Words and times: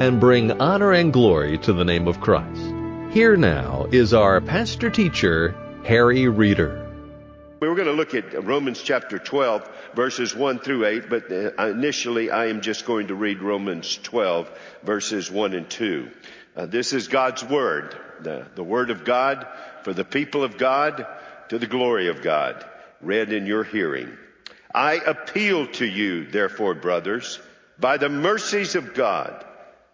and 0.00 0.18
bring 0.18 0.50
honor 0.60 0.92
and 0.92 1.12
glory 1.12 1.58
to 1.58 1.74
the 1.74 1.84
name 1.84 2.08
of 2.08 2.20
Christ. 2.20 2.62
Here 3.12 3.36
now 3.36 3.86
is 3.92 4.14
our 4.14 4.40
pastor 4.40 4.88
teacher, 4.88 5.54
Harry 5.84 6.26
Reeder. 6.26 6.88
We 7.60 7.68
were 7.68 7.74
going 7.74 7.86
to 7.86 7.92
look 7.92 8.14
at 8.14 8.42
Romans 8.42 8.80
chapter 8.82 9.18
12, 9.18 9.70
verses 9.94 10.34
1 10.34 10.60
through 10.60 10.86
8, 10.86 11.10
but 11.10 11.30
uh, 11.30 11.66
initially 11.66 12.30
I 12.30 12.46
am 12.46 12.62
just 12.62 12.86
going 12.86 13.08
to 13.08 13.14
read 13.14 13.42
Romans 13.42 13.98
12, 14.02 14.50
verses 14.82 15.30
1 15.30 15.52
and 15.52 15.68
2. 15.68 16.10
Uh, 16.56 16.64
this 16.64 16.94
is 16.94 17.08
God's 17.08 17.44
Word, 17.44 17.94
the, 18.20 18.46
the 18.54 18.64
Word 18.64 18.88
of 18.88 19.04
God 19.04 19.46
for 19.82 19.92
the 19.92 20.04
people 20.04 20.44
of 20.44 20.56
God 20.56 21.06
to 21.50 21.58
the 21.58 21.66
glory 21.66 22.08
of 22.08 22.22
God, 22.22 22.64
read 23.02 23.34
in 23.34 23.44
your 23.44 23.64
hearing. 23.64 24.16
I 24.74 24.94
appeal 24.94 25.66
to 25.66 25.84
you, 25.84 26.24
therefore, 26.24 26.74
brothers, 26.74 27.38
by 27.78 27.98
the 27.98 28.08
mercies 28.08 28.76
of 28.76 28.94
God, 28.94 29.44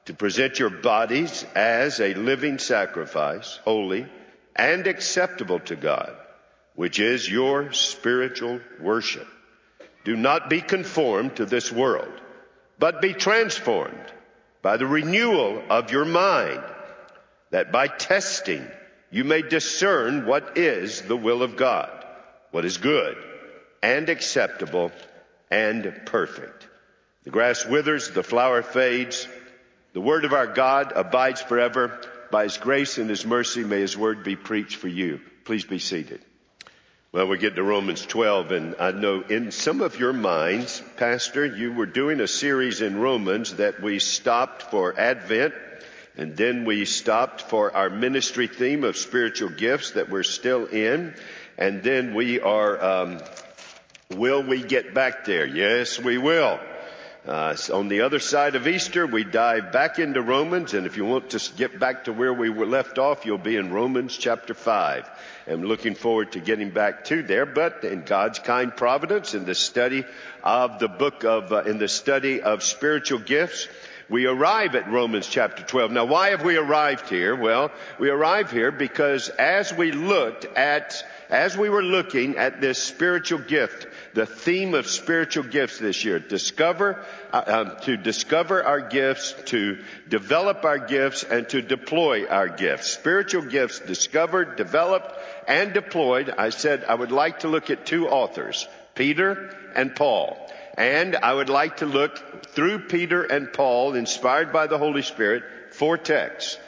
to 0.06 0.14
present 0.14 0.58
your 0.58 0.70
bodies 0.70 1.44
as 1.54 2.00
a 2.00 2.14
living 2.14 2.58
sacrifice, 2.58 3.58
holy 3.64 4.06
and 4.54 4.86
acceptable 4.86 5.60
to 5.60 5.76
God, 5.76 6.14
which 6.74 6.98
is 6.98 7.30
your 7.30 7.72
spiritual 7.72 8.60
worship. 8.80 9.26
Do 10.04 10.16
not 10.16 10.48
be 10.48 10.60
conformed 10.60 11.36
to 11.36 11.44
this 11.44 11.70
world, 11.70 12.12
but 12.78 13.02
be 13.02 13.12
transformed 13.12 14.12
by 14.62 14.76
the 14.76 14.86
renewal 14.86 15.62
of 15.68 15.90
your 15.90 16.04
mind, 16.04 16.62
that 17.50 17.72
by 17.72 17.88
testing 17.88 18.66
you 19.10 19.24
may 19.24 19.42
discern 19.42 20.26
what 20.26 20.56
is 20.56 21.02
the 21.02 21.16
will 21.16 21.42
of 21.42 21.56
God, 21.56 22.04
what 22.52 22.64
is 22.64 22.78
good 22.78 23.16
and 23.82 24.08
acceptable 24.08 24.92
and 25.50 26.02
perfect. 26.06 26.66
The 27.24 27.30
grass 27.30 27.66
withers, 27.66 28.10
the 28.10 28.22
flower 28.22 28.62
fades, 28.62 29.26
the 29.96 30.02
word 30.02 30.26
of 30.26 30.34
our 30.34 30.46
God 30.46 30.92
abides 30.94 31.40
forever. 31.40 31.98
By 32.30 32.42
his 32.42 32.58
grace 32.58 32.98
and 32.98 33.08
his 33.08 33.24
mercy, 33.24 33.64
may 33.64 33.80
his 33.80 33.96
word 33.96 34.24
be 34.24 34.36
preached 34.36 34.76
for 34.76 34.88
you. 34.88 35.22
Please 35.46 35.64
be 35.64 35.78
seated. 35.78 36.20
Well, 37.12 37.28
we 37.28 37.38
get 37.38 37.54
to 37.54 37.62
Romans 37.62 38.04
12, 38.04 38.52
and 38.52 38.76
I 38.78 38.90
know 38.90 39.22
in 39.22 39.52
some 39.52 39.80
of 39.80 39.98
your 39.98 40.12
minds, 40.12 40.82
Pastor, 40.98 41.46
you 41.46 41.72
were 41.72 41.86
doing 41.86 42.20
a 42.20 42.28
series 42.28 42.82
in 42.82 43.00
Romans 43.00 43.54
that 43.54 43.80
we 43.80 43.98
stopped 43.98 44.64
for 44.64 45.00
Advent, 45.00 45.54
and 46.14 46.36
then 46.36 46.66
we 46.66 46.84
stopped 46.84 47.40
for 47.40 47.74
our 47.74 47.88
ministry 47.88 48.48
theme 48.48 48.84
of 48.84 48.98
spiritual 48.98 49.48
gifts 49.48 49.92
that 49.92 50.10
we're 50.10 50.24
still 50.24 50.66
in, 50.66 51.14
and 51.56 51.82
then 51.82 52.12
we 52.12 52.38
are, 52.38 52.84
um, 52.84 53.20
will 54.10 54.42
we 54.42 54.62
get 54.62 54.92
back 54.92 55.24
there? 55.24 55.46
Yes, 55.46 55.98
we 55.98 56.18
will. 56.18 56.60
Uh, 57.26 57.56
on 57.72 57.88
the 57.88 58.02
other 58.02 58.20
side 58.20 58.54
of 58.54 58.68
Easter, 58.68 59.04
we 59.04 59.24
dive 59.24 59.72
back 59.72 59.98
into 59.98 60.22
Romans, 60.22 60.74
and 60.74 60.86
if 60.86 60.96
you 60.96 61.04
want 61.04 61.30
to 61.30 61.52
get 61.56 61.76
back 61.76 62.04
to 62.04 62.12
where 62.12 62.32
we 62.32 62.50
were 62.50 62.66
left 62.66 62.98
off, 62.98 63.26
you'll 63.26 63.36
be 63.36 63.56
in 63.56 63.72
Romans 63.72 64.16
chapter 64.16 64.54
5. 64.54 65.10
I'm 65.48 65.64
looking 65.64 65.96
forward 65.96 66.32
to 66.32 66.40
getting 66.40 66.70
back 66.70 67.06
to 67.06 67.24
there, 67.24 67.44
but 67.44 67.82
in 67.82 68.02
God's 68.02 68.38
kind 68.38 68.74
providence, 68.74 69.34
in 69.34 69.44
the 69.44 69.56
study 69.56 70.04
of 70.44 70.78
the 70.78 70.86
book 70.86 71.24
of, 71.24 71.52
uh, 71.52 71.62
in 71.62 71.78
the 71.78 71.88
study 71.88 72.42
of 72.42 72.62
spiritual 72.62 73.18
gifts, 73.18 73.66
we 74.08 74.26
arrive 74.26 74.74
at 74.76 74.90
Romans 74.90 75.26
chapter 75.26 75.64
12. 75.64 75.90
Now 75.90 76.04
why 76.04 76.30
have 76.30 76.44
we 76.44 76.56
arrived 76.56 77.08
here? 77.08 77.34
Well, 77.34 77.72
we 77.98 78.08
arrive 78.08 78.50
here 78.50 78.70
because 78.70 79.28
as 79.28 79.72
we 79.72 79.90
looked 79.90 80.44
at, 80.44 81.04
as 81.28 81.56
we 81.56 81.68
were 81.68 81.82
looking 81.82 82.36
at 82.36 82.60
this 82.60 82.80
spiritual 82.80 83.40
gift, 83.40 83.88
the 84.14 84.24
theme 84.24 84.74
of 84.74 84.86
spiritual 84.86 85.44
gifts 85.44 85.78
this 85.78 86.04
year, 86.04 86.20
discover, 86.20 87.04
uh, 87.32 87.42
um, 87.46 87.76
to 87.82 87.96
discover 87.96 88.62
our 88.62 88.80
gifts, 88.80 89.34
to 89.46 89.78
develop 90.08 90.64
our 90.64 90.78
gifts, 90.78 91.24
and 91.24 91.48
to 91.48 91.60
deploy 91.60 92.26
our 92.26 92.48
gifts. 92.48 92.92
Spiritual 92.92 93.42
gifts 93.42 93.80
discovered, 93.80 94.56
developed, 94.56 95.12
and 95.48 95.74
deployed. 95.74 96.30
I 96.30 96.50
said 96.50 96.84
I 96.84 96.94
would 96.94 97.12
like 97.12 97.40
to 97.40 97.48
look 97.48 97.70
at 97.70 97.86
two 97.86 98.08
authors, 98.08 98.68
Peter 98.94 99.54
and 99.74 99.94
Paul. 99.94 100.45
And 100.76 101.16
I 101.16 101.32
would 101.32 101.48
like 101.48 101.78
to 101.78 101.86
look 101.86 102.46
through 102.48 102.80
Peter 102.80 103.22
and 103.22 103.52
Paul, 103.52 103.94
inspired 103.94 104.52
by 104.52 104.66
the 104.66 104.78
Holy 104.78 105.02
Spirit, 105.02 105.42
four 105.70 105.96
texts. 105.96 106.58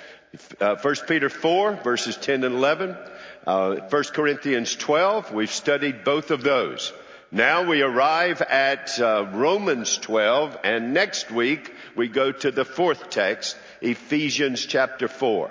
Uh, 0.61 0.77
1 0.77 0.95
Peter 1.07 1.29
4, 1.29 1.75
verses 1.85 2.17
10 2.17 2.45
and 2.45 2.55
11. 2.55 2.97
Uh, 3.47 3.77
1 3.89 4.05
Corinthians 4.15 4.77
12, 4.77 5.33
we've 5.33 5.51
studied 5.51 6.05
both 6.05 6.31
of 6.31 6.43
those. 6.43 6.93
Now 7.31 7.69
we 7.69 7.83
arrive 7.83 8.41
at 8.41 8.99
uh, 8.99 9.27
Romans 9.33 9.99
12, 9.99 10.59
and 10.65 10.95
next 10.95 11.31
week 11.31 11.75
we 11.95 12.09
go 12.09 12.33
to 12.33 12.51
the 12.51 12.65
fourth 12.65 13.11
text, 13.11 13.57
Ephesians 13.83 14.65
chapter 14.65 15.09
4. 15.09 15.51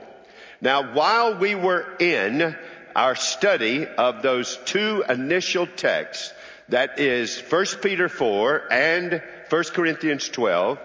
Now 0.62 0.94
while 0.94 1.38
we 1.38 1.54
were 1.54 1.86
in 2.00 2.56
our 2.96 3.16
study 3.16 3.86
of 3.86 4.24
those 4.24 4.58
two 4.66 5.04
initial 5.08 5.68
texts, 5.68 6.34
that 6.70 7.00
is 7.00 7.40
1 7.40 7.66
Peter 7.82 8.10
4 8.10 8.72
and 8.72 9.22
1 9.50 9.64
Corinthians 9.74 10.28
12. 10.30 10.80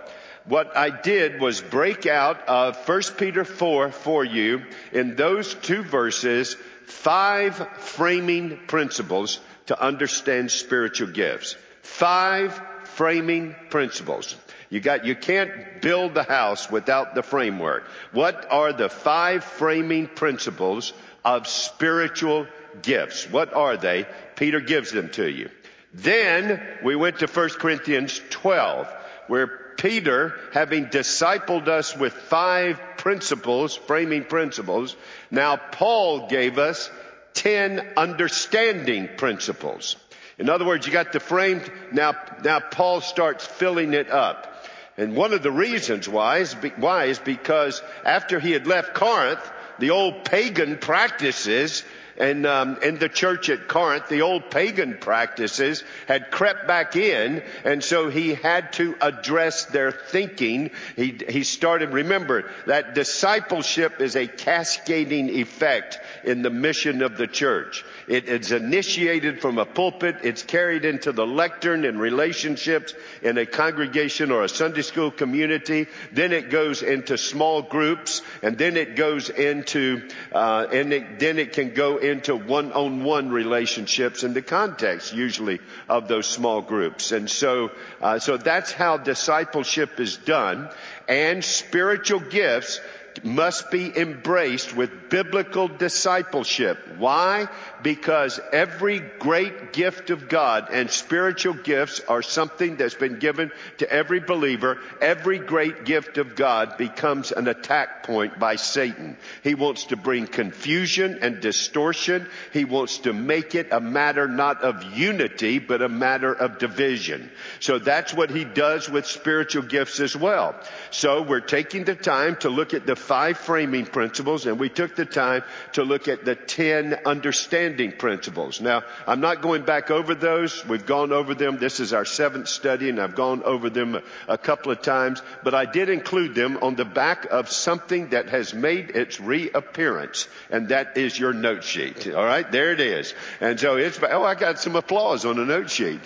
What 0.45 0.77
I 0.77 0.91
did 0.91 1.41
was 1.41 1.61
break 1.61 2.07
out 2.07 2.49
of 2.49 2.77
1 2.89 3.03
Peter 3.17 3.45
4 3.45 3.93
for 3.93 4.25
you 4.25 4.63
in 4.93 5.17
those 5.17 5.55
two 5.55 5.83
verses 5.83 6.57
five 6.87 7.57
framing 7.79 8.59
principles 8.67 9.41
to 9.67 9.81
understand 9.81 10.51
spiritual 10.51 11.09
gifts. 11.09 11.57
Five 11.83 12.61
framing 12.85 13.55
principles. 13.71 14.37
You 14.69 14.81
got, 14.81 15.05
you 15.05 15.15
can't 15.15 15.83
build 15.83 16.15
the 16.15 16.23
house 16.23 16.71
without 16.71 17.15
the 17.15 17.23
framework. 17.23 17.85
What 18.13 18.47
are 18.51 18.73
the 18.73 18.89
five 18.89 19.45
framing 19.45 20.07
principles 20.09 20.93
of 21.25 21.47
spiritual 21.47 22.47
gifts? 22.83 23.31
What 23.31 23.53
are 23.53 23.77
they? 23.77 24.07
Peter 24.37 24.61
gives 24.61 24.91
them 24.91 25.11
to 25.11 25.29
you. 25.29 25.51
Then 25.93 26.63
we 26.83 26.97
went 26.97 27.19
to 27.19 27.27
1 27.27 27.49
Corinthians 27.51 28.21
12, 28.31 28.93
where 29.27 29.47
Peter, 29.77 30.39
having 30.53 30.87
discipled 30.87 31.69
us 31.69 31.97
with 31.97 32.13
five 32.13 32.81
principles, 32.97 33.77
framing 33.77 34.25
principles, 34.25 34.97
now 35.31 35.57
Paul 35.57 36.29
gave 36.29 36.59
us 36.59 36.91
10 37.35 37.95
understanding 37.97 39.09
principles. 39.17 39.97
In 40.39 40.49
other 40.49 40.65
words, 40.65 40.87
you 40.87 40.93
got 40.93 41.13
the 41.13 41.21
frame, 41.21 41.63
now, 41.93 42.15
now 42.45 42.61
Paul 42.61 43.01
starts 43.01 43.47
filling 43.47 43.93
it 43.93 44.11
up. 44.11 44.49
And 44.97 45.17
one 45.17 45.33
of 45.33 45.43
the 45.43 45.51
reasons 45.51 46.09
why 46.09 46.39
is, 46.39 46.55
why 46.77 47.05
is 47.05 47.19
because 47.19 47.83
after 48.05 48.39
he 48.39 48.53
had 48.53 48.67
left 48.67 48.95
Corinth, 48.95 49.41
the 49.79 49.91
old 49.91 50.25
pagan 50.25 50.79
practices 50.79 51.85
and 52.19 52.47
um, 52.47 52.79
in 52.83 52.99
the 52.99 53.09
church 53.09 53.49
at 53.49 53.69
Corinth, 53.69 54.09
the 54.09 54.23
old 54.23 54.51
pagan 54.51 54.99
practices 55.01 55.83
had 56.07 56.31
crept 56.31 56.67
back 56.67 56.97
in, 56.97 57.43
and 57.65 57.83
so 57.83 58.11
he 58.11 58.35
had 58.35 58.73
to 58.75 58.95
address 59.01 59.67
their 59.67 59.93
thinking. 59.93 60.71
He 60.97 61.19
he 61.29 61.45
started. 61.45 61.91
Remember 61.91 62.51
that 62.67 62.95
discipleship 62.95 64.01
is 64.01 64.17
a 64.17 64.27
cascading 64.27 65.31
effect 65.31 65.99
in 66.25 66.43
the 66.43 66.51
mission 66.51 67.03
of 67.03 67.17
the 67.17 67.27
church. 67.27 67.85
It 68.09 68.29
is 68.29 68.53
initiated 68.53 69.41
from 69.41 69.59
a 69.59 69.65
pulpit. 69.65 70.17
It's 70.23 70.43
carried 70.43 70.85
into 70.85 71.13
the 71.13 71.27
lectern 71.27 71.85
in 71.85 71.99
relationships 71.99 72.95
in 73.23 73.39
a 73.39 73.47
congregation 73.47 74.31
or 74.31 74.45
a 74.45 74.49
Sunday 74.49 74.83
school 74.83 75.11
community. 75.11 75.87
Then 76.13 76.33
it 76.33 76.51
goes 76.51 76.83
into 76.83 77.17
small 77.17 77.63
groups, 77.63 78.23
and 78.43 78.59
then 78.59 78.77
it 78.77 78.97
goes 78.97 79.31
into 79.31 80.09
uh, 80.33 80.67
and 80.73 80.93
it, 80.93 81.19
then 81.19 81.39
it 81.39 81.53
can 81.53 81.73
go 81.73 81.99
into 82.03 82.37
one-on-one 82.37 83.31
relationships 83.31 84.25
in 84.25 84.35
the 84.35 84.43
context 84.43 85.15
usually 85.15 85.61
of 85.89 86.09
those 86.09 86.27
small 86.27 86.61
groups. 86.61 87.13
And 87.13 87.31
so, 87.31 87.71
uh, 88.01 88.19
so 88.19 88.37
that's 88.37 88.73
how 88.73 88.97
discipleship 88.97 90.01
is 90.01 90.17
done. 90.17 90.69
And 91.09 91.45
spiritual 91.45 92.21
gifts 92.21 92.81
must 93.25 93.71
be 93.71 93.97
embraced 93.97 94.75
with 94.75 95.11
biblical 95.11 95.69
discipleship. 95.69 96.79
Why? 96.99 97.49
Because 97.83 98.41
every 98.53 99.01
great 99.01 99.73
gift 99.73 100.11
of 100.11 100.29
God 100.29 100.69
and 100.71 100.91
spiritual 100.91 101.55
gifts 101.55 102.01
are 102.09 102.23
something 102.23 102.77
that's 102.77 102.95
been 102.95 103.19
given 103.19 103.51
to 103.79 103.91
every 103.91 104.21
believer. 104.21 104.79
Every 105.01 105.39
great 105.39 105.85
gift 105.85 106.19
of 106.19 106.35
God 106.35 106.79
becomes 106.79 107.33
an 107.33 107.49
attack 107.49 108.05
point 108.05 108.39
by 108.39 108.57
Satan. 108.57 109.17
He 109.43 109.55
wants 109.55 109.87
to 109.87 109.97
bring 109.97 110.27
confusion 110.27 111.19
and 111.21 111.41
distortion. 111.41 112.27
He 112.53 112.65
wants 112.65 112.99
to 112.99 113.13
make 113.13 113.55
it 113.55 113.73
a 113.73 113.81
matter 113.81 114.27
not 114.29 114.63
of 114.63 114.83
unity, 114.97 115.59
but 115.59 115.83
a 115.83 115.89
matter 115.89 116.33
of 116.33 116.59
division. 116.59 117.31
So 117.61 117.79
that's 117.79 118.15
what 118.15 118.31
he 118.31 118.45
does 118.45 118.89
with 118.89 119.07
spiritual 119.07 119.65
gifts 119.65 120.01
as 120.01 120.17
well. 120.17 120.55
So 120.91 121.23
we're 121.23 121.41
taking 121.41 121.85
the 121.85 121.95
time 121.95 122.37
to 122.37 122.49
look 122.49 122.75
at 122.75 122.87
the 122.87 122.97
five 123.03 123.37
framing 123.37 123.87
principles 123.87 124.47
and 124.47 124.59
we 124.59 124.69
took 124.69 124.97
the 124.97 125.05
time 125.05 125.43
to 125.73 125.83
look 125.83 126.09
at 126.09 126.25
the 126.25 126.35
ten 126.35 126.99
understanding 127.05 127.93
principles. 127.93 128.61
Now, 128.61 128.83
I'm 129.07 129.21
not 129.21 129.43
going 129.43 129.65
back 129.65 129.91
over 129.91 130.15
those. 130.15 130.65
We've 130.67 130.87
gone 130.87 131.13
over 131.13 131.35
them. 131.35 131.59
This 131.59 131.81
is 131.81 131.93
our 131.93 132.05
seventh 132.05 132.49
study 132.49 132.89
and 132.89 133.01
I've 133.01 133.15
gone 133.15 133.43
over 133.43 133.69
them 133.69 133.97
a, 133.97 134.03
a 134.29 134.39
couple 134.39 134.73
of 134.73 134.81
times, 134.83 135.21
but 135.43 135.55
I 135.55 135.67
did 135.67 135.89
include 135.89 136.35
them 136.35 136.59
on 136.63 136.77
the 136.77 136.85
back 136.85 137.27
of 137.31 137.51
something 137.51 138.09
that 138.09 138.31
has 138.31 138.55
made 138.55 138.91
its 138.91 139.21
reappearance 139.21 140.29
and 140.51 140.69
that 140.69 140.97
is 140.97 141.19
your 141.19 141.33
note 141.33 141.65
sheet. 141.65 142.13
All 142.13 142.25
right. 142.25 142.51
There 142.51 142.73
it 142.73 142.81
is. 142.81 143.15
And 143.41 143.59
so 143.59 143.77
it's, 143.77 143.99
oh, 144.03 144.23
I 144.25 144.35
got 144.35 144.61
some 144.61 144.77
applause 144.77 145.25
on 145.25 145.37
the 145.37 145.45
note 145.45 145.71
sheet. 145.71 146.01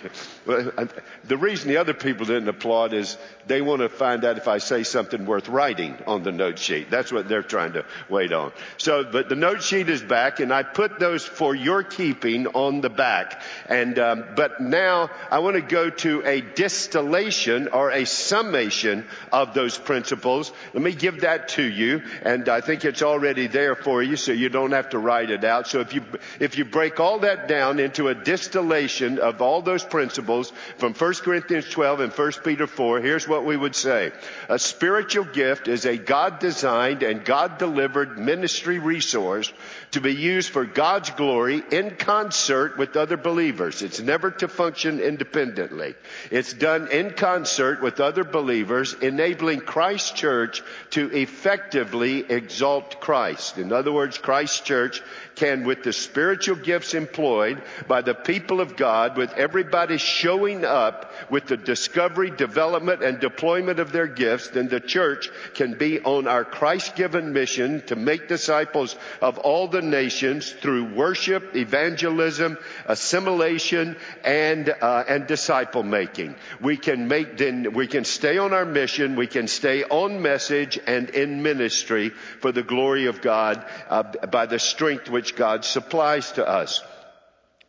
The 0.47 1.37
reason 1.37 1.69
the 1.69 1.77
other 1.77 1.95
people 1.95 2.27
didn't 2.27 2.49
applaud 2.49 2.93
is 2.93 3.19
they 3.47 3.61
want 3.63 3.83
to 3.83 3.89
find 3.89 4.25
out 4.25 4.39
if 4.39 4.49
I 4.49 4.59
say 4.59 4.83
something 4.83 5.25
worth 5.25 5.49
writing 5.49 5.97
on 6.07 6.23
the 6.23 6.33
note 6.33 6.59
sheet. 6.59 6.91
That's 6.91 7.13
what 7.13 7.29
they're 7.29 7.43
trying 7.43 7.75
to 7.75 7.85
wait 8.09 8.33
on. 8.33 8.53
So, 8.77 9.05
but 9.05 9.29
the 9.29 9.37
note 9.37 9.63
sheet 9.63 9.89
is 9.89 10.03
back 10.03 10.41
and 10.41 10.53
I 10.53 10.63
put 10.63 10.99
those 10.99 11.25
for 11.25 11.55
your 11.55 11.83
keeping 11.83 12.47
on 12.49 12.81
the 12.81 12.91
back. 12.91 13.43
And, 13.67 13.99
um, 13.99 14.25
but 14.35 14.61
now 14.61 15.11
I 15.31 15.39
want 15.39 15.57
to 15.57 15.63
go 15.63 15.91
to 15.91 16.23
a 16.25 16.41
distillation 16.41 17.69
or 17.69 17.91
a 17.91 18.05
summation 18.05 19.07
of 19.33 19.55
those 19.55 19.79
principles. 19.79 20.53
Let 20.75 20.83
me 20.83 20.93
give 20.93 21.21
that 21.21 21.49
to 21.51 21.63
you. 21.63 22.03
And 22.23 22.49
I 22.49 22.61
think 22.61 22.85
it's 22.85 23.03
already 23.03 23.47
there 23.47 23.77
for 23.77 24.03
you 24.03 24.17
so 24.17 24.33
you 24.33 24.49
don't 24.49 24.73
have 24.73 24.91
to 24.91 24.99
write 24.99 25.31
it 25.31 25.45
out. 25.45 25.69
So 25.69 25.81
if 25.81 25.95
you, 25.95 26.03
if 26.41 26.59
you 26.59 26.65
break 26.65 26.99
all 26.99 27.21
that 27.21 27.49
down 27.49 27.79
into 27.79 28.09
a 28.09 28.15
distillation 28.15 29.19
of 29.19 29.41
all 29.41 29.63
those 29.63 29.85
principles 29.85 30.53
from 30.79 30.95
1 30.95 31.15
Corinthians 31.15 31.69
12 31.71 32.01
and 32.01 32.13
1 32.13 32.33
Peter 32.45 32.67
4, 32.67 33.01
here's 33.01 33.29
what 33.29 33.36
we 33.45 33.57
would 33.57 33.75
say. 33.75 34.13
A 34.49 34.59
spiritual 34.59 35.25
gift 35.25 35.69
is 35.69 35.85
a 35.85 35.97
God 35.97 36.39
designed 36.39 37.03
and 37.03 37.25
God 37.25 37.59
delivered 37.59 38.19
ministry 38.19 38.79
resource 38.79 39.53
to 39.93 40.01
be 40.01 40.15
used 40.15 40.51
for 40.51 40.65
God's 40.65 41.11
glory 41.11 41.63
in 41.71 41.97
concert 41.97 42.77
with 42.77 42.97
other 42.97 43.17
believers. 43.17 43.83
It's 43.83 44.01
never 44.01 44.31
to 44.31 44.49
function 44.49 45.01
independently. 45.01 45.95
It's 46.31 46.53
done 46.53 46.89
in 46.91 47.11
concert 47.11 47.83
with 47.83 48.01
other 48.01 48.25
believers, 48.25 48.95
enabling 48.95 49.61
Christ's 49.61 50.13
church 50.13 50.63
to 50.91 51.11
effectively 51.11 52.21
exalt 52.31 53.01
Christ. 53.01 53.59
In 53.59 53.73
other 53.73 53.93
words, 53.93 54.19
Christ's 54.19 54.61
church 54.61 55.03
can, 55.37 55.65
with 55.65 55.83
the 55.83 55.93
spiritual 55.93 56.57
gifts 56.57 56.95
employed 56.95 57.63
by 57.87 58.03
the 58.03 58.15
people 58.15 58.61
of 58.61 58.77
God, 58.77 59.17
with 59.17 59.33
everybody 59.35 59.99
showing 59.99 60.65
up 60.65 61.13
with 61.31 61.47
the 61.47 61.57
discovery, 61.57 62.31
development, 62.31 63.03
and 63.03 63.21
deployment 63.21 63.79
of 63.79 63.93
their 63.93 64.07
gifts, 64.07 64.49
then 64.49 64.69
the 64.69 64.81
church 64.81 65.29
can 65.55 65.77
be 65.77 66.01
on 66.01 66.27
our 66.27 66.45
Christ-given 66.45 67.33
mission 67.33 67.83
to 67.87 67.97
make 67.97 68.29
disciples 68.29 68.97
of 69.21 69.39
all 69.39 69.69
the 69.69 69.76
nations 69.83 70.53
through 70.53 70.95
worship, 70.95 71.55
evangelism, 71.57 72.59
assimilation, 72.87 73.97
and 74.25 74.69
uh, 74.69 75.05
and 75.09 75.27
disciple 75.27 75.83
making. 75.83 76.35
We 76.61 76.77
can 76.77 77.09
make 77.09 77.39
then 77.39 77.73
we 77.73 77.87
can 77.87 78.05
stay 78.05 78.39
on 78.39 78.53
our 78.53 78.65
mission, 78.65 79.17
we 79.17 79.27
can 79.27 79.49
stay 79.49 79.85
on 79.85 80.23
message 80.23 80.79
and 80.87 81.11
in 81.11 81.43
ministry 81.43 82.11
for 82.41 82.53
the 82.53 82.63
glory 82.63 83.07
of 83.07 83.21
God 83.21 83.65
uh, 83.89 84.03
by 84.03 84.47
the 84.47 84.59
strength 84.59 85.09
which 85.09 85.37
God 85.37 85.65
supplies 85.65 86.33
to 86.33 86.47
us. 86.47 86.83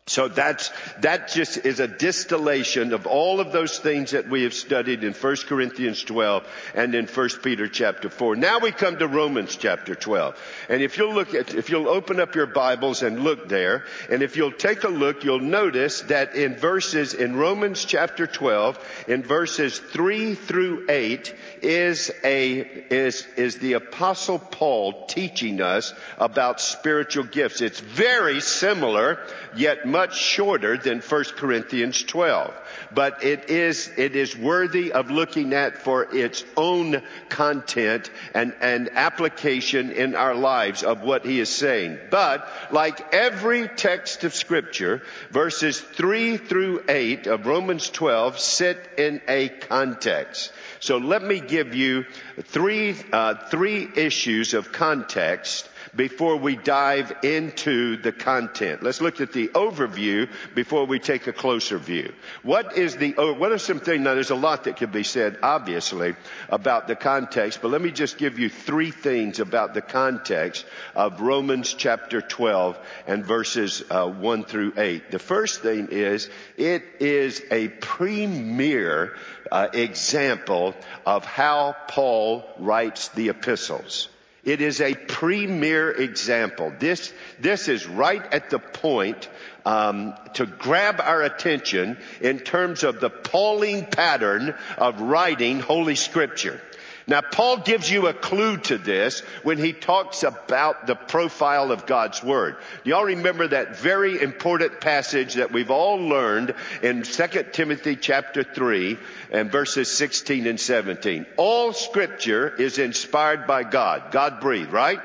So 0.07 0.29
that's, 0.29 0.71
that 1.01 1.27
just 1.27 1.57
is 1.65 1.81
a 1.81 1.87
distillation 1.87 2.93
of 2.93 3.07
all 3.07 3.41
of 3.41 3.51
those 3.51 3.77
things 3.77 4.11
that 4.11 4.29
we 4.29 4.43
have 4.43 4.53
studied 4.53 5.03
in 5.03 5.11
1 5.11 5.35
Corinthians 5.47 6.01
12 6.01 6.47
and 6.75 6.95
in 6.95 7.07
1 7.07 7.29
Peter 7.43 7.67
chapter 7.67 8.09
4. 8.09 8.37
Now 8.37 8.59
we 8.59 8.71
come 8.71 8.97
to 8.99 9.07
Romans 9.07 9.57
chapter 9.57 9.95
12. 9.95 10.39
And 10.69 10.81
if 10.81 10.97
you'll 10.97 11.13
look 11.13 11.33
at, 11.33 11.53
if 11.55 11.69
you'll 11.69 11.89
open 11.89 12.21
up 12.21 12.35
your 12.35 12.45
Bibles 12.45 13.03
and 13.03 13.19
look 13.19 13.49
there, 13.49 13.83
and 14.09 14.23
if 14.23 14.37
you'll 14.37 14.53
take 14.53 14.85
a 14.85 14.87
look, 14.87 15.25
you'll 15.25 15.41
notice 15.41 15.99
that 16.03 16.35
in 16.35 16.55
verses, 16.55 17.13
in 17.13 17.35
Romans 17.35 17.83
chapter 17.83 18.25
12, 18.25 18.79
in 19.09 19.23
verses 19.23 19.77
3 19.77 20.35
through 20.35 20.85
8, 20.87 21.35
is 21.61 22.11
a, 22.23 22.59
is, 22.59 23.27
is 23.35 23.57
the 23.57 23.73
apostle 23.73 24.39
Paul 24.39 25.05
teaching 25.07 25.59
us 25.59 25.93
about 26.17 26.61
spiritual 26.61 27.25
gifts. 27.25 27.59
It's 27.59 27.81
very 27.81 28.39
similar, 28.39 29.19
yet 29.53 29.85
much 29.97 30.15
shorter 30.15 30.77
than 30.77 30.99
1 30.99 31.23
Corinthians 31.37 32.03
12. 32.03 32.53
But 32.93 33.23
it 33.23 33.49
is, 33.49 33.89
it 33.97 34.15
is 34.15 34.37
worthy 34.37 34.91
of 34.91 35.09
looking 35.09 35.53
at 35.53 35.81
for 35.81 36.03
its 36.15 36.45
own 36.55 37.01
content 37.29 38.11
and, 38.35 38.53
and 38.61 38.91
application 38.93 39.91
in 39.91 40.13
our 40.13 40.35
lives 40.35 40.83
of 40.83 41.01
what 41.01 41.25
he 41.25 41.39
is 41.39 41.49
saying. 41.49 41.97
But 42.11 42.47
like 42.69 43.11
every 43.11 43.67
text 43.69 44.23
of 44.23 44.35
scripture, 44.35 45.01
verses 45.31 45.81
3 45.81 46.37
through 46.37 46.83
8 46.87 47.25
of 47.25 47.47
Romans 47.47 47.89
12 47.89 48.37
sit 48.37 48.77
in 48.99 49.19
a 49.27 49.49
context. 49.49 50.53
So 50.79 50.97
let 50.97 51.23
me 51.23 51.39
give 51.39 51.73
you 51.73 52.05
three, 52.43 52.95
uh, 53.11 53.33
three 53.49 53.89
issues 53.95 54.53
of 54.53 54.71
context 54.71 55.67
before 55.97 56.37
we 56.37 56.55
dive 56.55 57.11
into 57.23 57.97
the 57.97 58.11
content. 58.11 58.83
Let's 58.83 59.01
look 59.01 59.19
at 59.19 59.33
the 59.33 59.47
overview 59.49 60.29
before 60.53 60.85
we 60.85 60.99
take 60.99 61.25
a 61.27 61.33
closer 61.33 61.77
view. 61.79 62.13
What 62.43 62.77
is 62.77 62.95
the, 62.95 63.15
oh, 63.17 63.33
what 63.33 63.51
are 63.51 63.57
some 63.57 63.79
things, 63.79 64.03
now 64.03 64.13
there's 64.13 64.29
a 64.29 64.35
lot 64.35 64.65
that 64.65 64.77
could 64.77 64.91
be 64.91 65.03
said, 65.03 65.39
obviously, 65.41 66.15
about 66.49 66.87
the 66.87 66.95
context, 66.95 67.61
but 67.61 67.71
let 67.71 67.81
me 67.81 67.91
just 67.91 68.17
give 68.17 68.37
you 68.37 68.49
three 68.49 68.91
things 68.91 69.39
about 69.39 69.73
the 69.73 69.81
context 69.81 70.65
of 70.95 71.19
Romans 71.19 71.73
chapter 71.73 72.21
12 72.21 72.77
and 73.07 73.25
verses 73.25 73.83
uh, 73.89 74.07
1 74.07 74.43
through 74.45 74.73
8. 74.77 75.09
The 75.11 75.19
first 75.19 75.61
thing 75.61 75.87
is, 75.89 76.29
it 76.57 76.83
is 76.99 77.41
a 77.49 77.69
premier 77.69 79.15
uh, 79.51 79.67
example 79.73 80.75
of 81.05 81.25
how 81.25 81.75
Paul 81.87 82.45
writes 82.59 83.07
the 83.09 83.29
epistles. 83.29 84.09
It 84.47 84.61
is 84.61 84.79
a 84.79 84.93
premier 84.93 85.91
example. 85.91 86.71
This, 86.79 87.13
this 87.37 87.67
is 87.67 87.85
right 87.85 88.25
at 88.33 88.49
the 88.49 88.59
point 88.59 89.27
um, 89.65 90.13
to 90.35 90.45
grab 90.45 91.01
our 91.01 91.21
attention 91.21 91.97
in 92.21 92.39
terms 92.39 92.85
of 92.85 93.01
the 93.01 93.09
Pauline 93.09 93.85
pattern 93.85 94.55
of 94.77 95.01
writing 95.01 95.59
Holy 95.59 95.95
Scripture. 95.95 96.61
Now 97.09 97.21
Paul 97.21 97.57
gives 97.59 97.89
you 97.89 98.07
a 98.07 98.13
clue 98.13 98.57
to 98.57 98.77
this 98.77 99.21
when 99.43 99.57
he 99.57 99.71
talks 99.71 100.23
about 100.23 100.87
the 100.87 100.95
profile 100.95 101.71
of 101.71 101.85
God's 101.85 102.21
Word. 102.21 102.57
Y'all 102.83 103.05
remember 103.05 103.47
that 103.47 103.77
very 103.77 104.21
important 104.21 104.81
passage 104.81 105.35
that 105.35 105.53
we've 105.53 105.71
all 105.71 105.95
learned 105.95 106.53
in 106.83 107.03
2 107.03 107.27
Timothy 107.53 107.95
chapter 107.95 108.43
3 108.43 108.97
and 109.31 109.49
verses 109.49 109.89
16 109.89 110.47
and 110.47 110.59
17? 110.59 111.25
All 111.37 111.71
scripture 111.71 112.53
is 112.53 112.77
inspired 112.77 113.47
by 113.47 113.63
God. 113.63 114.11
God 114.11 114.41
breathed, 114.41 114.73
right? 114.73 114.99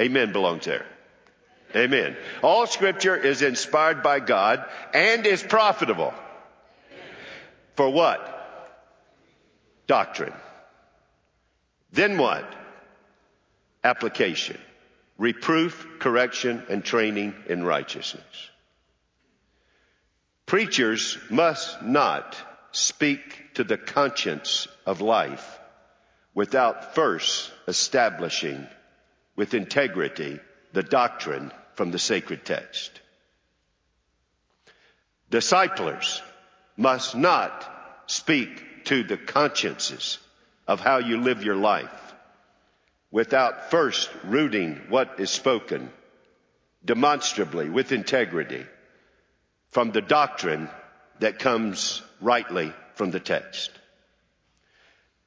Amen 0.00 0.32
belongs 0.32 0.64
there. 0.64 0.86
Amen. 1.76 2.16
All 2.42 2.66
scripture 2.66 3.16
is 3.16 3.42
inspired 3.42 4.02
by 4.02 4.20
God 4.20 4.64
and 4.94 5.26
is 5.26 5.42
profitable. 5.42 6.14
For 7.76 7.90
what? 7.90 8.33
Doctrine. 9.86 10.32
Then 11.92 12.18
what? 12.18 12.44
Application. 13.82 14.58
Reproof, 15.18 15.86
correction, 15.98 16.62
and 16.68 16.84
training 16.84 17.34
in 17.48 17.64
righteousness. 17.64 18.50
Preachers 20.46 21.18
must 21.30 21.82
not 21.82 22.36
speak 22.72 23.54
to 23.54 23.64
the 23.64 23.78
conscience 23.78 24.66
of 24.84 25.00
life 25.00 25.58
without 26.34 26.94
first 26.94 27.52
establishing 27.68 28.66
with 29.36 29.54
integrity 29.54 30.40
the 30.72 30.82
doctrine 30.82 31.52
from 31.74 31.90
the 31.92 31.98
sacred 31.98 32.44
text. 32.44 33.00
Disciplers 35.30 36.20
must 36.76 37.14
not 37.14 37.70
speak 38.06 38.62
to 38.86 39.02
the 39.02 39.16
consciences 39.16 40.18
of 40.66 40.80
how 40.80 40.98
you 40.98 41.20
live 41.20 41.44
your 41.44 41.56
life 41.56 42.14
without 43.10 43.70
first 43.70 44.10
rooting 44.24 44.80
what 44.88 45.20
is 45.20 45.30
spoken 45.30 45.90
demonstrably 46.84 47.70
with 47.70 47.92
integrity 47.92 48.66
from 49.70 49.92
the 49.92 50.02
doctrine 50.02 50.68
that 51.20 51.38
comes 51.38 52.02
rightly 52.20 52.72
from 52.94 53.10
the 53.10 53.20
text. 53.20 53.70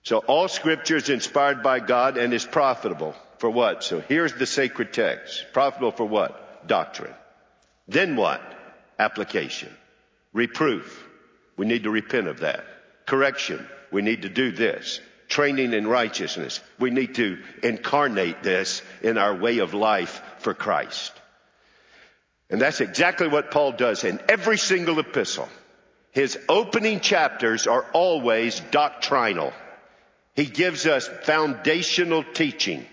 So 0.03 0.19
all 0.19 0.47
scripture 0.47 0.95
is 0.95 1.09
inspired 1.09 1.63
by 1.63 1.79
God 1.79 2.17
and 2.17 2.33
is 2.33 2.45
profitable 2.45 3.15
for 3.39 3.49
what? 3.49 3.83
So 3.83 3.99
here's 3.99 4.33
the 4.33 4.45
sacred 4.45 4.93
text. 4.93 5.45
Profitable 5.53 5.91
for 5.91 6.05
what? 6.05 6.67
Doctrine. 6.67 7.13
Then 7.87 8.15
what? 8.15 8.41
Application. 8.99 9.69
Reproof. 10.33 11.05
We 11.57 11.65
need 11.65 11.83
to 11.83 11.89
repent 11.89 12.27
of 12.27 12.39
that. 12.39 12.65
Correction. 13.07 13.65
We 13.91 14.03
need 14.03 14.21
to 14.21 14.29
do 14.29 14.51
this. 14.51 14.99
Training 15.29 15.73
in 15.73 15.87
righteousness. 15.87 16.59
We 16.77 16.91
need 16.91 17.15
to 17.15 17.39
incarnate 17.63 18.43
this 18.43 18.83
in 19.01 19.17
our 19.17 19.35
way 19.35 19.57
of 19.59 19.73
life 19.73 20.21
for 20.39 20.53
Christ. 20.53 21.11
And 22.49 22.61
that's 22.61 22.81
exactly 22.81 23.27
what 23.27 23.51
Paul 23.51 23.71
does 23.71 24.03
in 24.03 24.19
every 24.29 24.57
single 24.57 24.99
epistle. 24.99 25.49
His 26.11 26.37
opening 26.47 26.99
chapters 26.99 27.67
are 27.67 27.85
always 27.93 28.59
doctrinal. 28.71 29.53
He 30.35 30.45
gives 30.45 30.85
us 30.85 31.09
foundational 31.23 32.23
teaching. 32.23 32.85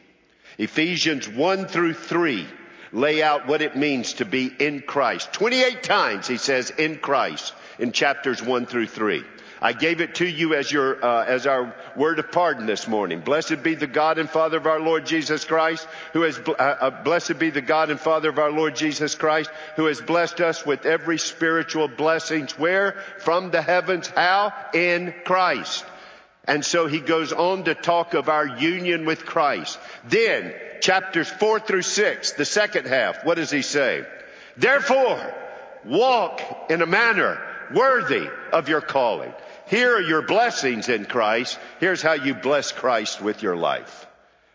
Ephesians 0.59 1.29
1 1.29 1.67
through 1.67 1.95
3 1.95 2.47
lay 2.93 3.23
out 3.23 3.47
what 3.47 3.63
it 3.63 3.77
means 3.77 4.15
to 4.15 4.25
be 4.25 4.47
in 4.47 4.81
Christ. 4.81 5.33
28 5.33 5.83
times 5.83 6.29
he 6.29 6.37
says 6.37 6.71
in 6.71 6.99
Christ 6.99 7.53
in 7.79 7.93
chapters 7.93 8.43
1 8.43 8.67
through 8.67 8.87
3. 8.87 9.25
I 9.65 9.73
gave 9.73 10.03
it 10.03 10.17
to 10.17 10.27
you 10.27 10.53
as 10.53 10.71
your, 10.71 11.03
uh, 11.03 11.25
as 11.25 11.47
our 11.47 11.75
word 11.97 12.19
of 12.19 12.31
pardon 12.31 12.67
this 12.67 12.87
morning. 12.87 13.21
Blessed 13.21 13.63
be 13.63 13.75
the 13.75 13.87
God 13.87 14.19
and 14.19 14.29
Father 14.29 14.59
of 14.59 14.67
our 14.67 14.79
Lord 14.79 15.07
Jesus 15.07 15.47
Christ, 15.47 15.89
who 16.13 16.21
has, 16.21 16.39
uh, 16.39 16.53
uh, 16.53 17.03
blessed 17.03 17.39
be 17.39 17.49
the 17.49 17.63
God 17.63 17.89
and 17.89 17.99
Father 17.99 18.29
of 18.29 18.39
our 18.39 18.53
Lord 18.53 18.77
Jesus 18.77 19.15
Christ, 19.15 19.51
who 19.77 19.87
has 19.87 20.03
blessed 20.03 20.43
us 20.43 20.67
with 20.67 20.85
every 20.85 21.17
spiritual 21.17 21.89
blessings. 21.89 22.59
Where? 22.59 23.03
From 23.21 23.53
the 23.53 23.63
heavens. 23.63 24.07
How? 24.07 24.53
In 24.75 25.15
Christ. 25.25 25.87
And 26.47 26.63
so 26.63 26.87
he 26.87 27.01
goes 27.01 27.33
on 27.33 27.65
to 27.65 27.75
talk 27.75 28.13
of 28.13 28.29
our 28.29 28.47
union 28.47 29.07
with 29.07 29.25
Christ. 29.25 29.79
Then, 30.07 30.53
chapters 30.83 31.31
four 31.31 31.59
through 31.59 31.89
six, 31.89 32.33
the 32.33 32.45
second 32.45 32.87
half, 32.87 33.25
what 33.25 33.37
does 33.37 33.51
he 33.51 33.63
say? 33.63 34.05
Therefore, 34.59 35.35
walk 35.87 36.43
in 36.69 36.83
a 36.83 36.87
manner 36.87 37.41
worthy 37.73 38.29
of 38.53 38.69
your 38.69 38.83
calling. 38.83 39.33
Here 39.67 39.97
are 39.97 40.01
your 40.01 40.23
blessings 40.23 40.89
in 40.89 41.07
Christ. 41.07 41.59
Here's 41.81 42.03
how 42.03 42.15
you 42.15 42.35
bless 42.35 42.73
Christ 42.73 43.21
with 43.21 43.43
your 43.43 43.57
life. 43.57 44.07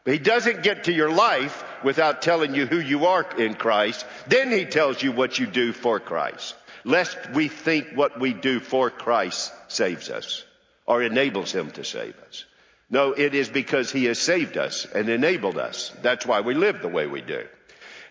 But 0.04 0.14
he 0.14 0.20
doesn't 0.20 0.64
get 0.64 0.86
to 0.86 0.94
your 0.94 1.12
life 1.12 1.64
without 1.84 2.22
telling 2.22 2.56
you 2.56 2.66
who 2.66 2.80
you 2.80 3.06
are 3.06 3.26
in 3.38 3.56
Christ. 3.56 4.06
Then 4.28 4.52
he 4.52 4.66
tells 4.66 5.02
you 5.02 5.12
what 5.12 5.38
you 5.40 5.48
do 5.48 5.74
for 5.74 6.00
Christ. 6.00 6.56
Lest 6.84 7.18
we 7.32 7.48
think 7.48 7.90
what 7.96 8.20
we 8.20 8.34
do 8.34 8.60
for 8.60 8.90
Christ 8.90 9.54
saves 9.68 10.10
us 10.10 10.46
or 10.86 11.04
enables 11.04 11.52
him 11.52 11.72
to 11.72 11.84
save 11.84 12.16
us. 12.28 12.46
No, 12.90 13.12
it 13.12 13.36
is 13.36 13.50
because 13.50 13.92
he 13.92 14.06
has 14.06 14.18
saved 14.18 14.58
us 14.58 14.86
and 14.86 15.10
enabled 15.10 15.58
us. 15.58 15.92
That's 16.02 16.26
why 16.26 16.42
we 16.42 16.56
live 16.56 16.82
the 16.82 16.88
way 16.88 17.06
we 17.06 17.22
do. 17.22 17.46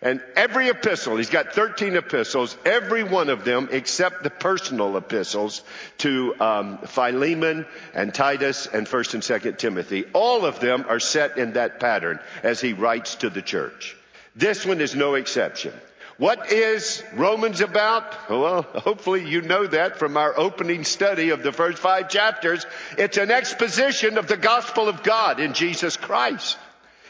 And 0.00 0.23
every 0.37 0.69
epistle, 0.69 1.17
he's 1.17 1.31
got 1.31 1.55
13 1.55 1.97
epistles, 1.97 2.57
every 2.64 3.02
one 3.02 3.28
of 3.31 3.45
them 3.45 3.69
except 3.73 4.23
the 4.23 4.31
personal 4.31 4.97
epistles 4.97 5.62
to 5.99 6.35
um, 6.40 6.78
Philemon 6.78 7.67
and 7.95 8.14
Titus 8.14 8.67
and 8.67 8.87
1st 8.87 9.14
and 9.14 9.23
2nd 9.23 9.59
Timothy, 9.59 10.05
all 10.12 10.47
of 10.47 10.61
them 10.61 10.85
are 10.88 11.00
set 11.00 11.37
in 11.37 11.55
that 11.55 11.81
pattern 11.81 12.21
as 12.45 12.61
he 12.61 12.75
writes 12.75 13.17
to 13.17 13.31
the 13.31 13.43
church. 13.43 13.97
This 14.37 14.64
one 14.64 14.81
is 14.81 14.95
no 14.95 15.14
exception. 15.14 15.73
What 16.17 16.52
is 16.52 17.02
Romans 17.14 17.61
about? 17.61 18.31
Well, 18.31 18.62
hopefully 18.75 19.28
you 19.28 19.40
know 19.40 19.67
that 19.67 19.99
from 19.99 20.17
our 20.17 20.37
opening 20.37 20.85
study 20.85 21.31
of 21.31 21.43
the 21.43 21.52
first 21.52 21.78
five 21.78 22.09
chapters. 22.09 22.67
It's 22.97 23.17
an 23.17 23.31
exposition 23.31 24.19
of 24.19 24.26
the 24.26 24.37
gospel 24.37 24.88
of 24.88 25.02
God 25.02 25.40
in 25.40 25.55
Jesus 25.55 25.97
Christ. 25.97 26.59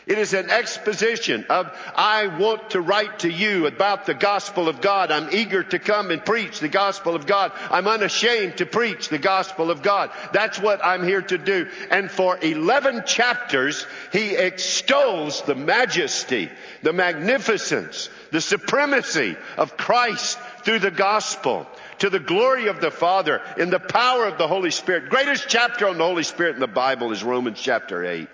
It 0.09 0.17
is 0.17 0.33
an 0.33 0.49
exposition 0.49 1.45
of, 1.51 1.71
I 1.95 2.39
want 2.39 2.71
to 2.71 2.81
write 2.81 3.19
to 3.21 3.31
you 3.31 3.67
about 3.67 4.07
the 4.07 4.15
gospel 4.15 4.67
of 4.67 4.81
God. 4.81 5.11
I'm 5.11 5.29
eager 5.33 5.63
to 5.63 5.79
come 5.79 6.11
and 6.11 6.25
preach 6.25 6.61
the 6.61 6.69
gospel 6.71 7.15
of 7.15 7.27
God. 7.27 7.53
I'm 7.71 7.87
unashamed 7.87 8.57
to 8.57 8.65
preach 8.65 9.11
the 9.11 9.19
gospel 9.19 9.71
of 9.71 9.83
God. 9.83 10.11
That's 10.33 10.59
what 10.59 10.83
I'm 10.83 11.05
here 11.05 11.21
to 11.21 11.37
do. 11.37 11.69
And 11.91 12.11
for 12.11 12.39
11 12.41 13.03
chapters, 13.05 13.87
he 14.11 14.35
extols 14.35 15.43
the 15.43 15.55
majesty, 15.55 16.51
the 16.83 16.95
magnificence, 16.95 18.09
the 18.31 18.41
supremacy 18.41 19.37
of 19.59 19.77
Christ 19.77 20.39
through 20.63 20.79
the 20.79 20.91
gospel 20.91 21.67
to 21.99 22.09
the 22.09 22.19
glory 22.19 22.69
of 22.69 22.81
the 22.81 22.91
Father 22.91 23.43
in 23.59 23.69
the 23.69 23.79
power 23.79 24.25
of 24.25 24.39
the 24.39 24.49
Holy 24.49 24.71
Spirit. 24.71 25.11
Greatest 25.11 25.49
chapter 25.49 25.87
on 25.87 25.99
the 25.99 26.05
Holy 26.05 26.23
Spirit 26.23 26.55
in 26.55 26.61
the 26.61 26.67
Bible 26.67 27.13
is 27.13 27.23
Romans 27.23 27.61
chapter 27.61 28.03
8. 28.07 28.27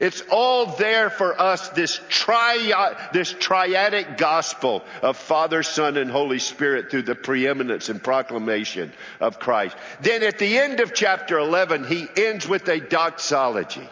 It's 0.00 0.22
all 0.30 0.64
there 0.64 1.10
for 1.10 1.38
us, 1.38 1.68
this, 1.68 1.98
this 1.98 3.34
triadic 3.34 4.16
gospel 4.16 4.82
of 5.02 5.18
Father, 5.18 5.62
Son, 5.62 5.98
and 5.98 6.10
Holy 6.10 6.38
Spirit 6.38 6.90
through 6.90 7.02
the 7.02 7.14
preeminence 7.14 7.90
and 7.90 8.02
proclamation 8.02 8.94
of 9.20 9.38
Christ. 9.38 9.76
Then 10.00 10.22
at 10.22 10.38
the 10.38 10.56
end 10.56 10.80
of 10.80 10.94
chapter 10.94 11.38
11, 11.38 11.84
he 11.84 12.06
ends 12.16 12.48
with 12.48 12.66
a 12.68 12.80
doxology. 12.80 13.86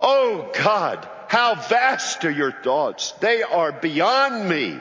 Oh 0.00 0.52
God, 0.54 1.08
how 1.26 1.56
vast 1.56 2.24
are 2.24 2.30
your 2.30 2.52
thoughts. 2.52 3.10
They 3.20 3.42
are 3.42 3.72
beyond 3.72 4.48
me. 4.48 4.78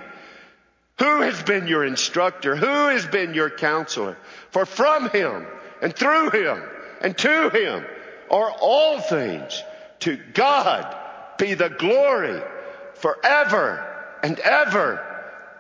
Who 1.00 1.22
has 1.22 1.42
been 1.42 1.66
your 1.66 1.84
instructor? 1.84 2.56
Who 2.56 2.66
has 2.90 3.08
been 3.08 3.34
your 3.34 3.50
counselor? 3.50 4.18
For 4.52 4.68
from 4.68 5.10
him 5.10 5.48
and 5.82 5.96
through 5.96 6.30
him 6.30 6.62
and 7.02 7.18
to 7.18 7.50
him 7.50 7.86
are 8.30 8.52
all 8.52 9.00
things. 9.00 9.62
To 10.00 10.18
God 10.34 10.96
be 11.38 11.54
the 11.54 11.70
glory 11.70 12.42
forever 12.96 14.18
and 14.22 14.40
ever. 14.40 15.06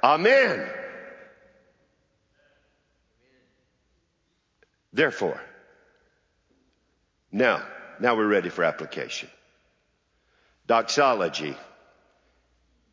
Amen. 0.03 0.69
Therefore, 4.91 5.41
now, 7.31 7.63
now 7.99 8.15
we're 8.15 8.27
ready 8.27 8.49
for 8.49 8.63
application. 8.63 9.29
Doxology 10.67 11.57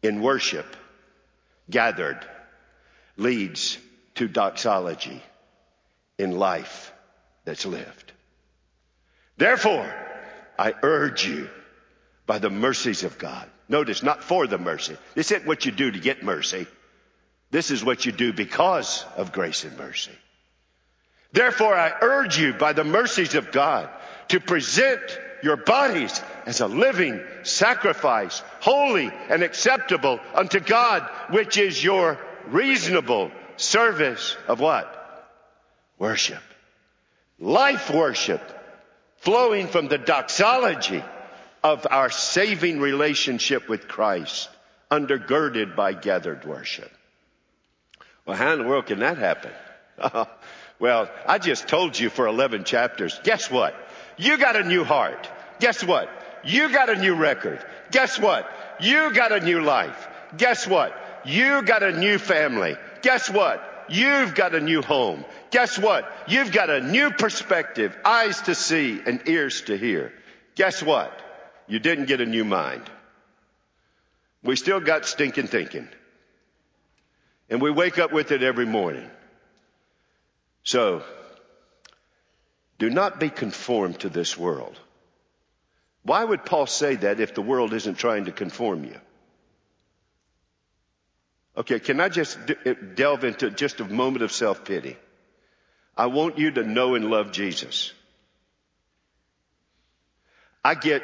in 0.03 0.23
worship 0.23 0.77
gathered 1.69 2.27
leads 3.17 3.79
to 4.15 4.27
doxology 4.29 5.23
in 6.19 6.33
life 6.33 6.93
that's 7.45 7.67
lived. 7.67 8.10
Therefore, 9.41 9.91
I 10.59 10.75
urge 10.83 11.27
you 11.27 11.49
by 12.27 12.41
the 12.41 12.51
mercies 12.51 13.05
of 13.05 13.17
God. 13.17 13.49
Notice, 13.71 14.03
not 14.03 14.23
for 14.23 14.47
the 14.47 14.59
mercy. 14.59 14.99
This 15.15 15.31
isn't 15.31 15.47
what 15.47 15.65
you 15.65 15.73
do 15.73 15.91
to 15.91 15.99
get 15.99 16.23
mercy. 16.23 16.67
This 17.51 17.71
is 17.71 17.83
what 17.83 18.05
you 18.05 18.13
do 18.13 18.35
because 18.35 19.03
of 19.17 19.33
grace 19.33 19.65
and 19.65 19.79
mercy. 19.79 20.11
Therefore, 21.33 21.75
I 21.75 21.91
urge 22.03 22.39
you 22.39 22.53
by 22.53 22.75
the 22.75 22.85
mercies 22.85 23.35
of 23.35 23.51
God 23.51 23.89
to 24.29 24.41
present 24.41 25.01
your 25.43 25.57
bodies 25.57 26.21
as 26.45 26.61
a 26.61 26.67
living 26.67 27.19
sacrifice, 27.43 28.43
holy 28.61 29.11
and 29.31 29.43
acceptable 29.43 30.21
unto 30.35 30.61
God, 30.61 31.09
which 31.31 31.57
is 31.57 31.83
your 31.83 32.19
reasonable 32.49 33.31
service 33.57 34.37
of 34.49 34.61
what? 34.61 35.27
Worship. 35.99 36.43
Life 37.39 37.89
worship 37.89 38.43
flowing 39.21 39.69
from 39.69 39.89
the 39.89 39.99
doxology 39.99 41.03
of 41.63 41.87
our 41.91 42.11
saving 42.11 42.81
relationship 42.81 43.69
with 43.69 43.87
Christ, 43.87 44.49
undergirded 44.91 45.77
by 45.77 45.93
gathered 45.93 46.45
worship. 46.45 46.91
Well, 48.27 48.37
how 48.37 48.53
in 48.53 48.61
the 48.61 48.65
world 48.65 48.87
can 48.87 49.01
that 49.01 49.19
happen? 49.19 49.53
well, 50.79 51.11
I 51.27 51.39
just 51.39 51.69
told 51.69 51.99
you 51.99 52.11
for 52.11 52.27
11 52.27 52.65
chapters. 52.65 53.21
Guess 53.23 53.51
what? 53.51 53.75
You 54.17 54.39
got 54.39 54.57
a 54.57 54.65
new 54.65 54.85
heart. 54.85 55.29
Guess 55.61 55.85
what? 55.85 56.09
You 56.43 56.73
got 56.73 56.89
a 56.89 56.97
new 56.97 57.15
record. 57.15 57.65
Guess 57.91 58.19
what? 58.19 58.51
You 58.81 59.13
got 59.13 59.33
a 59.33 59.41
new 59.41 59.61
life. 59.61 60.09
Guess 60.37 60.67
what? 60.67 60.95
You 61.25 61.63
got 61.63 61.83
a 61.83 61.99
new 61.99 62.19
family. 62.19 62.77
Guess 63.03 63.29
what? 63.31 63.63
You've 63.91 64.35
got 64.35 64.55
a 64.55 64.61
new 64.61 64.83
home. 64.83 65.25
Guess 65.51 65.79
what? 65.79 66.11
You've 66.29 66.53
got 66.53 66.71
a 66.71 66.81
new 66.81 67.11
perspective, 67.11 67.97
eyes 68.05 68.41
to 68.43 68.55
see 68.55 69.01
and 69.05 69.29
ears 69.29 69.63
to 69.63 69.77
hear. 69.77 70.13
Guess 70.55 70.83
what? 70.83 71.13
You 71.67 71.79
didn't 71.79 72.07
get 72.07 72.21
a 72.21 72.27
new 72.27 72.45
mind. 72.45 72.89
We 74.43 74.57
still 74.57 74.81
got 74.81 75.07
stinking 75.07 75.49
thinking. 75.49 75.89
And 77.49 77.61
we 77.61 77.71
wake 77.71 77.99
up 77.99 78.13
with 78.13 78.31
it 78.33 78.43
every 78.43 78.67
morning. 78.67 79.11
So, 80.63 81.03
do 82.79 82.91
not 82.91 83.19
be 83.21 83.29
conformed 83.29 84.01
to 84.01 84.09
this 84.09 84.39
world, 84.39 84.79
Why 86.03 86.25
would 86.25 86.47
Paul 86.47 86.67
say 86.67 86.97
that 86.97 87.21
if 87.21 87.35
the 87.35 87.43
world 87.43 87.75
isn't 87.75 87.99
trying 87.99 88.25
to 88.25 88.33
conform 88.33 88.85
you? 88.85 88.99
Okay, 91.57 91.81
can 91.81 92.01
I 92.01 92.09
just 92.09 92.39
eh, 92.65 92.75
delve 92.95 93.25
into 93.25 93.51
just 93.51 93.81
a 93.81 93.85
moment 93.85 94.23
of 94.23 94.33
self-pity? 94.33 94.97
I 95.97 96.07
want 96.07 96.39
you 96.39 96.53
to 96.53 96.63
know 96.63 96.95
and 96.95 97.11
love 97.11 97.33
Jesus. 97.33 97.93
I 100.65 100.75
get, 100.75 101.03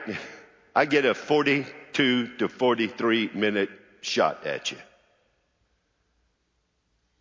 I 0.74 0.84
get 0.84 1.04
a 1.04 1.14
42 1.14 2.36
to 2.38 2.48
43 2.48 3.30
minute 3.34 3.70
shot 4.00 4.46
at 4.46 4.70
you. 4.70 4.78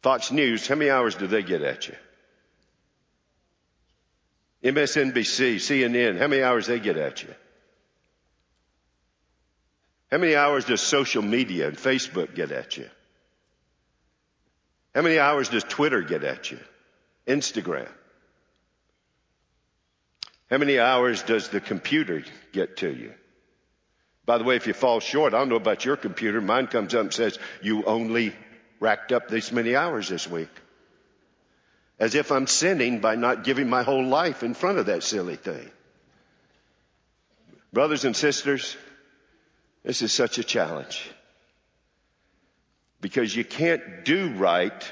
Fox 0.01 0.31
News, 0.31 0.67
how 0.67 0.75
many 0.75 0.91
hours 0.91 1.15
do 1.15 1.25
they 1.25 1.41
get 1.41 1.63
at 1.63 1.87
you? 1.87 1.95
MSNBC, 4.63 5.55
CNN, 5.55 6.19
how 6.19 6.27
many 6.27 6.43
hours 6.43 6.67
they 6.67 6.79
get 6.79 6.97
at 6.97 7.23
you? 7.23 7.33
How 10.11 10.17
many 10.17 10.35
hours 10.35 10.65
does 10.65 10.81
social 10.81 11.23
media 11.23 11.67
and 11.67 11.77
Facebook 11.77 12.35
get 12.35 12.51
at 12.51 12.77
you? 12.77 12.87
How 14.95 15.01
many 15.01 15.19
hours 15.19 15.49
does 15.49 15.65
Twitter 15.65 16.01
get 16.01 16.23
at 16.23 16.49
you? 16.49 16.59
Instagram? 17.27 17.89
How 20.49 20.57
many 20.57 20.79
hours 20.79 21.21
does 21.21 21.49
the 21.49 21.59
computer 21.59 22.23
get 22.53 22.77
to 22.77 22.89
you? 22.89 23.13
By 24.25 24.37
the 24.37 24.45
way, 24.45 24.55
if 24.55 24.67
you 24.67 24.73
fall 24.73 25.01
short, 25.01 25.33
I 25.33 25.39
don't 25.39 25.49
know 25.49 25.57
about 25.57 25.83
your 25.83 25.97
computer. 25.97 26.39
Mine 26.39 26.67
comes 26.67 26.95
up 26.95 27.01
and 27.01 27.13
says, 27.13 27.37
you 27.61 27.83
only 27.83 28.33
racked 28.79 29.11
up 29.11 29.27
this 29.27 29.51
many 29.51 29.75
hours 29.75 30.07
this 30.07 30.29
week. 30.29 30.49
As 31.99 32.15
if 32.15 32.31
I'm 32.31 32.47
sinning 32.47 32.99
by 33.01 33.15
not 33.15 33.43
giving 33.43 33.69
my 33.69 33.83
whole 33.83 34.05
life 34.05 34.43
in 34.43 34.53
front 34.53 34.77
of 34.77 34.85
that 34.85 35.03
silly 35.03 35.35
thing. 35.35 35.69
Brothers 37.73 38.05
and 38.05 38.15
sisters, 38.15 38.77
this 39.83 40.01
is 40.01 40.13
such 40.13 40.37
a 40.37 40.43
challenge. 40.43 41.09
Because 43.05 43.35
you 43.35 43.45
can't 43.45 44.03
do 44.03 44.33
right 44.33 44.91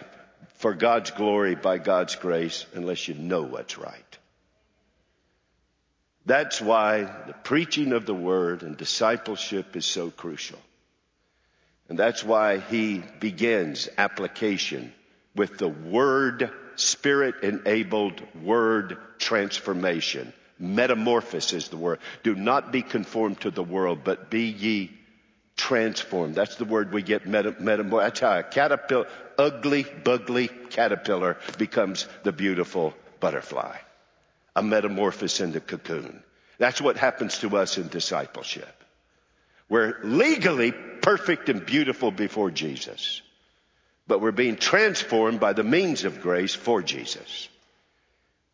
for 0.58 0.76
God's 0.76 1.10
glory 1.10 1.56
by 1.56 1.80
God's 1.80 2.16
grace 2.16 2.64
unless 2.76 3.08
you 3.08 3.16
know 3.16 3.42
what's 3.42 3.80
right. 3.80 4.18
That's 6.24 6.62
why 6.62 7.06
the 7.26 7.34
preaching 7.34 7.92
of 7.92 8.06
the 8.06 8.14
word 8.14 8.62
and 8.62 8.78
discipleship 8.78 9.76
is 9.76 9.88
so 9.88 10.12
crucial. 10.12 10.60
And 11.90 11.98
that's 11.98 12.24
why 12.24 12.60
he 12.60 13.02
begins 13.20 13.90
application 13.98 14.94
with 15.36 15.58
the 15.58 15.70
word, 15.70 16.52
spirit 16.76 17.42
enabled 17.42 18.22
word 18.44 18.96
transformation. 19.18 20.34
Metamorphosis 20.60 21.54
is 21.54 21.70
the 21.70 21.78
word. 21.78 21.98
Do 22.22 22.36
not 22.36 22.72
be 22.72 22.84
conformed 22.84 23.42
to 23.42 23.50
the 23.50 23.64
world, 23.64 24.02
but 24.04 24.30
be 24.30 24.50
ye 24.50 24.92
transformed. 25.56 26.36
That's 26.36 26.56
the 26.56 26.66
word 26.66 26.92
we 26.92 27.02
get 27.02 27.26
meta, 27.26 27.52
metamorph. 27.54 28.04
That's 28.04 28.20
how 28.20 28.40
a 28.40 28.44
caterpillar, 28.44 29.08
ugly, 29.38 29.86
bugly 30.04 30.48
caterpillar 30.48 31.38
becomes 31.58 32.08
the 32.24 32.32
beautiful 32.32 32.94
butterfly 33.20 33.78
a 34.56 34.64
metamorphosis 34.64 35.40
in 35.42 35.52
the 35.52 35.60
cocoon. 35.60 36.24
That's 36.58 36.82
what 36.82 36.98
happens 36.98 37.40
to 37.40 37.58
us 37.58 37.78
in 37.78 37.88
discipleship. 37.88 38.84
We're 39.70 40.00
legally 40.04 40.72
perfect 40.72 41.50
and 41.50 41.66
beautiful 41.66 42.12
before 42.12 42.52
Jesus, 42.52 43.22
but 44.08 44.22
we're 44.22 44.32
being 44.32 44.58
transformed 44.58 45.40
by 45.40 45.54
the 45.54 45.64
means 45.64 46.04
of 46.04 46.22
grace 46.22 46.54
for 46.54 46.82
Jesus. 46.82 47.50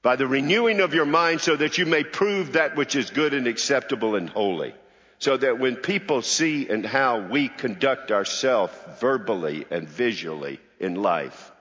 By 0.02 0.16
the 0.16 0.28
renewing 0.28 0.80
of 0.80 0.94
your 0.94 1.06
mind 1.06 1.42
so 1.42 1.58
that 1.58 1.78
you 1.78 1.86
may 1.86 2.06
prove 2.06 2.54
that 2.54 2.78
which 2.78 2.96
is 2.96 3.10
good 3.10 3.34
and 3.34 3.48
acceptable 3.48 4.16
and 4.16 4.30
holy. 4.30 4.74
So 5.20 5.36
that 5.36 5.60
when 5.60 5.76
people 5.76 6.22
see 6.22 6.70
and 6.70 6.86
how 6.86 7.20
we 7.20 7.50
conduct 7.50 8.12
ourselves 8.12 8.74
verbally 9.00 9.66
and 9.70 9.88
visually 9.88 10.60
in 10.80 10.96
life, 10.96 11.52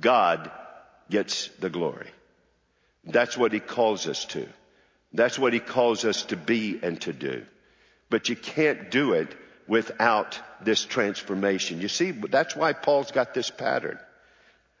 God 0.00 0.50
gets 1.10 1.48
the 1.58 1.70
glory. 1.70 2.08
That's 3.04 3.36
what 3.36 3.52
he 3.52 3.60
calls 3.60 4.06
us 4.06 4.24
to. 4.26 4.48
That's 5.12 5.38
what 5.38 5.52
he 5.52 5.58
calls 5.58 6.04
us 6.04 6.22
to 6.24 6.36
be 6.36 6.78
and 6.82 7.00
to 7.02 7.12
do. 7.12 7.44
But 8.10 8.28
you 8.28 8.36
can't 8.36 8.90
do 8.90 9.12
it 9.14 9.34
without 9.66 10.38
this 10.62 10.84
transformation. 10.84 11.80
You 11.80 11.88
see, 11.88 12.12
that's 12.12 12.54
why 12.54 12.72
Paul's 12.72 13.10
got 13.10 13.34
this 13.34 13.50
pattern. 13.50 13.98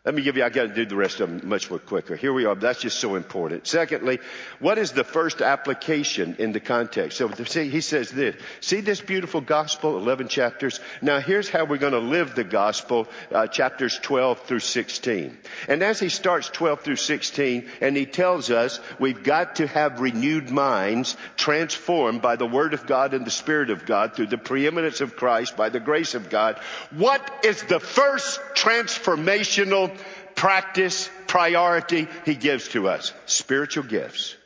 Let 0.02 0.14
me 0.14 0.22
give 0.22 0.38
you, 0.38 0.44
I 0.44 0.48
gotta 0.48 0.68
do 0.68 0.86
the 0.86 0.96
rest 0.96 1.20
of 1.20 1.28
them 1.28 1.46
much 1.46 1.68
more 1.68 1.78
quicker. 1.78 2.16
Here 2.16 2.32
we 2.32 2.46
are. 2.46 2.54
That's 2.54 2.80
just 2.80 2.98
so 3.00 3.16
important. 3.16 3.66
Secondly, 3.66 4.18
what 4.58 4.78
is 4.78 4.92
the 4.92 5.04
first 5.04 5.42
application 5.42 6.36
in 6.38 6.52
the 6.52 6.60
context? 6.60 7.18
So 7.18 7.30
see, 7.44 7.68
he 7.68 7.82
says 7.82 8.08
this, 8.10 8.34
see 8.60 8.80
this 8.80 9.02
beautiful 9.02 9.42
gospel, 9.42 9.98
11 9.98 10.28
chapters. 10.28 10.80
Now 11.02 11.20
here's 11.20 11.50
how 11.50 11.66
we're 11.66 11.76
gonna 11.76 11.98
live 11.98 12.34
the 12.34 12.44
gospel, 12.44 13.08
uh, 13.30 13.46
chapters 13.48 13.98
12 13.98 14.40
through 14.44 14.60
16. 14.60 15.36
And 15.68 15.82
as 15.82 16.00
he 16.00 16.08
starts 16.08 16.48
12 16.48 16.80
through 16.80 16.96
16, 16.96 17.68
and 17.82 17.94
he 17.94 18.06
tells 18.06 18.50
us 18.50 18.80
we've 18.98 19.22
got 19.22 19.56
to 19.56 19.66
have 19.66 20.00
renewed 20.00 20.48
minds 20.48 21.14
transformed 21.36 22.22
by 22.22 22.36
the 22.36 22.46
word 22.46 22.72
of 22.72 22.86
God 22.86 23.12
and 23.12 23.26
the 23.26 23.30
spirit 23.30 23.68
of 23.68 23.84
God 23.84 24.14
through 24.14 24.28
the 24.28 24.38
preeminence 24.38 25.02
of 25.02 25.14
Christ, 25.14 25.58
by 25.58 25.68
the 25.68 25.78
grace 25.78 26.14
of 26.14 26.30
God. 26.30 26.58
What 26.90 27.44
is 27.44 27.62
the 27.64 27.80
first 27.80 28.40
transformational 28.54 29.90
practice, 30.34 31.10
priority 31.26 32.08
he 32.24 32.34
gives 32.34 32.68
to 32.68 32.88
us. 32.88 33.12
Spiritual 33.26 33.84
gifts. 33.84 34.36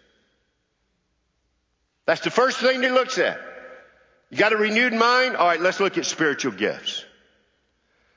That's 2.06 2.20
the 2.20 2.30
first 2.30 2.58
thing 2.58 2.82
he 2.82 2.90
looks 2.90 3.18
at. 3.18 3.40
You 4.30 4.38
got 4.38 4.52
a 4.52 4.56
renewed 4.56 4.92
mind? 4.92 5.36
Alright, 5.36 5.60
let's 5.60 5.80
look 5.80 5.96
at 5.96 6.04
spiritual 6.04 6.52
gifts. 6.52 7.04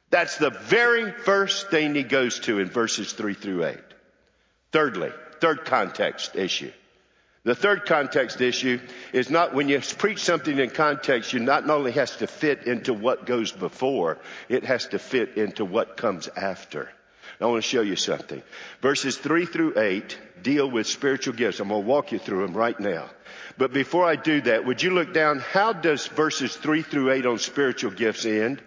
That's 0.09 0.37
the 0.37 0.49
very 0.49 1.11
first 1.11 1.69
thing 1.69 1.93
he 1.93 2.03
goes 2.03 2.39
to 2.41 2.59
in 2.59 2.69
verses 2.69 3.13
three 3.13 3.33
through 3.33 3.65
eight. 3.65 3.77
Thirdly, 4.71 5.11
third 5.39 5.65
context 5.65 6.35
issue. 6.35 6.71
The 7.43 7.55
third 7.55 7.85
context 7.85 8.41
issue 8.41 8.79
is 9.13 9.29
not 9.29 9.53
when 9.53 9.69
you 9.69 9.79
preach 9.79 10.19
something 10.19 10.57
in 10.59 10.69
context, 10.69 11.31
you 11.31 11.39
not 11.39 11.69
only 11.69 11.93
has 11.93 12.17
to 12.17 12.27
fit 12.27 12.65
into 12.65 12.93
what 12.93 13.25
goes 13.25 13.53
before, 13.53 14.17
it 14.49 14.65
has 14.65 14.87
to 14.87 14.99
fit 14.99 15.37
into 15.37 15.63
what 15.63 15.95
comes 15.95 16.27
after. 16.27 16.89
I 17.39 17.45
want 17.45 17.63
to 17.63 17.69
show 17.69 17.81
you 17.81 17.95
something. 17.95 18.41
Verses 18.81 19.17
3 19.17 19.45
through 19.45 19.79
8 19.79 20.17
deal 20.41 20.69
with 20.69 20.87
spiritual 20.87 21.33
gifts. 21.33 21.59
I'm 21.59 21.69
going 21.69 21.83
to 21.83 21.87
walk 21.87 22.11
you 22.11 22.19
through 22.19 22.45
them 22.45 22.55
right 22.55 22.79
now. 22.79 23.09
But 23.57 23.73
before 23.73 24.05
I 24.05 24.15
do 24.15 24.41
that, 24.41 24.65
would 24.65 24.81
you 24.81 24.91
look 24.91 25.13
down? 25.13 25.39
How 25.39 25.73
does 25.73 26.07
verses 26.07 26.55
3 26.55 26.81
through 26.81 27.11
8 27.11 27.25
on 27.25 27.37
spiritual 27.37 27.91
gifts 27.91 28.25
end? 28.25 28.61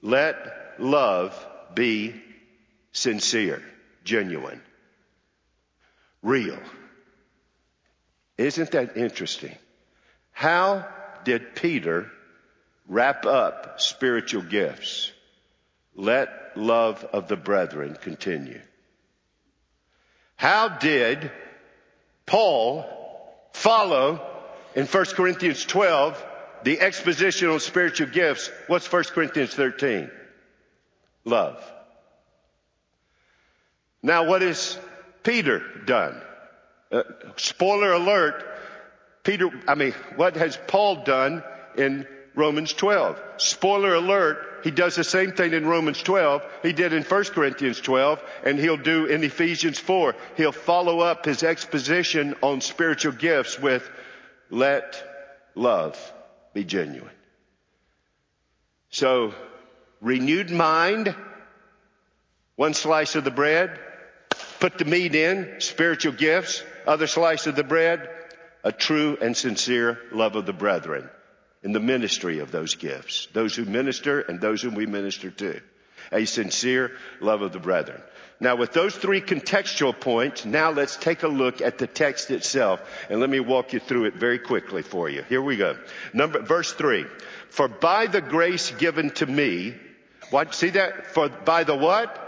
Let 0.00 0.36
love 0.78 1.34
be 1.74 2.20
sincere, 2.92 3.62
genuine, 4.04 4.60
real. 6.22 6.58
Isn't 8.38 8.72
that 8.72 8.96
interesting? 8.96 9.56
How 10.32 10.88
did 11.24 11.54
Peter 11.54 12.10
wrap 12.88 13.24
up 13.26 13.80
spiritual 13.80 14.42
gifts? 14.42 15.12
Let 15.94 16.56
love 16.56 17.04
of 17.12 17.28
the 17.28 17.36
brethren 17.36 17.96
continue. 18.00 18.60
How 20.36 20.68
did 20.68 21.30
Paul 22.26 22.84
follow 23.52 24.20
in 24.74 24.86
1 24.86 25.04
Corinthians 25.06 25.64
12 25.64 26.26
the 26.64 26.80
exposition 26.80 27.48
on 27.48 27.60
spiritual 27.60 28.08
gifts? 28.08 28.50
What's 28.66 28.90
1 28.90 29.04
Corinthians 29.04 29.54
13? 29.54 30.10
Love. 31.24 31.62
Now 34.02 34.24
what 34.24 34.42
has 34.42 34.78
Peter 35.22 35.62
done? 35.84 36.20
Uh, 36.90 37.02
spoiler 37.36 37.92
alert, 37.92 38.44
Peter, 39.22 39.48
I 39.68 39.76
mean, 39.76 39.92
what 40.16 40.36
has 40.36 40.58
Paul 40.66 41.04
done 41.04 41.42
in 41.76 42.06
Romans 42.34 42.72
12? 42.72 43.20
Spoiler 43.36 43.94
alert, 43.94 44.60
he 44.64 44.70
does 44.70 44.94
the 44.94 45.04
same 45.04 45.32
thing 45.32 45.52
in 45.52 45.66
Romans 45.66 46.02
12 46.02 46.42
he 46.62 46.72
did 46.72 46.92
in 46.92 47.02
1 47.02 47.24
Corinthians 47.24 47.80
12 47.80 48.22
and 48.44 48.58
he'll 48.58 48.76
do 48.76 49.06
in 49.06 49.22
Ephesians 49.22 49.78
4. 49.78 50.14
He'll 50.36 50.52
follow 50.52 51.00
up 51.00 51.24
his 51.24 51.42
exposition 51.42 52.34
on 52.42 52.60
spiritual 52.60 53.12
gifts 53.12 53.58
with 53.58 53.88
let 54.50 55.02
love 55.54 55.98
be 56.54 56.64
genuine. 56.64 57.10
So 58.90 59.34
renewed 60.00 60.50
mind, 60.50 61.14
one 62.56 62.74
slice 62.74 63.14
of 63.14 63.24
the 63.24 63.30
bread, 63.30 63.78
put 64.60 64.78
the 64.78 64.84
meat 64.84 65.14
in, 65.14 65.56
spiritual 65.58 66.12
gifts, 66.12 66.62
other 66.86 67.06
slice 67.06 67.46
of 67.46 67.56
the 67.56 67.64
bread, 67.64 68.08
a 68.64 68.72
true 68.72 69.18
and 69.20 69.36
sincere 69.36 69.98
love 70.12 70.36
of 70.36 70.46
the 70.46 70.52
brethren 70.52 71.10
in 71.62 71.72
the 71.72 71.80
ministry 71.80 72.40
of 72.40 72.50
those 72.50 72.74
gifts. 72.74 73.28
Those 73.32 73.54
who 73.54 73.64
minister 73.64 74.20
and 74.20 74.40
those 74.40 74.62
whom 74.62 74.74
we 74.74 74.86
minister 74.86 75.30
to. 75.30 75.60
A 76.10 76.24
sincere 76.24 76.92
love 77.20 77.42
of 77.42 77.52
the 77.52 77.60
brethren. 77.60 78.02
Now 78.40 78.56
with 78.56 78.72
those 78.72 78.96
three 78.96 79.20
contextual 79.20 79.98
points, 79.98 80.44
now 80.44 80.70
let's 80.72 80.96
take 80.96 81.22
a 81.22 81.28
look 81.28 81.60
at 81.60 81.78
the 81.78 81.86
text 81.86 82.32
itself 82.32 82.80
and 83.08 83.20
let 83.20 83.30
me 83.30 83.38
walk 83.38 83.72
you 83.72 83.78
through 83.78 84.06
it 84.06 84.14
very 84.14 84.40
quickly 84.40 84.82
for 84.82 85.08
you. 85.08 85.22
Here 85.22 85.40
we 85.40 85.56
go. 85.56 85.78
Number, 86.12 86.40
verse 86.40 86.72
three. 86.72 87.06
For 87.50 87.68
by 87.68 88.06
the 88.06 88.20
grace 88.20 88.72
given 88.72 89.10
to 89.10 89.26
me, 89.26 89.74
what, 90.30 90.54
see 90.54 90.70
that? 90.70 91.14
For 91.14 91.28
by 91.28 91.62
the 91.62 91.76
what? 91.76 92.18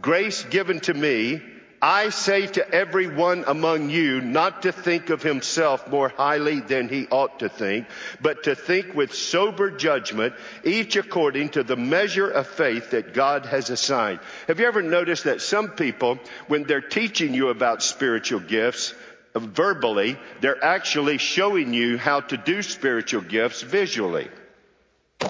Grace 0.00 0.44
given 0.44 0.80
to 0.80 0.92
me, 0.92 1.40
I 1.80 2.08
say 2.08 2.46
to 2.46 2.70
every 2.70 3.06
one 3.06 3.44
among 3.46 3.90
you 3.90 4.20
not 4.20 4.62
to 4.62 4.72
think 4.72 5.10
of 5.10 5.22
himself 5.22 5.88
more 5.88 6.08
highly 6.08 6.60
than 6.60 6.88
he 6.88 7.06
ought 7.10 7.40
to 7.40 7.48
think, 7.48 7.86
but 8.20 8.44
to 8.44 8.54
think 8.54 8.94
with 8.94 9.14
sober 9.14 9.70
judgment, 9.70 10.34
each 10.64 10.96
according 10.96 11.50
to 11.50 11.62
the 11.62 11.76
measure 11.76 12.28
of 12.28 12.46
faith 12.46 12.90
that 12.92 13.14
God 13.14 13.46
has 13.46 13.70
assigned. 13.70 14.20
Have 14.48 14.58
you 14.58 14.66
ever 14.66 14.82
noticed 14.82 15.24
that 15.24 15.42
some 15.42 15.70
people, 15.70 16.18
when 16.48 16.64
they're 16.64 16.80
teaching 16.80 17.34
you 17.34 17.50
about 17.50 17.82
spiritual 17.82 18.40
gifts, 18.40 18.94
uh, 19.34 19.38
verbally, 19.38 20.18
they're 20.40 20.64
actually 20.64 21.18
showing 21.18 21.74
you 21.74 21.98
how 21.98 22.20
to 22.20 22.38
do 22.38 22.62
spiritual 22.62 23.20
gifts 23.20 23.60
visually. 23.60 24.28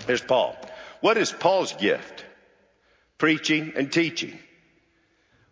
Here's 0.06 0.22
Paul. 0.22 0.56
What 1.00 1.16
is 1.16 1.32
Paul's 1.32 1.72
gift? 1.72 2.24
Preaching 3.18 3.72
and 3.74 3.92
teaching. 3.92 4.38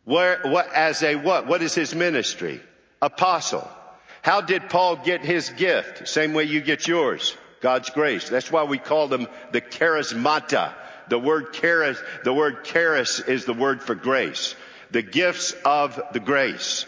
Where, 0.05 0.40
what, 0.43 0.73
as 0.73 1.03
a 1.03 1.17
what? 1.17 1.47
What 1.47 1.62
is 1.62 1.75
his 1.75 1.95
ministry? 1.95 2.61
Apostle. 3.01 3.69
How 4.23 4.40
did 4.40 4.71
Paul 4.71 4.97
get 4.97 5.23
his 5.23 5.51
gift? 5.51 6.09
Same 6.09 6.33
way 6.33 6.45
you 6.45 6.61
get 6.61 6.87
yours. 6.88 7.37
God's 7.61 7.90
grace. 7.90 8.29
That's 8.29 8.51
why 8.51 8.64
we 8.64 8.79
call 8.79 9.09
them 9.09 9.27
the 9.53 9.61
charismata. 9.61 10.73
The 11.09 11.19
word 11.19 11.53
charis, 11.53 11.99
the 12.25 12.33
word 12.33 12.64
charis 12.64 13.21
is 13.21 13.45
the 13.45 13.53
word 13.55 13.83
for 13.83 13.95
grace. 13.95 14.55
The 14.90 15.03
gifts 15.03 15.55
of 15.64 16.01
the 16.12 16.21
grace. 16.21 16.87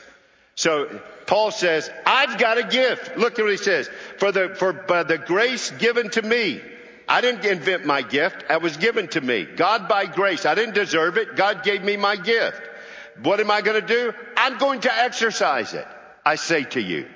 So 0.54 1.00
Paul 1.26 1.50
says, 1.50 1.90
I've 2.06 2.38
got 2.38 2.58
a 2.58 2.62
gift. 2.62 3.16
Look 3.18 3.38
at 3.38 3.42
what 3.42 3.50
he 3.50 3.56
says. 3.58 3.90
For 4.18 4.32
the, 4.32 4.54
for 4.54 4.72
by 4.72 5.02
the 5.02 5.18
grace 5.18 5.70
given 5.72 6.10
to 6.10 6.22
me. 6.22 6.60
I 7.08 7.20
didn't 7.20 7.44
invent 7.44 7.84
my 7.84 8.02
gift. 8.02 8.44
It 8.48 8.62
was 8.62 8.76
given 8.76 9.08
to 9.08 9.20
me. 9.20 9.44
God 9.44 9.88
by 9.88 10.06
grace. 10.06 10.46
I 10.46 10.54
didn't 10.54 10.74
deserve 10.74 11.18
it. 11.18 11.36
God 11.36 11.62
gave 11.62 11.82
me 11.82 11.96
my 11.96 12.16
gift. 12.16 12.60
What 13.22 13.40
am 13.40 13.50
I 13.50 13.62
going 13.62 13.80
to 13.80 13.86
do? 13.86 14.12
I'm 14.36 14.58
going 14.58 14.80
to 14.80 14.94
exercise 14.94 15.74
it. 15.74 15.86
I 16.24 16.36
say 16.36 16.64
to 16.64 16.80
you. 16.80 17.06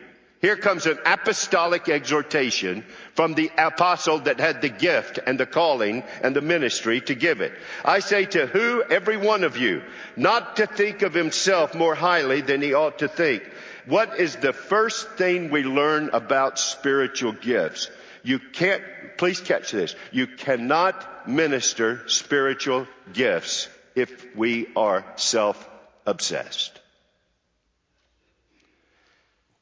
Here 0.41 0.57
comes 0.57 0.87
an 0.87 0.99
apostolic 1.05 1.91
exhortation 1.91 2.87
from 3.15 3.35
the 3.35 3.51
apostle 3.59 4.21
that 4.21 4.41
had 4.41 4.63
the 4.63 4.71
gift 4.71 5.19
and 5.27 5.39
the 5.39 5.45
calling 5.45 6.03
and 6.23 6.35
the 6.35 6.41
ministry 6.41 7.03
to 7.03 7.15
give 7.15 7.43
it. 7.43 7.53
I 7.85 7.99
say 7.99 8.25
to 8.25 8.47
who? 8.47 8.83
Every 8.83 9.19
one 9.19 9.45
of 9.45 9.59
you, 9.59 9.83
not 10.17 10.57
to 10.57 10.67
think 10.67 11.03
of 11.03 11.13
himself 11.13 11.75
more 11.75 11.95
highly 11.95 12.41
than 12.41 12.63
he 12.63 12.73
ought 12.73 13.01
to 13.01 13.09
think. 13.09 13.43
What 13.85 14.19
is 14.19 14.37
the 14.37 14.55
first 14.55 15.11
thing 15.11 15.51
we 15.51 15.63
learn 15.63 16.09
about 16.15 16.59
spiritual 16.59 17.33
gifts? 17.33 17.91
You 18.23 18.39
can't, 18.39 18.83
please 19.19 19.41
catch 19.41 19.73
this. 19.73 19.95
You 20.11 20.27
cannot 20.27 21.29
minister 21.29 22.09
spiritual 22.09 22.87
gifts 23.13 23.69
if 23.95 24.35
we 24.35 24.69
are 24.75 25.05
self 25.17 25.69
obsessed. 26.07 26.81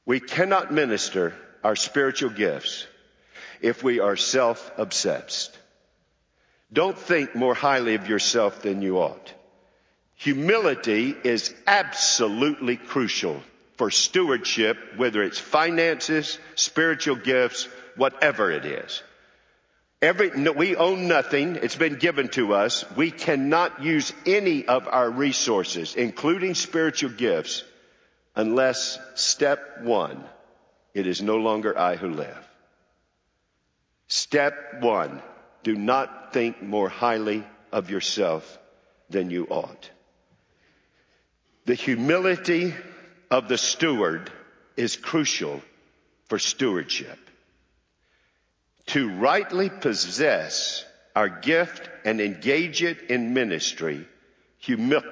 We 0.04 0.20
cannot 0.20 0.72
minister 0.72 1.34
our 1.62 1.76
spiritual 1.76 2.30
gifts 2.30 2.86
if 3.60 3.82
we 3.82 4.00
are 4.00 4.16
self 4.16 4.70
obsessed. 4.78 5.56
Don't 6.72 6.98
think 6.98 7.34
more 7.34 7.54
highly 7.54 7.94
of 7.94 8.08
yourself 8.08 8.62
than 8.62 8.82
you 8.82 8.98
ought. 8.98 9.34
Humility 10.16 11.14
is 11.24 11.54
absolutely 11.66 12.76
crucial 12.76 13.42
for 13.76 13.90
stewardship, 13.90 14.76
whether 14.96 15.22
it's 15.22 15.38
finances, 15.38 16.38
spiritual 16.56 17.16
gifts, 17.16 17.68
whatever 17.96 18.50
it 18.50 18.64
is. 18.64 19.02
Every, 20.00 20.30
no, 20.30 20.52
we 20.52 20.76
own 20.76 21.08
nothing. 21.08 21.56
It's 21.56 21.74
been 21.74 21.96
given 21.96 22.28
to 22.30 22.54
us. 22.54 22.84
We 22.96 23.10
cannot 23.10 23.82
use 23.82 24.12
any 24.24 24.66
of 24.66 24.86
our 24.86 25.10
resources, 25.10 25.96
including 25.96 26.54
spiritual 26.54 27.10
gifts, 27.10 27.64
unless 28.36 28.98
step 29.16 29.82
one, 29.82 30.24
it 30.94 31.08
is 31.08 31.20
no 31.20 31.36
longer 31.38 31.76
I 31.76 31.96
who 31.96 32.10
live. 32.10 32.48
Step 34.06 34.80
one, 34.80 35.20
do 35.64 35.74
not 35.74 36.32
think 36.32 36.62
more 36.62 36.88
highly 36.88 37.44
of 37.72 37.90
yourself 37.90 38.58
than 39.10 39.30
you 39.30 39.46
ought. 39.50 39.90
The 41.66 41.74
humility 41.74 42.72
of 43.30 43.48
the 43.48 43.58
steward 43.58 44.30
is 44.76 44.96
crucial 44.96 45.60
for 46.28 46.38
stewardship 46.38 47.18
to 48.88 49.10
rightly 49.10 49.70
possess 49.70 50.84
our 51.14 51.28
gift 51.28 51.88
and 52.04 52.20
engage 52.20 52.82
it 52.82 53.10
in 53.10 53.34
ministry, 53.34 54.06
humi- 54.58 55.02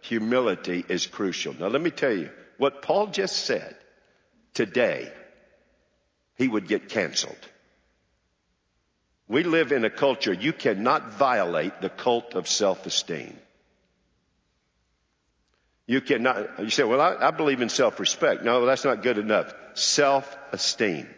humility 0.00 0.84
is 0.88 1.06
crucial. 1.06 1.54
Now 1.58 1.68
let 1.68 1.80
me 1.80 1.90
tell 1.90 2.12
you, 2.12 2.30
what 2.58 2.82
Paul 2.82 3.08
just 3.08 3.36
said 3.44 3.76
today, 4.52 5.12
he 6.36 6.48
would 6.48 6.68
get 6.68 6.88
canceled. 6.88 7.36
We 9.26 9.42
live 9.42 9.72
in 9.72 9.84
a 9.84 9.90
culture, 9.90 10.32
you 10.32 10.52
cannot 10.52 11.14
violate 11.14 11.80
the 11.80 11.88
cult 11.88 12.34
of 12.34 12.46
self-esteem. 12.46 13.38
You 15.86 16.00
cannot, 16.00 16.60
you 16.60 16.70
say, 16.70 16.84
well, 16.84 17.00
I, 17.00 17.28
I 17.28 17.30
believe 17.30 17.60
in 17.60 17.68
self-respect. 17.68 18.42
No, 18.42 18.64
that's 18.66 18.84
not 18.84 19.02
good 19.02 19.18
enough. 19.18 19.52
Self-esteem. 19.74 21.08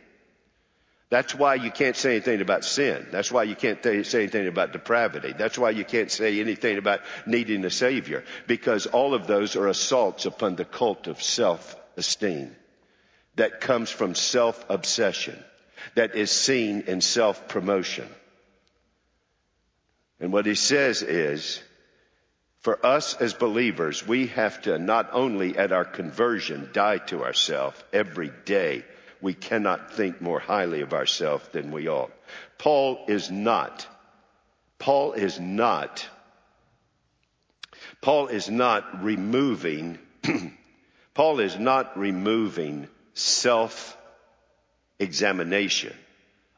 That's 1.08 1.34
why 1.34 1.54
you 1.54 1.70
can't 1.70 1.94
say 1.94 2.16
anything 2.16 2.40
about 2.40 2.64
sin. 2.64 3.06
That's 3.12 3.30
why 3.30 3.44
you 3.44 3.54
can't 3.54 3.80
say 3.82 4.22
anything 4.22 4.48
about 4.48 4.72
depravity. 4.72 5.34
That's 5.38 5.56
why 5.56 5.70
you 5.70 5.84
can't 5.84 6.10
say 6.10 6.40
anything 6.40 6.78
about 6.78 7.00
needing 7.26 7.64
a 7.64 7.70
savior. 7.70 8.24
Because 8.48 8.86
all 8.86 9.14
of 9.14 9.28
those 9.28 9.54
are 9.54 9.68
assaults 9.68 10.26
upon 10.26 10.56
the 10.56 10.64
cult 10.64 11.06
of 11.06 11.22
self-esteem 11.22 12.56
that 13.36 13.60
comes 13.60 13.90
from 13.90 14.14
self-obsession, 14.16 15.38
that 15.94 16.16
is 16.16 16.30
seen 16.32 16.82
in 16.88 17.00
self-promotion. 17.00 18.08
And 20.18 20.32
what 20.32 20.46
he 20.46 20.54
says 20.54 21.02
is, 21.02 21.62
for 22.60 22.84
us 22.84 23.14
as 23.20 23.34
believers, 23.34 24.04
we 24.04 24.26
have 24.28 24.62
to 24.62 24.78
not 24.78 25.10
only 25.12 25.56
at 25.56 25.70
our 25.70 25.84
conversion 25.84 26.70
die 26.72 26.98
to 26.98 27.22
ourselves 27.22 27.80
every 27.92 28.32
day, 28.44 28.84
we 29.20 29.34
cannot 29.34 29.92
think 29.92 30.20
more 30.20 30.40
highly 30.40 30.80
of 30.82 30.92
ourselves 30.92 31.46
than 31.52 31.72
we 31.72 31.88
ought. 31.88 32.12
Paul 32.58 33.04
is 33.08 33.30
not, 33.30 33.86
Paul 34.78 35.12
is 35.12 35.40
not, 35.40 36.06
Paul 38.00 38.28
is 38.28 38.48
not 38.48 39.02
removing, 39.02 39.98
Paul 41.14 41.40
is 41.40 41.58
not 41.58 41.98
removing 41.98 42.88
self 43.14 43.96
examination 44.98 45.94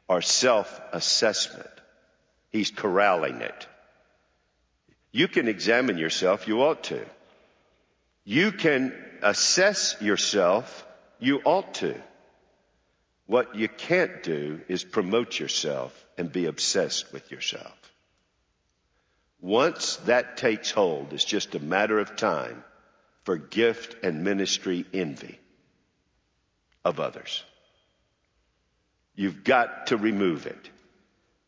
or 0.07 0.21
self 0.21 0.79
assessment. 0.91 1.69
He's 2.51 2.71
corralling 2.71 3.41
it. 3.41 3.67
You 5.11 5.27
can 5.27 5.47
examine 5.47 5.97
yourself, 5.97 6.47
you 6.47 6.61
ought 6.61 6.83
to. 6.85 7.03
You 8.25 8.51
can 8.51 8.93
assess 9.23 9.95
yourself, 10.01 10.85
you 11.19 11.41
ought 11.43 11.75
to. 11.75 11.99
What 13.29 13.53
you 13.53 13.67
can't 13.67 14.23
do 14.23 14.59
is 14.67 14.83
promote 14.83 15.39
yourself 15.39 15.93
and 16.17 16.31
be 16.31 16.47
obsessed 16.47 17.13
with 17.13 17.29
yourself. 17.29 17.77
Once 19.39 19.97
that 20.07 20.35
takes 20.35 20.71
hold, 20.71 21.13
it's 21.13 21.25
just 21.25 21.53
a 21.53 21.59
matter 21.59 21.99
of 21.99 22.15
time 22.15 22.63
for 23.25 23.37
gift 23.37 24.03
and 24.03 24.23
ministry 24.23 24.83
envy 24.95 25.39
of 26.83 26.99
others. 26.99 27.43
You've 29.13 29.43
got 29.43 29.85
to 29.87 29.97
remove 29.97 30.47
it. 30.47 30.71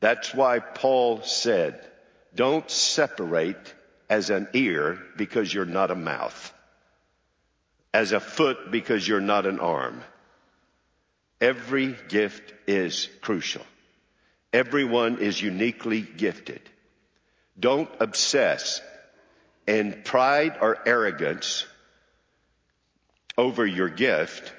That's 0.01 0.35
why 0.35 0.59
Paul 0.59 1.23
said, 1.23 1.83
don't 2.35 2.69
separate 2.69 3.73
as 4.07 4.29
an 4.29 4.49
ear 4.53 4.99
because 5.17 5.51
you're 5.51 5.65
not 5.65 5.89
a 5.89 5.95
mouth, 5.95 6.53
as 7.91 8.11
a 8.11 8.19
foot 8.19 8.69
because 8.69 9.07
you're 9.07 9.19
not 9.19 9.47
an 9.47 9.59
arm, 9.59 10.03
Every 11.41 11.97
gift 12.07 12.53
is 12.67 13.09
crucial. 13.19 13.65
Everyone 14.53 15.17
is 15.17 15.41
uniquely 15.41 16.01
gifted. 16.01 16.61
Don't 17.59 17.89
obsess 17.99 18.79
in 19.67 20.01
pride 20.03 20.57
or 20.61 20.77
arrogance 20.85 21.65
over 23.37 23.65
your 23.65 23.89
gift 23.89 24.53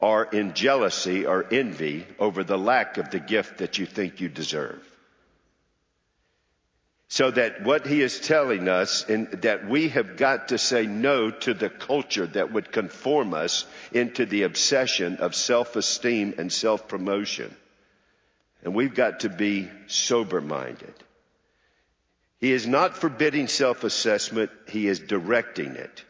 or 0.00 0.24
in 0.24 0.54
jealousy 0.54 1.26
or 1.26 1.46
envy 1.50 2.06
over 2.18 2.44
the 2.44 2.58
lack 2.58 2.98
of 2.98 3.10
the 3.10 3.20
gift 3.20 3.58
that 3.58 3.78
you 3.78 3.86
think 3.86 4.20
you 4.20 4.28
deserve. 4.28 4.87
So 7.10 7.30
that 7.30 7.62
what 7.62 7.86
he 7.86 8.02
is 8.02 8.20
telling 8.20 8.68
us 8.68 9.04
and 9.08 9.28
that 9.42 9.66
we 9.66 9.88
have 9.88 10.18
got 10.18 10.48
to 10.48 10.58
say 10.58 10.86
no 10.86 11.30
to 11.30 11.54
the 11.54 11.70
culture 11.70 12.26
that 12.26 12.52
would 12.52 12.70
conform 12.70 13.32
us 13.32 13.64
into 13.92 14.26
the 14.26 14.42
obsession 14.42 15.16
of 15.16 15.34
self-esteem 15.34 16.34
and 16.36 16.52
self-promotion. 16.52 17.54
And 18.62 18.74
we've 18.74 18.94
got 18.94 19.20
to 19.20 19.30
be 19.30 19.70
sober 19.86 20.42
minded. 20.42 20.92
He 22.40 22.52
is 22.52 22.66
not 22.66 22.96
forbidding 22.96 23.48
self-assessment, 23.48 24.50
he 24.68 24.86
is 24.86 25.00
directing 25.00 25.76
it. 25.76 26.04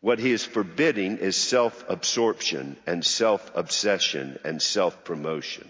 What 0.00 0.20
he 0.20 0.30
is 0.30 0.44
forbidding 0.44 1.18
is 1.18 1.36
self-absorption 1.36 2.76
and 2.86 3.04
self-obsession 3.04 4.38
and 4.44 4.62
self-promotion. 4.62 5.68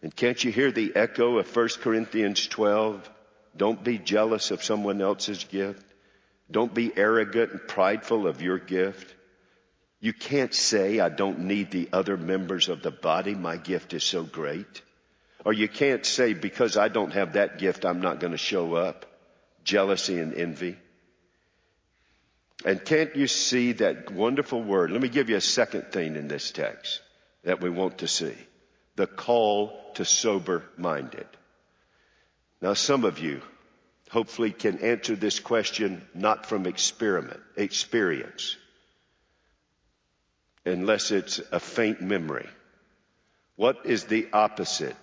And 0.00 0.14
can't 0.14 0.42
you 0.42 0.52
hear 0.52 0.70
the 0.70 0.92
echo 0.94 1.38
of 1.38 1.56
1 1.56 1.68
Corinthians 1.80 2.46
12? 2.46 3.10
Don't 3.56 3.82
be 3.82 3.98
jealous 3.98 4.50
of 4.50 4.64
someone 4.64 5.00
else's 5.00 5.44
gift. 5.44 5.84
Don't 6.50 6.72
be 6.72 6.92
arrogant 6.96 7.52
and 7.52 7.68
prideful 7.68 8.26
of 8.26 8.42
your 8.42 8.58
gift. 8.58 9.14
You 10.00 10.12
can't 10.12 10.52
say, 10.52 11.00
I 11.00 11.08
don't 11.08 11.40
need 11.40 11.70
the 11.70 11.88
other 11.92 12.16
members 12.16 12.68
of 12.68 12.82
the 12.82 12.90
body. 12.90 13.34
My 13.34 13.56
gift 13.56 13.94
is 13.94 14.04
so 14.04 14.24
great. 14.24 14.82
Or 15.44 15.52
you 15.52 15.68
can't 15.68 16.04
say, 16.04 16.34
because 16.34 16.76
I 16.76 16.88
don't 16.88 17.12
have 17.12 17.34
that 17.34 17.58
gift, 17.58 17.84
I'm 17.84 18.00
not 18.00 18.20
going 18.20 18.32
to 18.32 18.38
show 18.38 18.74
up. 18.74 19.06
Jealousy 19.64 20.18
and 20.18 20.34
envy. 20.34 20.76
And 22.64 22.84
can't 22.84 23.14
you 23.16 23.26
see 23.26 23.72
that 23.72 24.10
wonderful 24.10 24.62
word? 24.62 24.90
Let 24.90 25.00
me 25.00 25.08
give 25.08 25.30
you 25.30 25.36
a 25.36 25.40
second 25.40 25.92
thing 25.92 26.16
in 26.16 26.28
this 26.28 26.50
text 26.50 27.00
that 27.44 27.60
we 27.60 27.70
want 27.70 27.98
to 27.98 28.08
see. 28.08 28.34
The 28.96 29.06
call 29.06 29.92
to 29.94 30.04
sober 30.04 30.64
minded. 30.76 31.26
Now 32.62 32.74
some 32.74 33.04
of 33.04 33.18
you 33.18 33.42
hopefully 34.10 34.52
can 34.52 34.78
answer 34.78 35.16
this 35.16 35.40
question 35.40 36.06
not 36.14 36.46
from 36.46 36.66
experiment, 36.66 37.40
experience, 37.56 38.56
unless 40.64 41.10
it's 41.10 41.40
a 41.50 41.58
faint 41.58 42.00
memory. 42.00 42.48
What 43.56 43.84
is 43.84 44.04
the 44.04 44.28
opposite 44.32 44.96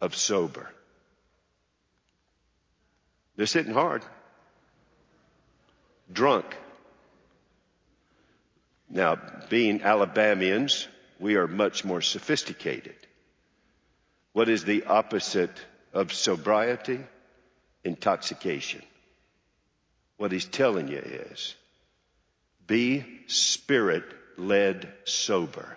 of 0.00 0.16
sober? 0.16 0.70
This 3.36 3.54
isn't 3.54 3.74
hard. 3.74 4.02
Drunk. 6.10 6.46
Now, 8.88 9.18
being 9.50 9.82
Alabamians, 9.82 10.88
we 11.18 11.36
are 11.36 11.46
much 11.46 11.84
more 11.84 12.00
sophisticated. 12.00 12.96
What 14.32 14.48
is 14.48 14.64
the 14.64 14.84
opposite 14.84 15.60
of 15.92 16.12
sobriety? 16.12 17.00
Intoxication. 17.84 18.82
What 20.16 20.32
he's 20.32 20.44
telling 20.44 20.88
you 20.88 20.98
is 20.98 21.54
be 22.66 23.04
spirit 23.26 24.04
led 24.36 24.92
sober. 25.04 25.76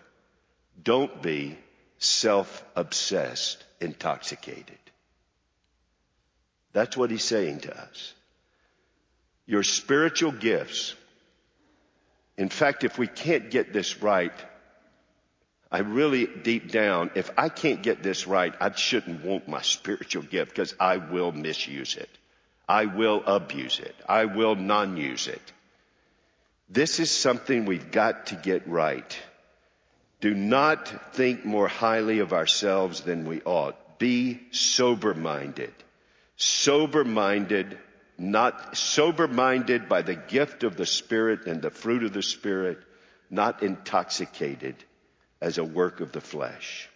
Don't 0.82 1.22
be 1.22 1.58
self 1.98 2.64
obsessed 2.76 3.64
intoxicated. 3.80 4.78
That's 6.74 6.96
what 6.96 7.12
he's 7.12 7.24
saying 7.24 7.62
to 7.62 7.78
us. 7.78 8.14
Your 9.46 9.64
spiritual 9.64 10.32
gifts 10.32 10.96
in 12.40 12.48
fact, 12.48 12.86
if 12.86 12.98
we 12.98 13.08
can't 13.08 13.52
get 13.52 13.74
this 13.74 14.02
right, 14.02 14.32
I 15.72 15.80
really 15.80 16.26
deep 16.26 16.72
down, 16.72 17.12
if 17.14 17.30
I 17.38 17.50
can't 17.50 17.84
get 17.84 18.02
this 18.02 18.26
right, 18.26 18.54
I 18.60 18.72
shouldn't 18.72 19.24
want 19.24 19.48
my 19.48 19.62
spiritual 19.78 20.24
gift 20.24 20.52
because 20.52 20.74
I 20.80 20.98
will 20.98 21.32
misuse 21.32 21.96
it. 21.96 22.10
I 22.68 22.86
will 22.86 23.24
abuse 23.26 23.80
it. 23.80 23.96
I 24.08 24.26
will 24.26 24.56
non-use 24.56 25.28
it. 25.28 25.42
This 26.70 27.00
is 27.00 27.10
something 27.10 27.66
we've 27.66 27.92
got 27.92 28.28
to 28.28 28.36
get 28.36 28.68
right. 28.68 29.18
Do 30.22 30.36
not 30.36 31.14
think 31.16 31.46
more 31.46 31.68
highly 31.68 32.20
of 32.20 32.34
ourselves 32.34 33.02
than 33.02 33.26
we 33.26 33.42
ought. 33.42 33.98
Be 33.98 34.40
sober 34.52 35.14
minded. 35.14 35.74
Sober 36.36 37.04
minded 37.04 37.78
not 38.20 38.76
sober 38.78 39.28
minded 39.28 39.88
by 39.88 40.02
the 40.02 40.16
gift 40.16 40.64
of 40.64 40.76
the 40.76 40.86
Spirit 40.86 41.48
and 41.48 41.62
the 41.62 41.70
fruit 41.70 42.04
of 42.04 42.12
the 42.12 42.22
Spirit, 42.22 42.78
not 43.30 43.64
intoxicated 43.64 44.76
as 45.42 45.58
a 45.58 45.64
work 45.64 46.02
of 46.02 46.12
the 46.12 46.22
flesh. 46.22 46.90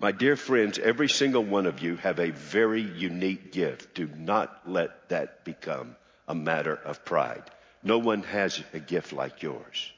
My 0.00 0.12
dear 0.12 0.36
friends, 0.36 0.78
every 0.78 1.08
single 1.08 1.42
one 1.42 1.66
of 1.66 1.82
you 1.82 1.96
have 1.96 2.20
a 2.20 2.30
very 2.30 2.82
unique 2.82 3.50
gift. 3.52 3.94
Do 3.94 4.06
not 4.06 4.70
let 4.70 5.08
that 5.08 5.44
become 5.44 5.96
a 6.28 6.34
matter 6.34 6.74
of 6.74 7.04
pride. 7.04 7.42
No 7.82 7.98
one 7.98 8.22
has 8.22 8.62
a 8.72 8.78
gift 8.78 9.12
like 9.12 9.42
yours. 9.42 9.92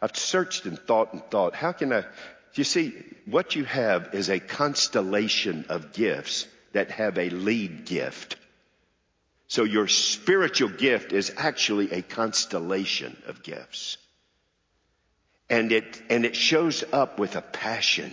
I've 0.00 0.16
searched 0.16 0.66
and 0.66 0.78
thought 0.78 1.12
and 1.12 1.24
thought, 1.30 1.54
how 1.54 1.72
can 1.72 1.92
I, 1.92 2.04
you 2.54 2.64
see, 2.64 2.94
what 3.26 3.56
you 3.56 3.64
have 3.64 4.14
is 4.14 4.28
a 4.28 4.38
constellation 4.38 5.66
of 5.68 5.92
gifts 5.92 6.46
that 6.72 6.90
have 6.92 7.18
a 7.18 7.30
lead 7.30 7.86
gift. 7.86 8.36
So 9.48 9.64
your 9.64 9.88
spiritual 9.88 10.68
gift 10.68 11.12
is 11.12 11.32
actually 11.36 11.90
a 11.90 12.02
constellation 12.02 13.16
of 13.26 13.42
gifts. 13.42 13.98
And 15.50 15.72
it, 15.72 16.00
and 16.08 16.24
it 16.24 16.36
shows 16.36 16.84
up 16.92 17.18
with 17.18 17.36
a 17.36 17.42
passion 17.42 18.12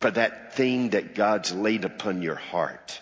for 0.00 0.10
that 0.10 0.54
thing 0.54 0.90
that 0.90 1.14
God's 1.14 1.52
laid 1.52 1.84
upon 1.84 2.22
your 2.22 2.34
heart. 2.34 3.00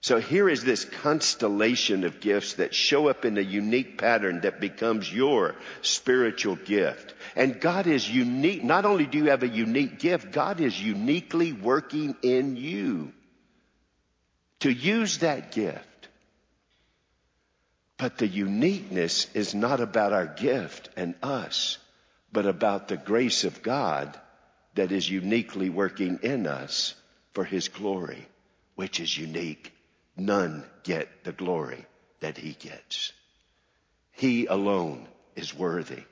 So 0.00 0.20
here 0.20 0.50
is 0.50 0.62
this 0.62 0.84
constellation 0.84 2.04
of 2.04 2.20
gifts 2.20 2.54
that 2.54 2.74
show 2.74 3.08
up 3.08 3.24
in 3.24 3.38
a 3.38 3.42
unique 3.42 3.96
pattern 3.96 4.42
that 4.42 4.60
becomes 4.60 5.10
your 5.10 5.54
spiritual 5.80 6.56
gift. 6.56 7.14
And 7.36 7.60
God 7.60 7.86
is 7.86 8.10
unique. 8.10 8.62
Not 8.62 8.84
only 8.84 9.06
do 9.06 9.16
you 9.16 9.30
have 9.30 9.42
a 9.42 9.48
unique 9.48 9.98
gift, 9.98 10.32
God 10.32 10.60
is 10.60 10.78
uniquely 10.78 11.52
working 11.52 12.16
in 12.20 12.56
you 12.56 13.12
to 14.60 14.70
use 14.70 15.18
that 15.18 15.52
gift 15.52 15.88
but 17.96 18.18
the 18.18 18.26
uniqueness 18.26 19.28
is 19.34 19.54
not 19.54 19.80
about 19.80 20.12
our 20.12 20.26
gift 20.26 20.90
and 20.96 21.14
us, 21.22 21.78
but 22.34 22.46
about 22.46 22.88
the 22.88 22.96
grace 22.96 23.44
of 23.44 23.62
God 23.62 24.18
that 24.74 24.90
is 24.90 25.08
uniquely 25.08 25.70
working 25.70 26.18
in 26.22 26.48
us 26.48 26.94
for 27.32 27.44
His 27.44 27.68
glory, 27.68 28.26
which 28.74 28.98
is 28.98 29.16
unique. 29.16 29.72
None 30.16 30.64
get 30.82 31.22
the 31.22 31.30
glory 31.30 31.86
that 32.18 32.36
He 32.36 32.52
gets. 32.52 33.12
He 34.10 34.46
alone 34.46 35.06
is 35.36 35.56
worthy. 35.56 36.02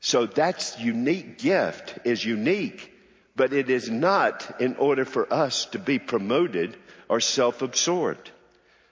So 0.00 0.26
that's 0.26 0.80
unique 0.80 1.38
gift 1.38 2.00
is 2.04 2.24
unique, 2.24 2.92
but 3.36 3.52
it 3.52 3.70
is 3.70 3.88
not 3.88 4.60
in 4.60 4.74
order 4.74 5.04
for 5.04 5.32
us 5.32 5.66
to 5.66 5.78
be 5.78 6.00
promoted 6.00 6.76
or 7.08 7.20
self-absorbed. 7.20 8.32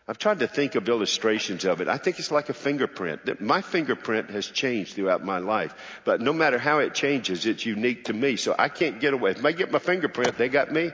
I've 0.07 0.19
tried 0.19 0.41
to 0.41 0.47
think 0.47 0.75
of 0.75 0.87
illustrations 0.87 1.65
of 1.65 1.81
it. 1.81 1.89
I 1.89 1.97
think 1.97 2.19
it's 2.19 2.31
like 2.31 2.51
a 2.51 2.55
fingerprint. 2.55 3.41
My 3.41 3.63
fingerprint 3.63 4.31
has 4.31 4.47
changed 4.47 4.95
throughout 4.95 5.25
my 5.25 5.39
life, 5.39 5.75
but 6.05 6.21
no 6.21 6.35
matter 6.35 6.59
how 6.59 6.81
it 6.81 6.95
changes, 6.95 7.47
it's 7.47 7.65
unique 7.65 8.05
to 8.05 8.13
me. 8.13 8.37
So 8.37 8.55
I 8.59 8.69
can't 8.69 9.01
get 9.01 9.15
away. 9.15 9.31
If 9.31 9.45
I 9.45 9.53
get 9.53 9.71
my 9.71 9.79
fingerprint, 9.79 10.37
they 10.37 10.51
got 10.51 10.71
me. 10.71 10.91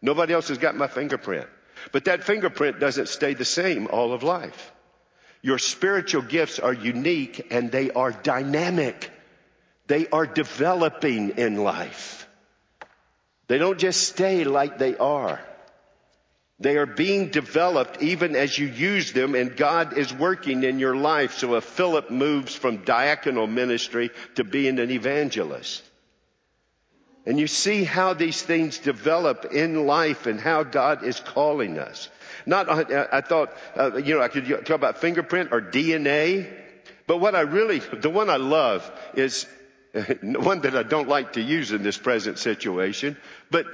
Nobody 0.00 0.34
else 0.34 0.48
has 0.48 0.58
got 0.58 0.76
my 0.76 0.86
fingerprint. 0.86 1.48
But 1.90 2.04
that 2.04 2.22
fingerprint 2.22 2.78
doesn't 2.78 3.08
stay 3.08 3.34
the 3.34 3.44
same 3.44 3.88
all 3.88 4.12
of 4.12 4.22
life. 4.22 4.72
Your 5.42 5.58
spiritual 5.58 6.22
gifts 6.22 6.60
are 6.60 6.72
unique 6.72 7.48
and 7.50 7.72
they 7.72 7.90
are 7.90 8.12
dynamic. 8.12 9.10
They 9.88 10.06
are 10.08 10.26
developing 10.26 11.38
in 11.38 11.56
life. 11.56 12.28
They 13.48 13.58
don't 13.58 13.78
just 13.78 14.02
stay 14.02 14.44
like 14.44 14.78
they 14.78 14.96
are. 14.96 15.40
They 16.60 16.76
are 16.76 16.86
being 16.86 17.28
developed 17.28 18.02
even 18.02 18.34
as 18.34 18.58
you 18.58 18.66
use 18.66 19.12
them 19.12 19.36
and 19.36 19.56
God 19.56 19.96
is 19.96 20.12
working 20.12 20.64
in 20.64 20.80
your 20.80 20.96
life. 20.96 21.34
So 21.34 21.54
if 21.54 21.64
Philip 21.64 22.10
moves 22.10 22.54
from 22.54 22.78
diaconal 22.78 23.48
ministry 23.48 24.10
to 24.34 24.44
being 24.44 24.80
an 24.80 24.90
evangelist. 24.90 25.84
And 27.26 27.38
you 27.38 27.46
see 27.46 27.84
how 27.84 28.14
these 28.14 28.42
things 28.42 28.78
develop 28.78 29.44
in 29.52 29.86
life 29.86 30.26
and 30.26 30.40
how 30.40 30.62
God 30.64 31.04
is 31.04 31.20
calling 31.20 31.78
us. 31.78 32.08
Not, 32.46 32.68
I 32.70 33.20
thought, 33.20 33.52
uh, 33.76 33.96
you 33.98 34.14
know, 34.14 34.22
I 34.22 34.28
could 34.28 34.46
talk 34.48 34.70
about 34.70 34.98
fingerprint 34.98 35.50
or 35.52 35.60
DNA, 35.60 36.50
but 37.06 37.18
what 37.18 37.34
I 37.34 37.42
really, 37.42 37.80
the 37.80 38.10
one 38.10 38.30
I 38.30 38.36
love 38.36 38.90
is 39.14 39.46
one 40.22 40.62
that 40.62 40.74
I 40.74 40.82
don't 40.82 41.08
like 41.08 41.34
to 41.34 41.42
use 41.42 41.70
in 41.70 41.82
this 41.82 41.98
present 41.98 42.38
situation, 42.38 43.16
but 43.50 43.66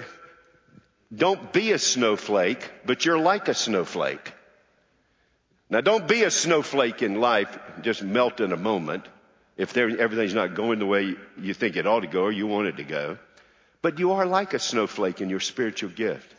don't 1.15 1.53
be 1.53 1.73
a 1.73 1.79
snowflake, 1.79 2.71
but 2.85 3.05
you're 3.05 3.19
like 3.19 3.49
a 3.49 3.55
snowflake. 3.55 4.33
Now 5.71 5.81
don't 5.81 6.09
be 6.09 6.23
a 6.23 6.31
snowflake 6.31 7.03
in 7.03 7.21
life, 7.21 7.59
just 7.83 8.03
melt 8.03 8.41
in 8.41 8.53
a 8.53 8.57
moment. 8.57 9.07
If 9.57 9.77
everything's 9.77 10.35
not 10.35 10.55
going 10.55 10.79
the 10.79 10.87
way 10.87 11.15
you 11.41 11.55
think 11.55 11.77
it 11.77 11.87
ought 11.87 12.01
to 12.01 12.07
go 12.09 12.23
or 12.23 12.33
you 12.33 12.47
want 12.47 12.69
it 12.69 12.77
to 12.79 12.85
go. 12.85 13.19
But 13.83 13.99
you 13.99 14.13
are 14.13 14.27
like 14.27 14.55
a 14.55 14.59
snowflake 14.59 15.21
in 15.21 15.31
your 15.31 15.41
spiritual 15.41 15.91
gift. 15.91 16.35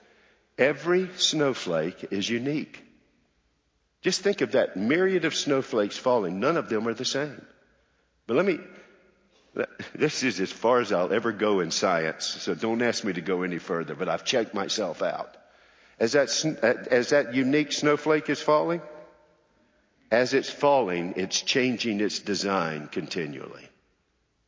Every 0.58 1.10
snowflake 1.16 2.08
is 2.12 2.30
unique. 2.30 2.84
Just 4.02 4.22
think 4.22 4.42
of 4.42 4.52
that 4.52 4.78
myriad 4.78 5.26
of 5.26 5.36
snowflakes 5.36 5.98
falling. 5.98 6.40
None 6.40 6.58
of 6.58 6.70
them 6.70 6.88
are 6.88 6.94
the 6.94 7.06
same. 7.06 7.46
But 8.28 8.38
let 8.38 8.46
me, 8.46 8.60
this 9.96 10.24
is 10.24 10.39
as 10.39 10.52
far 10.52 10.80
as 10.80 10.91
I'll 10.91 11.13
ever 11.13 11.32
go 11.32 11.60
in 11.60 11.72
science, 11.72 12.26
so 12.26 12.56
don't 12.56 12.82
ask 12.82 13.04
me 13.04 13.13
to 13.13 13.22
go 13.22 13.44
any 13.44 13.60
further, 13.60 13.96
but 13.96 14.10
I've 14.10 14.26
checked 14.26 14.54
myself 14.54 15.02
out. 15.02 15.36
As 16.00 16.12
that, 16.12 16.30
as 16.91 17.10
that 17.10 17.34
unique 17.34 17.72
snowflake 17.72 18.30
is 18.30 18.41
falling, 18.41 18.82
as 20.12 20.34
it's 20.34 20.50
falling, 20.50 21.13
it's 21.15 21.41
changing 21.41 22.02
its 22.02 22.20
design 22.20 22.88
continually. 22.91 23.68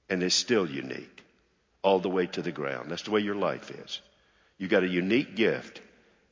And 0.10 0.24
it's 0.24 0.36
still 0.36 0.70
unique 0.70 1.24
all 1.82 2.00
the 2.00 2.10
way 2.10 2.28
to 2.28 2.42
the 2.42 2.52
ground. 2.52 2.92
That's 2.92 3.04
the 3.04 3.12
way 3.12 3.22
your 3.22 3.36
life 3.36 3.72
is. 3.72 4.02
You've 4.58 4.70
got 4.70 4.84
a 4.84 4.88
unique 4.88 5.36
gift 5.36 5.82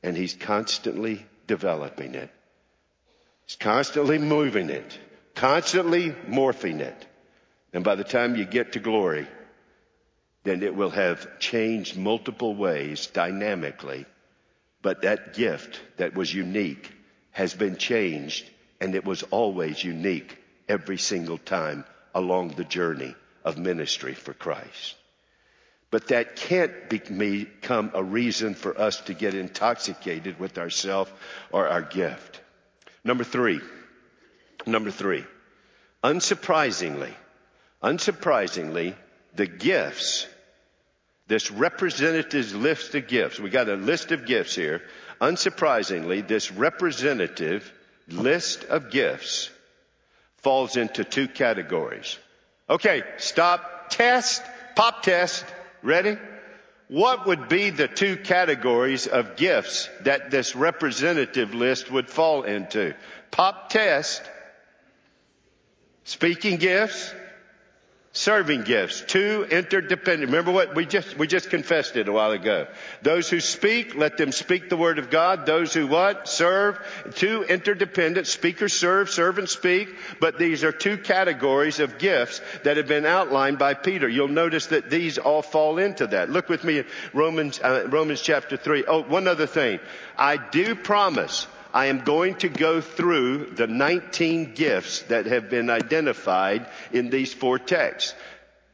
and 0.02 0.16
he's 0.16 0.34
constantly 0.34 1.24
developing 1.46 2.14
it. 2.14 2.30
He's 3.46 3.56
constantly 3.56 4.18
moving 4.18 4.70
it, 4.70 4.98
constantly 5.34 6.10
morphing 6.10 6.80
it. 6.80 7.06
And 7.76 7.84
by 7.84 7.94
the 7.94 8.04
time 8.04 8.36
you 8.36 8.46
get 8.46 8.72
to 8.72 8.80
glory, 8.80 9.26
then 10.44 10.62
it 10.62 10.74
will 10.74 10.88
have 10.88 11.38
changed 11.38 11.94
multiple 11.94 12.54
ways 12.54 13.08
dynamically. 13.08 14.06
But 14.80 15.02
that 15.02 15.34
gift 15.34 15.78
that 15.98 16.14
was 16.14 16.32
unique 16.32 16.90
has 17.32 17.52
been 17.52 17.76
changed 17.76 18.48
and 18.80 18.94
it 18.94 19.04
was 19.04 19.24
always 19.24 19.84
unique 19.84 20.38
every 20.66 20.96
single 20.96 21.36
time 21.36 21.84
along 22.14 22.52
the 22.52 22.64
journey 22.64 23.14
of 23.44 23.58
ministry 23.58 24.14
for 24.14 24.32
Christ. 24.32 24.94
But 25.90 26.08
that 26.08 26.36
can't 26.36 26.88
become 26.88 27.90
a 27.92 28.02
reason 28.02 28.54
for 28.54 28.80
us 28.80 29.02
to 29.02 29.12
get 29.12 29.34
intoxicated 29.34 30.40
with 30.40 30.56
ourselves 30.56 31.12
or 31.52 31.68
our 31.68 31.82
gift. 31.82 32.40
Number 33.04 33.22
three. 33.22 33.60
Number 34.64 34.90
three. 34.90 35.26
Unsurprisingly, 36.02 37.12
unsurprisingly, 37.82 38.94
the 39.34 39.46
gifts, 39.46 40.26
this 41.28 41.50
representative 41.50 42.54
list 42.54 42.94
of 42.94 43.08
gifts, 43.08 43.38
we 43.38 43.50
got 43.50 43.68
a 43.68 43.74
list 43.74 44.12
of 44.12 44.26
gifts 44.26 44.54
here. 44.54 44.82
Unsurprisingly, 45.20 46.26
this 46.26 46.52
representative 46.52 47.72
list 48.08 48.64
of 48.64 48.90
gifts 48.90 49.50
falls 50.38 50.76
into 50.76 51.04
two 51.04 51.28
categories. 51.28 52.18
Okay, 52.68 53.02
stop, 53.18 53.90
test, 53.90 54.42
pop 54.74 55.02
test. 55.02 55.44
Ready? 55.82 56.18
What 56.88 57.26
would 57.26 57.48
be 57.48 57.70
the 57.70 57.88
two 57.88 58.16
categories 58.16 59.06
of 59.08 59.36
gifts 59.36 59.88
that 60.02 60.30
this 60.30 60.54
representative 60.54 61.52
list 61.52 61.90
would 61.90 62.08
fall 62.08 62.44
into? 62.44 62.94
Pop 63.32 63.70
test, 63.70 64.22
speaking 66.04 66.58
gifts, 66.58 67.12
Serving 68.16 68.62
gifts, 68.62 69.02
two 69.02 69.46
interdependent. 69.50 70.30
Remember 70.30 70.50
what 70.50 70.74
we 70.74 70.86
just, 70.86 71.18
we 71.18 71.26
just 71.26 71.50
confessed 71.50 71.96
it 71.96 72.08
a 72.08 72.12
while 72.12 72.30
ago. 72.30 72.66
Those 73.02 73.28
who 73.28 73.40
speak, 73.40 73.94
let 73.94 74.16
them 74.16 74.32
speak 74.32 74.70
the 74.70 74.76
word 74.78 74.98
of 74.98 75.10
God. 75.10 75.44
Those 75.44 75.74
who 75.74 75.86
what? 75.86 76.26
Serve. 76.26 76.78
Two 77.16 77.42
interdependent. 77.42 78.26
Speakers 78.26 78.72
serve, 78.72 79.36
and 79.36 79.46
speak. 79.46 79.94
But 80.18 80.38
these 80.38 80.64
are 80.64 80.72
two 80.72 80.96
categories 80.96 81.78
of 81.78 81.98
gifts 81.98 82.40
that 82.64 82.78
have 82.78 82.88
been 82.88 83.04
outlined 83.04 83.58
by 83.58 83.74
Peter. 83.74 84.08
You'll 84.08 84.28
notice 84.28 84.68
that 84.68 84.88
these 84.88 85.18
all 85.18 85.42
fall 85.42 85.76
into 85.76 86.06
that. 86.06 86.30
Look 86.30 86.48
with 86.48 86.64
me 86.64 86.78
at 86.78 86.86
Romans, 87.12 87.60
uh, 87.60 87.86
Romans 87.90 88.22
chapter 88.22 88.56
three. 88.56 88.86
Oh, 88.88 89.02
one 89.02 89.28
other 89.28 89.46
thing. 89.46 89.78
I 90.16 90.38
do 90.38 90.74
promise 90.74 91.46
I 91.76 91.86
am 91.86 92.04
going 92.04 92.36
to 92.36 92.48
go 92.48 92.80
through 92.80 93.50
the 93.50 93.66
19 93.66 94.54
gifts 94.54 95.02
that 95.02 95.26
have 95.26 95.50
been 95.50 95.68
identified 95.68 96.66
in 96.90 97.10
these 97.10 97.34
four 97.34 97.58
texts. 97.58 98.14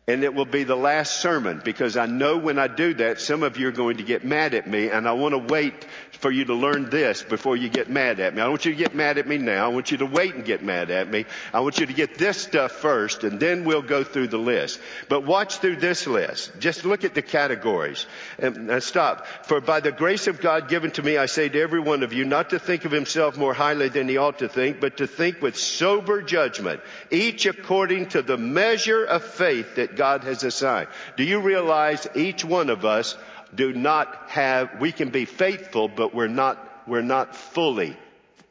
And 0.09 0.25
it 0.25 0.35
will 0.35 0.47
be 0.47 0.65
the 0.65 0.77
last 0.77 1.21
sermon 1.21 1.62
because 1.65 1.97
I 1.97 2.07
know 2.07 2.37
when 2.37 2.59
I 2.59 2.67
do 2.67 2.93
that, 2.95 3.21
some 3.21 3.45
of 3.45 3.57
you 3.57 3.69
are 3.69 3.73
going 3.73 3.99
to 3.99 4.03
get 4.03 4.25
mad 4.25 4.53
at 4.53 4.67
me 4.67 4.91
and 4.91 5.09
I 5.09 5.12
want 5.12 5.33
to 5.33 5.38
wait 5.38 5.87
for 6.11 6.29
you 6.29 6.45
to 6.47 6.55
learn 6.55 6.91
this 6.91 7.23
before 7.23 7.57
you 7.57 7.69
get 7.69 7.88
mad 7.88 8.19
at 8.19 8.35
me. 8.35 8.41
I 8.41 8.45
don't 8.45 8.53
want 8.53 8.65
you 8.65 8.73
to 8.73 8.79
get 8.79 8.97
mad 8.97 9.19
at 9.19 9.29
me 9.29 9.38
now. 9.38 9.65
I 9.65 9.69
want 9.69 9.93
you 9.93 9.99
to 9.99 10.07
wait 10.07 10.35
and 10.35 10.45
get 10.45 10.61
mad 10.61 10.91
at 10.91 11.09
me. 11.09 11.25
I 11.55 11.61
want 11.61 11.79
you 11.79 11.87
to 11.87 11.93
get 11.93 12.19
this 12.19 12.37
stuff 12.38 12.73
first 12.73 13.23
and 13.23 13.38
then 13.38 13.65
we'll 13.65 13.83
go 13.83 14.03
through 14.03 14.27
the 14.29 14.38
list. 14.38 14.81
But 15.09 15.25
watch 15.25 15.59
through 15.59 15.77
this 15.77 16.09
list. 16.09 16.59
Just 16.59 16.85
look 16.85 17.05
at 17.05 17.15
the 17.15 17.23
categories 17.23 18.07
and, 18.41 18.71
and 18.73 18.83
stop. 18.83 19.27
For 19.47 19.61
by 19.61 19.79
the 19.79 19.93
grace 19.93 20.27
of 20.27 20.41
God 20.41 20.69
given 20.69 20.91
to 20.93 21.03
me, 21.03 21.17
I 21.17 21.27
say 21.27 21.49
to 21.49 21.61
every 21.61 21.81
one 21.81 22.03
of 22.03 22.12
you 22.12 22.25
not 22.25 22.51
to 22.51 22.59
think 22.59 22.85
of 22.85 22.91
himself 22.91 23.37
more 23.37 23.55
highly 23.55 23.88
than 23.88 24.09
he 24.09 24.17
ought 24.17 24.41
to 24.41 24.49
think, 24.49 24.81
but 24.81 24.97
to 24.97 25.07
think 25.07 25.41
with 25.41 25.57
sober 25.57 26.23
judgment, 26.23 26.81
each 27.12 27.47
according 27.47 28.09
to 28.11 28.23
the 28.23 28.37
measure 28.37 29.05
of 29.05 29.23
faith 29.23 29.77
that 29.77 29.92
God 29.97 30.25
has 30.25 30.45
assigned. 30.45 30.89
Do 31.17 31.25
you 31.25 31.41
realize 31.41 32.07
each 32.15 32.45
one 32.45 32.71
of 32.71 32.85
us 32.85 33.17
do 33.55 33.73
not 33.73 34.31
have, 34.31 34.81
we 34.81 34.93
can 34.93 35.11
be 35.11 35.25
faithful, 35.25 35.89
but 35.89 36.15
we're 36.15 36.29
not, 36.29 36.85
we're 36.87 37.03
not 37.03 37.37
fully, 37.37 37.97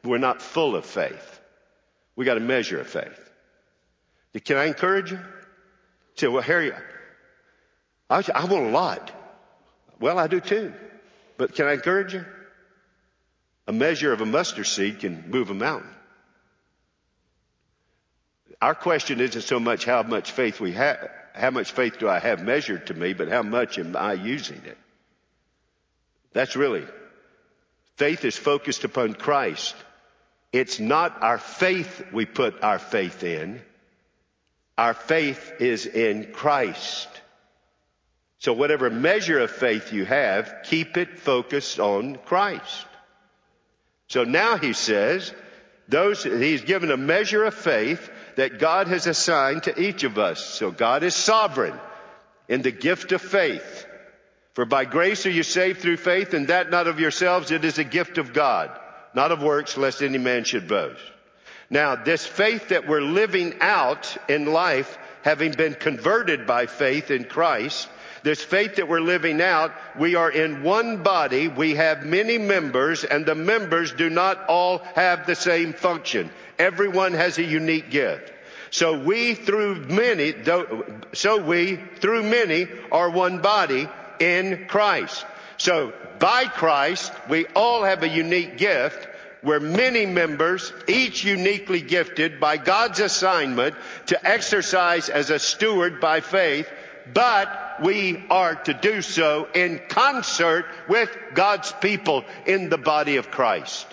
we're 0.04 0.18
not 0.18 0.40
full 0.40 0.76
of 0.76 0.86
faith. 0.86 1.40
We 2.14 2.24
got 2.24 2.36
a 2.36 2.40
measure 2.40 2.80
of 2.80 2.86
faith. 2.86 3.30
Can 4.44 4.56
I 4.56 4.64
encourage 4.64 5.10
you? 5.10 5.20
Say, 6.14 6.28
well, 6.28 6.42
Harry, 6.42 6.72
I, 8.08 8.22
I 8.34 8.44
want 8.44 8.66
a 8.66 8.70
lot. 8.70 9.10
Well, 9.98 10.18
I 10.18 10.26
do 10.26 10.40
too. 10.40 10.72
But 11.36 11.54
can 11.54 11.66
I 11.66 11.72
encourage 11.72 12.14
you? 12.14 12.24
A 13.66 13.72
measure 13.72 14.12
of 14.12 14.20
a 14.20 14.26
mustard 14.26 14.66
seed 14.66 15.00
can 15.00 15.30
move 15.30 15.50
a 15.50 15.54
mountain. 15.54 15.90
Our 18.60 18.74
question 18.74 19.20
isn't 19.20 19.42
so 19.42 19.58
much 19.58 19.84
how 19.84 20.02
much 20.02 20.30
faith 20.30 20.60
we 20.60 20.72
have, 20.72 21.10
how 21.34 21.50
much 21.50 21.72
faith 21.72 21.98
do 21.98 22.08
I 22.08 22.18
have 22.18 22.42
measured 22.42 22.86
to 22.86 22.94
me, 22.94 23.12
but 23.14 23.28
how 23.28 23.42
much 23.42 23.78
am 23.78 23.96
I 23.96 24.14
using 24.14 24.62
it? 24.64 24.78
That's 26.32 26.56
really, 26.56 26.86
faith 27.96 28.24
is 28.24 28.36
focused 28.36 28.84
upon 28.84 29.14
Christ. 29.14 29.74
It's 30.52 30.78
not 30.78 31.22
our 31.22 31.38
faith 31.38 32.04
we 32.12 32.26
put 32.26 32.62
our 32.62 32.78
faith 32.78 33.22
in. 33.22 33.62
Our 34.76 34.94
faith 34.94 35.52
is 35.60 35.86
in 35.86 36.32
Christ. 36.32 37.08
So 38.38 38.52
whatever 38.52 38.90
measure 38.90 39.38
of 39.38 39.50
faith 39.50 39.92
you 39.92 40.04
have, 40.04 40.54
keep 40.64 40.96
it 40.96 41.18
focused 41.18 41.78
on 41.78 42.16
Christ. 42.16 42.86
So 44.08 44.24
now 44.24 44.58
he 44.58 44.72
says, 44.72 45.32
those, 45.88 46.24
he's 46.24 46.62
given 46.62 46.90
a 46.90 46.96
measure 46.96 47.44
of 47.44 47.54
faith 47.54 48.10
that 48.36 48.58
God 48.58 48.88
has 48.88 49.06
assigned 49.06 49.64
to 49.64 49.80
each 49.80 50.04
of 50.04 50.18
us. 50.18 50.44
So 50.44 50.70
God 50.70 51.02
is 51.02 51.14
sovereign 51.14 51.78
in 52.48 52.62
the 52.62 52.70
gift 52.70 53.12
of 53.12 53.22
faith. 53.22 53.86
For 54.54 54.64
by 54.64 54.84
grace 54.84 55.24
are 55.24 55.30
you 55.30 55.42
saved 55.42 55.80
through 55.80 55.96
faith, 55.96 56.34
and 56.34 56.48
that 56.48 56.70
not 56.70 56.86
of 56.86 57.00
yourselves, 57.00 57.50
it 57.50 57.64
is 57.64 57.78
a 57.78 57.84
gift 57.84 58.18
of 58.18 58.34
God, 58.34 58.70
not 59.14 59.32
of 59.32 59.42
works, 59.42 59.76
lest 59.76 60.02
any 60.02 60.18
man 60.18 60.44
should 60.44 60.68
boast. 60.68 61.00
Now, 61.70 61.96
this 61.96 62.26
faith 62.26 62.68
that 62.68 62.86
we're 62.86 63.00
living 63.00 63.54
out 63.60 64.14
in 64.28 64.44
life, 64.44 64.98
having 65.22 65.52
been 65.52 65.74
converted 65.74 66.46
by 66.46 66.66
faith 66.66 67.10
in 67.10 67.24
Christ, 67.24 67.88
this 68.22 68.42
faith 68.42 68.76
that 68.76 68.88
we're 68.88 69.00
living 69.00 69.40
out, 69.40 69.72
we 69.98 70.14
are 70.14 70.30
in 70.30 70.62
one 70.62 71.02
body, 71.02 71.48
we 71.48 71.74
have 71.74 72.04
many 72.04 72.36
members, 72.36 73.04
and 73.04 73.24
the 73.24 73.34
members 73.34 73.92
do 73.92 74.10
not 74.10 74.46
all 74.48 74.78
have 74.94 75.26
the 75.26 75.34
same 75.34 75.72
function. 75.72 76.30
Everyone 76.62 77.12
has 77.14 77.38
a 77.38 77.42
unique 77.42 77.90
gift. 77.90 78.32
So 78.70 78.96
we 78.96 79.34
through 79.34 79.86
many, 79.86 80.32
so 81.12 81.42
we 81.42 81.76
through 81.96 82.22
many 82.22 82.68
are 82.92 83.10
one 83.10 83.42
body, 83.42 83.88
in 84.20 84.66
Christ. 84.68 85.26
So 85.56 85.92
by 86.20 86.44
Christ, 86.44 87.12
we 87.28 87.46
all 87.46 87.82
have 87.82 88.04
a 88.04 88.08
unique 88.08 88.56
gift. 88.58 89.08
We're 89.42 89.58
many 89.58 90.06
members, 90.06 90.72
each 90.86 91.24
uniquely 91.24 91.80
gifted 91.80 92.38
by 92.38 92.58
God's 92.58 93.00
assignment 93.00 93.74
to 94.06 94.26
exercise 94.26 95.08
as 95.08 95.30
a 95.30 95.40
steward 95.40 96.00
by 96.00 96.20
faith, 96.20 96.70
but 97.12 97.82
we 97.82 98.24
are 98.30 98.54
to 98.54 98.74
do 98.74 99.02
so 99.02 99.48
in 99.52 99.80
concert 99.88 100.66
with 100.88 101.10
God's 101.34 101.72
people 101.72 102.24
in 102.46 102.68
the 102.68 102.78
body 102.78 103.16
of 103.16 103.32
Christ. 103.32 103.86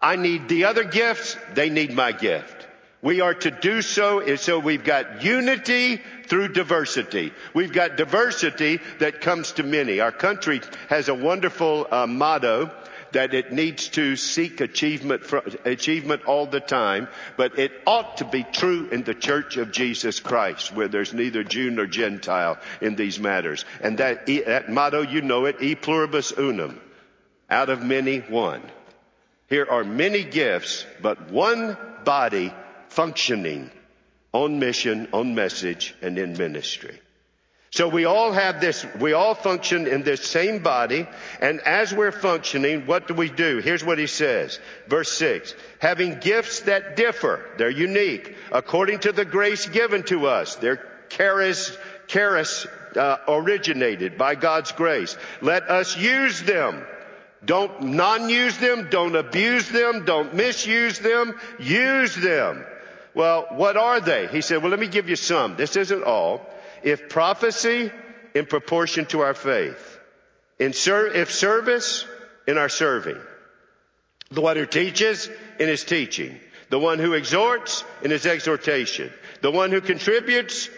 I 0.00 0.16
need 0.16 0.48
the 0.48 0.64
other 0.64 0.84
gifts, 0.84 1.36
they 1.54 1.70
need 1.70 1.92
my 1.92 2.12
gift. 2.12 2.66
We 3.00 3.20
are 3.20 3.34
to 3.34 3.50
do 3.50 3.80
so, 3.82 4.36
so 4.36 4.58
we've 4.58 4.84
got 4.84 5.22
unity 5.22 6.00
through 6.26 6.48
diversity. 6.48 7.32
We've 7.54 7.72
got 7.72 7.96
diversity 7.96 8.80
that 8.98 9.20
comes 9.20 9.52
to 9.52 9.62
many. 9.62 10.00
Our 10.00 10.10
country 10.12 10.60
has 10.88 11.08
a 11.08 11.14
wonderful 11.14 11.86
uh, 11.90 12.06
motto 12.08 12.72
that 13.12 13.34
it 13.34 13.52
needs 13.52 13.88
to 13.88 14.16
seek 14.16 14.60
achievement, 14.60 15.24
for, 15.24 15.42
achievement 15.64 16.24
all 16.24 16.46
the 16.46 16.60
time, 16.60 17.08
but 17.36 17.58
it 17.58 17.72
ought 17.86 18.18
to 18.18 18.24
be 18.24 18.42
true 18.44 18.88
in 18.90 19.02
the 19.04 19.14
church 19.14 19.56
of 19.56 19.72
Jesus 19.72 20.20
Christ, 20.20 20.74
where 20.74 20.88
there's 20.88 21.14
neither 21.14 21.42
Jew 21.42 21.70
nor 21.70 21.86
Gentile 21.86 22.58
in 22.80 22.96
these 22.96 23.18
matters. 23.18 23.64
And 23.80 23.98
that, 23.98 24.26
that 24.26 24.68
motto, 24.68 25.02
you 25.02 25.22
know 25.22 25.46
it, 25.46 25.62
e 25.62 25.74
pluribus 25.74 26.32
unum. 26.32 26.80
Out 27.48 27.70
of 27.70 27.82
many, 27.82 28.18
one. 28.18 28.62
Here 29.48 29.66
are 29.68 29.84
many 29.84 30.24
gifts, 30.24 30.84
but 31.00 31.30
one 31.30 31.76
body 32.04 32.52
functioning 32.88 33.70
on 34.32 34.58
mission, 34.58 35.08
on 35.12 35.34
message, 35.34 35.94
and 36.02 36.18
in 36.18 36.36
ministry. 36.36 37.00
So 37.70 37.88
we 37.88 38.06
all 38.06 38.32
have 38.32 38.60
this, 38.60 38.86
we 38.98 39.12
all 39.12 39.34
function 39.34 39.86
in 39.86 40.02
this 40.02 40.26
same 40.26 40.62
body, 40.62 41.06
and 41.40 41.60
as 41.60 41.92
we're 41.92 42.12
functioning, 42.12 42.86
what 42.86 43.08
do 43.08 43.14
we 43.14 43.28
do? 43.28 43.58
Here's 43.58 43.84
what 43.84 43.98
he 43.98 44.06
says. 44.06 44.58
Verse 44.86 45.12
6. 45.12 45.54
Having 45.78 46.20
gifts 46.20 46.60
that 46.60 46.96
differ, 46.96 47.44
they're 47.58 47.68
unique, 47.68 48.34
according 48.52 49.00
to 49.00 49.12
the 49.12 49.26
grace 49.26 49.66
given 49.66 50.02
to 50.04 50.26
us. 50.26 50.56
They're 50.56 50.82
charis, 51.10 51.76
charis 52.06 52.66
uh, 52.96 53.18
originated 53.28 54.16
by 54.16 54.34
God's 54.34 54.72
grace. 54.72 55.16
Let 55.42 55.70
us 55.70 55.96
use 55.96 56.42
them. 56.42 56.86
Don't 57.44 57.82
non-use 57.82 58.58
them, 58.58 58.88
don't 58.90 59.14
abuse 59.14 59.68
them, 59.68 60.04
don't 60.04 60.34
misuse 60.34 60.98
them, 60.98 61.38
use 61.58 62.14
them. 62.16 62.64
Well, 63.14 63.46
what 63.50 63.76
are 63.76 64.00
they? 64.00 64.26
He 64.26 64.40
said, 64.40 64.62
well, 64.62 64.70
let 64.70 64.80
me 64.80 64.88
give 64.88 65.08
you 65.08 65.16
some. 65.16 65.56
This 65.56 65.76
isn't 65.76 66.04
all. 66.04 66.44
If 66.82 67.08
prophecy, 67.08 67.90
in 68.34 68.46
proportion 68.46 69.06
to 69.06 69.20
our 69.20 69.34
faith. 69.34 69.98
In 70.58 70.72
ser- 70.72 71.08
if 71.08 71.32
service, 71.32 72.06
in 72.46 72.58
our 72.58 72.68
serving. 72.68 73.20
The 74.30 74.40
one 74.40 74.56
who 74.56 74.66
teaches, 74.66 75.28
in 75.58 75.68
his 75.68 75.84
teaching. 75.84 76.38
The 76.70 76.78
one 76.78 76.98
who 76.98 77.14
exhorts, 77.14 77.84
in 78.02 78.10
his 78.10 78.26
exhortation. 78.26 79.12
The 79.40 79.50
one 79.50 79.70
who 79.70 79.80
contributes 79.80 80.68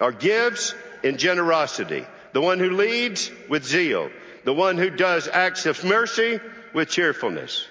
or 0.00 0.12
gives, 0.12 0.74
in 1.02 1.18
generosity. 1.18 2.06
The 2.32 2.40
one 2.40 2.58
who 2.58 2.70
leads, 2.70 3.30
with 3.48 3.64
zeal. 3.64 4.10
The 4.44 4.54
one 4.54 4.78
who 4.78 4.90
does 4.90 5.28
acts 5.28 5.66
of 5.66 5.84
mercy, 5.84 6.40
with 6.72 6.88
cheerfulness. 6.88 7.66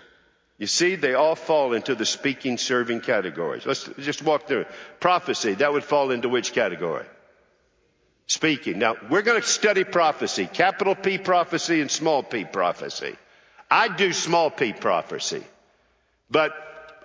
You 0.58 0.68
see, 0.68 0.96
they 0.96 1.14
all 1.14 1.36
fall 1.36 1.74
into 1.74 1.96
the 1.96 2.06
speaking, 2.06 2.58
serving 2.58 3.02
categories. 3.02 3.66
Let's 3.66 3.90
just 4.00 4.22
walk 4.22 4.48
through. 4.48 4.62
it. 4.62 4.68
Prophecy, 5.00 5.54
that 5.56 5.72
would 5.72 5.86
fall 5.86 6.12
into 6.12 6.28
which 6.28 6.52
category? 6.52 7.06
Speaking. 8.28 8.78
Now, 8.78 8.98
we're 9.10 9.22
going 9.22 9.42
to 9.42 9.48
study 9.48 9.84
prophecy, 9.84 10.48
capital 10.52 10.96
P 10.96 11.18
prophecy 11.18 11.82
and 11.82 11.90
small 11.90 12.24
p 12.24 12.44
prophecy. 12.44 13.16
I 13.72 13.88
do 13.88 14.12
small 14.14 14.50
p 14.52 14.74
prophecy, 14.74 15.44
but 16.30 16.54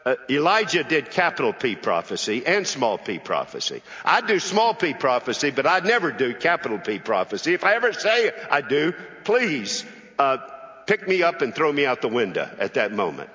uh, 0.05 0.16
Elijah 0.28 0.84
did 0.84 1.11
capital 1.11 1.52
P 1.52 1.76
prophecy 1.76 2.44
and 2.46 2.66
small 2.66 2.98
p 2.98 3.18
prophecy. 3.18 3.82
I 4.05 4.20
do 4.20 4.38
small 4.38 4.74
p 4.74 4.94
prophecy, 4.94 5.50
but 5.50 5.66
I 5.66 5.80
never 5.80 6.12
do 6.12 6.34
capital 6.34 6.78
P 6.78 6.98
prophecy. 6.98 7.55
If 7.55 7.64
I 7.64 7.74
ever 7.74 7.92
say 7.92 8.32
I 8.50 8.61
do, 8.61 8.92
please 9.24 9.84
uh, 10.18 10.38
pick 10.86 11.09
me 11.09 11.22
up 11.22 11.42
and 11.42 11.55
throw 11.55 11.72
me 11.72 11.86
out 11.86 12.02
the 12.02 12.09
window 12.09 12.48
at 12.59 12.74
that 12.74 12.92
moment 12.92 13.30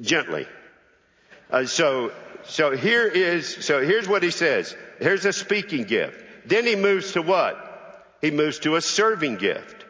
gently. 0.00 0.46
Uh, 1.50 1.64
so, 1.64 2.12
so 2.44 2.76
here 2.76 3.06
is, 3.06 3.48
so 3.64 3.84
here's 3.84 4.08
what 4.08 4.22
he 4.22 4.30
says. 4.30 4.76
Here's 5.00 5.24
a 5.24 5.32
speaking 5.32 5.84
gift. 5.84 6.24
Then 6.46 6.66
he 6.66 6.76
moves 6.76 7.12
to 7.12 7.22
what? 7.22 7.64
He 8.20 8.30
moves 8.30 8.60
to 8.60 8.76
a 8.76 8.80
serving 8.80 9.36
gift. 9.36 9.84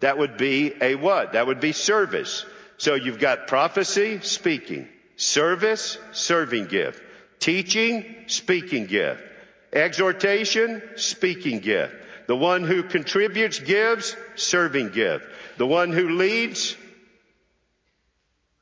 That 0.00 0.18
would 0.18 0.36
be 0.36 0.72
a 0.80 0.94
what? 0.94 1.32
That 1.32 1.46
would 1.46 1.60
be 1.60 1.72
service. 1.72 2.44
So 2.78 2.94
you've 2.94 3.18
got 3.18 3.46
prophecy, 3.46 4.20
speaking. 4.22 4.88
Service, 5.20 5.98
serving 6.12 6.68
gift. 6.68 7.02
Teaching, 7.40 8.06
speaking 8.26 8.86
gift. 8.86 9.22
Exhortation, 9.70 10.82
speaking 10.96 11.58
gift. 11.58 11.94
The 12.26 12.34
one 12.34 12.64
who 12.64 12.82
contributes 12.82 13.58
gives, 13.58 14.16
serving 14.34 14.92
gift. 14.92 15.26
The 15.58 15.66
one 15.66 15.92
who 15.92 16.16
leads, 16.16 16.74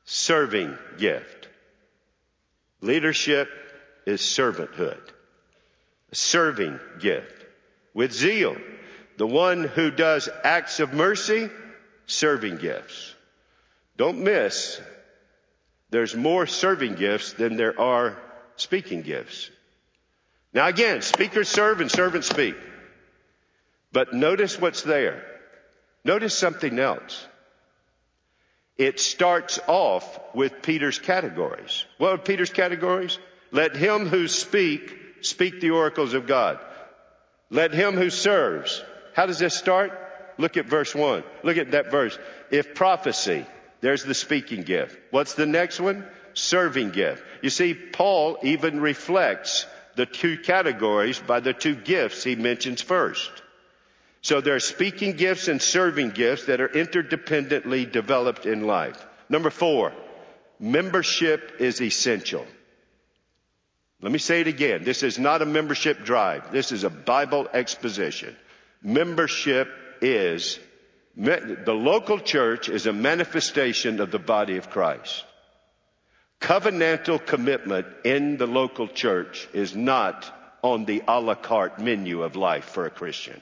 serving 0.03 0.77
gift. 0.97 1.47
Leadership 2.81 3.47
is 4.05 4.19
servanthood. 4.19 4.99
Serving 6.11 6.77
gift. 6.99 7.45
With 7.93 8.11
zeal. 8.11 8.57
The 9.15 9.27
one 9.27 9.63
who 9.63 9.91
does 9.91 10.27
acts 10.43 10.81
of 10.81 10.91
mercy, 10.91 11.49
serving 12.05 12.57
gifts. 12.57 13.15
Don't 13.95 14.19
miss, 14.25 14.81
there's 15.89 16.15
more 16.15 16.45
serving 16.45 16.95
gifts 16.95 17.33
than 17.33 17.55
there 17.55 17.79
are 17.79 18.17
speaking 18.55 19.01
gifts. 19.01 19.49
Now 20.53 20.67
again, 20.67 21.01
speakers 21.01 21.47
serve 21.49 21.81
and 21.81 21.91
servants 21.91 22.29
speak. 22.29 22.55
But 23.91 24.13
notice 24.13 24.59
what's 24.59 24.83
there. 24.83 25.23
Notice 26.03 26.37
something 26.37 26.77
else. 26.77 27.27
It 28.77 28.99
starts 28.99 29.59
off 29.67 30.19
with 30.33 30.61
Peter's 30.61 30.99
categories. 30.99 31.85
What 31.97 32.13
are 32.13 32.17
Peter's 32.17 32.51
categories? 32.51 33.19
Let 33.51 33.75
him 33.75 34.07
who 34.07 34.27
speak, 34.27 34.95
speak 35.21 35.59
the 35.59 35.71
oracles 35.71 36.13
of 36.13 36.27
God. 36.27 36.59
Let 37.49 37.73
him 37.73 37.95
who 37.95 38.09
serves. 38.09 38.83
How 39.15 39.25
does 39.25 39.39
this 39.39 39.55
start? 39.55 39.91
Look 40.37 40.55
at 40.55 40.67
verse 40.67 40.95
one. 40.95 41.23
Look 41.43 41.57
at 41.57 41.71
that 41.71 41.91
verse. 41.91 42.17
If 42.51 42.75
prophecy, 42.75 43.45
there's 43.81 44.03
the 44.03 44.13
speaking 44.13 44.63
gift. 44.63 44.97
What's 45.11 45.33
the 45.33 45.45
next 45.45 45.79
one? 45.79 46.05
Serving 46.33 46.91
gift. 46.91 47.23
You 47.41 47.49
see, 47.49 47.73
Paul 47.73 48.37
even 48.43 48.81
reflects 48.81 49.65
the 49.95 50.05
two 50.05 50.37
categories 50.37 51.19
by 51.19 51.39
the 51.39 51.53
two 51.53 51.75
gifts 51.75 52.23
he 52.23 52.35
mentions 52.35 52.81
first. 52.81 53.31
So 54.21 54.41
there 54.41 54.55
are 54.55 54.59
speaking 54.59 55.13
gifts 55.13 55.47
and 55.47 55.61
serving 55.61 56.11
gifts 56.11 56.45
that 56.45 56.61
are 56.61 56.67
interdependently 56.67 57.89
developed 57.91 58.45
in 58.45 58.67
life. 58.67 59.05
Number 59.29 59.49
four, 59.49 59.93
membership 60.59 61.55
is 61.59 61.81
essential. 61.81 62.45
Let 64.01 64.11
me 64.11 64.19
say 64.19 64.41
it 64.41 64.47
again. 64.47 64.83
This 64.83 65.03
is 65.03 65.19
not 65.19 65.41
a 65.41 65.45
membership 65.45 66.03
drive. 66.03 66.51
This 66.51 66.71
is 66.71 66.83
a 66.83 66.89
Bible 66.89 67.47
exposition. 67.53 68.35
Membership 68.81 69.69
is, 70.01 70.59
the 71.19 71.73
local 71.73 72.19
church 72.19 72.69
is 72.69 72.85
a 72.85 72.93
manifestation 72.93 73.99
of 73.99 74.09
the 74.09 74.19
body 74.19 74.57
of 74.57 74.69
Christ. 74.69 75.25
Covenantal 76.39 77.25
commitment 77.25 77.87
in 78.05 78.37
the 78.37 78.47
local 78.47 78.87
church 78.87 79.47
is 79.53 79.75
not 79.75 80.33
on 80.61 80.85
the 80.85 81.03
a 81.07 81.19
la 81.19 81.35
carte 81.35 81.79
menu 81.79 82.23
of 82.23 82.37
life 82.37 82.65
for 82.65 82.85
a 82.85 82.89
Christian. 82.89 83.39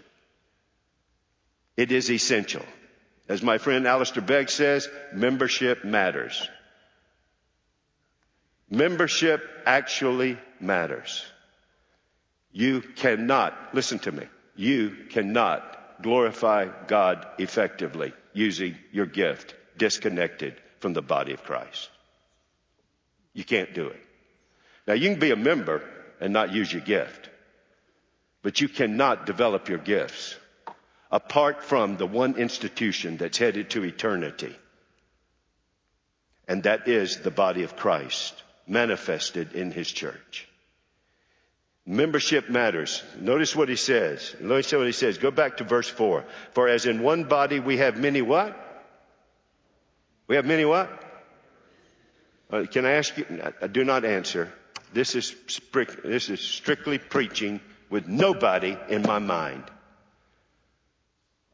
It 1.76 1.92
is 1.92 2.10
essential. 2.10 2.66
As 3.30 3.44
my 3.44 3.60
friend 3.60 3.86
Alistair 3.86 4.24
Begg 4.24 4.50
says, 4.50 4.90
membership 5.14 5.84
matters. 5.84 6.50
Membership 8.70 9.48
actually 9.66 10.40
matters. 10.60 11.24
You 12.52 12.82
cannot, 12.82 13.54
listen 13.74 14.00
to 14.00 14.12
me, 14.12 14.26
you 14.56 14.96
cannot 15.10 15.77
glorify 16.02 16.70
God 16.88 17.26
effectively 17.38 18.14
using 18.34 18.78
your 18.92 19.06
gift 19.06 19.56
disconnected 19.78 20.56
from 20.80 20.94
the 20.94 21.02
body 21.02 21.34
of 21.34 21.44
Christ. 21.44 21.90
You 23.34 23.44
can't 23.44 23.74
do 23.74 23.88
it. 23.88 24.04
Now 24.88 24.94
you 24.94 25.10
can 25.10 25.20
be 25.20 25.32
a 25.32 25.36
member 25.36 25.84
and 26.20 26.34
not 26.34 26.54
use 26.54 26.72
your 26.72 26.82
gift, 26.82 27.30
but 28.42 28.62
you 28.62 28.70
cannot 28.70 29.26
develop 29.26 29.70
your 29.70 29.78
gifts 29.78 30.36
apart 31.12 31.64
from 31.64 31.98
the 31.98 32.06
one 32.06 32.36
institution 32.36 33.18
that's 33.18 33.38
headed 33.38 33.70
to 33.72 33.84
eternity. 33.84 34.56
And 36.48 36.64
that 36.64 36.88
is 36.88 37.20
the 37.20 37.32
body 37.32 37.64
of 37.64 37.76
Christ 37.76 38.42
manifested 38.66 39.54
in 39.54 39.72
his 39.72 39.92
church. 39.92 40.48
Membership 41.90 42.50
matters. 42.50 43.02
Notice 43.18 43.56
what 43.56 43.70
he 43.70 43.78
says. 43.78 44.36
Notice 44.42 44.74
what 44.74 44.86
he 44.86 44.92
says. 44.92 45.18
Go 45.18 45.32
back 45.32 45.58
to 45.58 45.64
verse 45.64 45.88
four. 45.88 46.26
For 46.52 46.68
as 46.68 46.86
in 46.86 47.02
one 47.02 47.24
body 47.24 47.62
we 47.62 47.78
have 47.78 47.98
many 47.98 48.22
what? 48.22 48.56
We 50.28 50.36
have 50.36 50.46
many 50.46 50.66
what? 50.66 50.90
Uh, 52.52 52.66
can 52.70 52.86
I 52.86 52.92
ask 52.92 53.18
you? 53.18 53.26
I 53.62 53.68
do 53.68 53.86
not 53.86 54.04
answer. 54.04 54.52
This 54.92 55.16
is, 55.16 55.34
this 56.04 56.30
is 56.30 56.42
strictly 56.42 56.98
preaching 56.98 57.62
with 57.90 58.06
nobody 58.06 58.78
in 58.90 59.04
my 59.04 59.20
mind. 59.20 59.64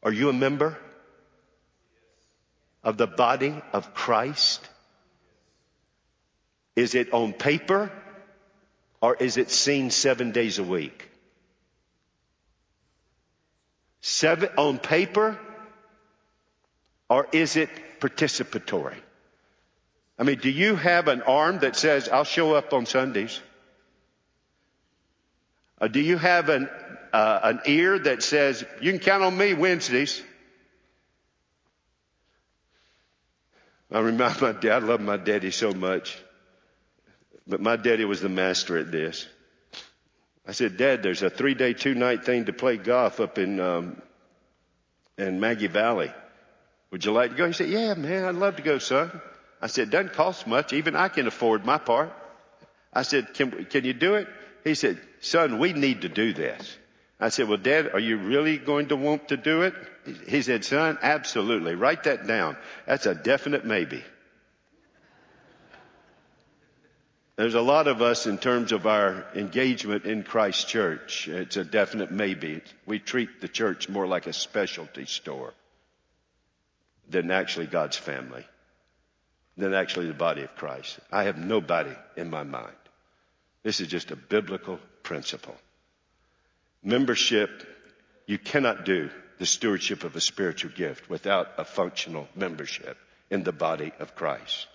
Are 0.02 0.12
you 0.12 0.30
a 0.30 0.32
member 0.32 0.76
of 2.82 2.96
the 2.96 3.06
body 3.06 3.54
of 3.72 3.94
Christ? 3.94 4.68
Is 6.74 6.96
it 6.96 7.12
on 7.12 7.32
paper 7.32 7.92
or 9.04 9.14
is 9.14 9.36
it 9.36 9.50
seen 9.50 9.90
seven 9.90 10.30
days 10.30 10.58
a 10.58 10.62
week? 10.62 11.10
Seven 14.00 14.48
on 14.56 14.78
paper 14.78 15.38
or 17.10 17.26
is 17.30 17.56
it 17.56 17.68
participatory? 18.00 18.96
I 20.18 20.22
mean, 20.22 20.38
do 20.38 20.48
you 20.48 20.76
have 20.76 21.08
an 21.08 21.20
arm 21.20 21.58
that 21.58 21.76
says, 21.76 22.08
I'll 22.08 22.24
show 22.24 22.54
up 22.54 22.72
on 22.72 22.86
Sundays? 22.86 23.38
Or 25.82 25.88
do 25.88 26.00
you 26.00 26.16
have 26.16 26.48
an 26.48 26.70
uh, 27.12 27.40
an 27.42 27.60
ear 27.66 27.98
that 27.98 28.22
says, 28.22 28.64
you 28.80 28.90
can 28.90 29.00
count 29.00 29.22
on 29.22 29.36
me 29.36 29.52
Wednesdays. 29.52 30.22
I 33.92 33.98
remember 33.98 34.52
my 34.52 34.58
dad, 34.58 34.82
I 34.82 34.86
love 34.86 35.02
my 35.02 35.18
daddy 35.18 35.50
so 35.50 35.74
much. 35.74 36.23
But 37.46 37.60
my 37.60 37.76
daddy 37.76 38.04
was 38.04 38.20
the 38.20 38.28
master 38.28 38.78
at 38.78 38.90
this. 38.90 39.26
I 40.46 40.52
said, 40.52 40.76
Dad, 40.76 41.02
there's 41.02 41.22
a 41.22 41.30
three 41.30 41.54
day, 41.54 41.72
two 41.72 41.94
night 41.94 42.24
thing 42.24 42.46
to 42.46 42.52
play 42.52 42.76
golf 42.76 43.20
up 43.20 43.38
in, 43.38 43.60
um, 43.60 44.00
in 45.16 45.40
Maggie 45.40 45.66
Valley. 45.66 46.12
Would 46.90 47.04
you 47.04 47.12
like 47.12 47.30
to 47.30 47.36
go? 47.36 47.46
He 47.46 47.52
said, 47.52 47.68
Yeah, 47.68 47.94
man, 47.94 48.24
I'd 48.24 48.34
love 48.34 48.56
to 48.56 48.62
go, 48.62 48.78
son. 48.78 49.20
I 49.60 49.66
said, 49.66 49.88
"It 49.88 49.90
Doesn't 49.90 50.12
cost 50.12 50.46
much. 50.46 50.72
Even 50.72 50.94
I 50.94 51.08
can 51.08 51.26
afford 51.26 51.64
my 51.64 51.78
part. 51.78 52.12
I 52.92 53.02
said, 53.02 53.34
Can, 53.34 53.64
can 53.64 53.84
you 53.84 53.94
do 53.94 54.14
it? 54.14 54.28
He 54.62 54.74
said, 54.74 55.00
Son, 55.20 55.58
we 55.58 55.72
need 55.72 56.02
to 56.02 56.08
do 56.08 56.32
this. 56.32 56.76
I 57.18 57.30
said, 57.30 57.48
Well, 57.48 57.58
Dad, 57.58 57.90
are 57.92 58.00
you 58.00 58.18
really 58.18 58.58
going 58.58 58.88
to 58.88 58.96
want 58.96 59.28
to 59.28 59.36
do 59.36 59.62
it? 59.62 59.74
He 60.28 60.42
said, 60.42 60.64
Son, 60.64 60.98
absolutely. 61.00 61.74
Write 61.74 62.04
that 62.04 62.26
down. 62.26 62.56
That's 62.86 63.06
a 63.06 63.14
definite 63.14 63.64
maybe. 63.64 64.04
There's 67.36 67.54
a 67.54 67.60
lot 67.60 67.88
of 67.88 68.00
us 68.00 68.26
in 68.26 68.38
terms 68.38 68.70
of 68.70 68.86
our 68.86 69.26
engagement 69.34 70.04
in 70.04 70.22
Christ 70.22 70.68
Church. 70.68 71.26
It's 71.26 71.56
a 71.56 71.64
definite 71.64 72.12
maybe. 72.12 72.62
We 72.86 73.00
treat 73.00 73.40
the 73.40 73.48
church 73.48 73.88
more 73.88 74.06
like 74.06 74.28
a 74.28 74.32
specialty 74.32 75.06
store 75.06 75.52
than 77.08 77.32
actually 77.32 77.66
God's 77.66 77.96
family, 77.96 78.46
than 79.56 79.74
actually 79.74 80.06
the 80.06 80.14
body 80.14 80.42
of 80.42 80.54
Christ. 80.54 81.00
I 81.10 81.24
have 81.24 81.36
nobody 81.36 81.94
in 82.16 82.30
my 82.30 82.44
mind. 82.44 82.76
This 83.64 83.80
is 83.80 83.88
just 83.88 84.12
a 84.12 84.16
biblical 84.16 84.78
principle. 85.02 85.56
Membership, 86.84 87.66
you 88.26 88.38
cannot 88.38 88.84
do 88.84 89.10
the 89.38 89.46
stewardship 89.46 90.04
of 90.04 90.14
a 90.14 90.20
spiritual 90.20 90.70
gift 90.70 91.10
without 91.10 91.48
a 91.58 91.64
functional 91.64 92.28
membership 92.36 92.96
in 93.28 93.42
the 93.42 93.52
body 93.52 93.92
of 93.98 94.14
Christ. 94.14 94.68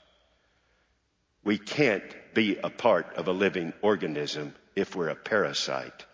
We 1.44 1.58
can't 1.58 2.04
be 2.40 2.58
a 2.64 2.70
part 2.70 3.18
of 3.18 3.28
a 3.28 3.34
living 3.34 3.74
organism 3.82 4.56
if 4.74 4.96
we're 4.96 5.10
a 5.10 5.16
parasite 5.16 6.06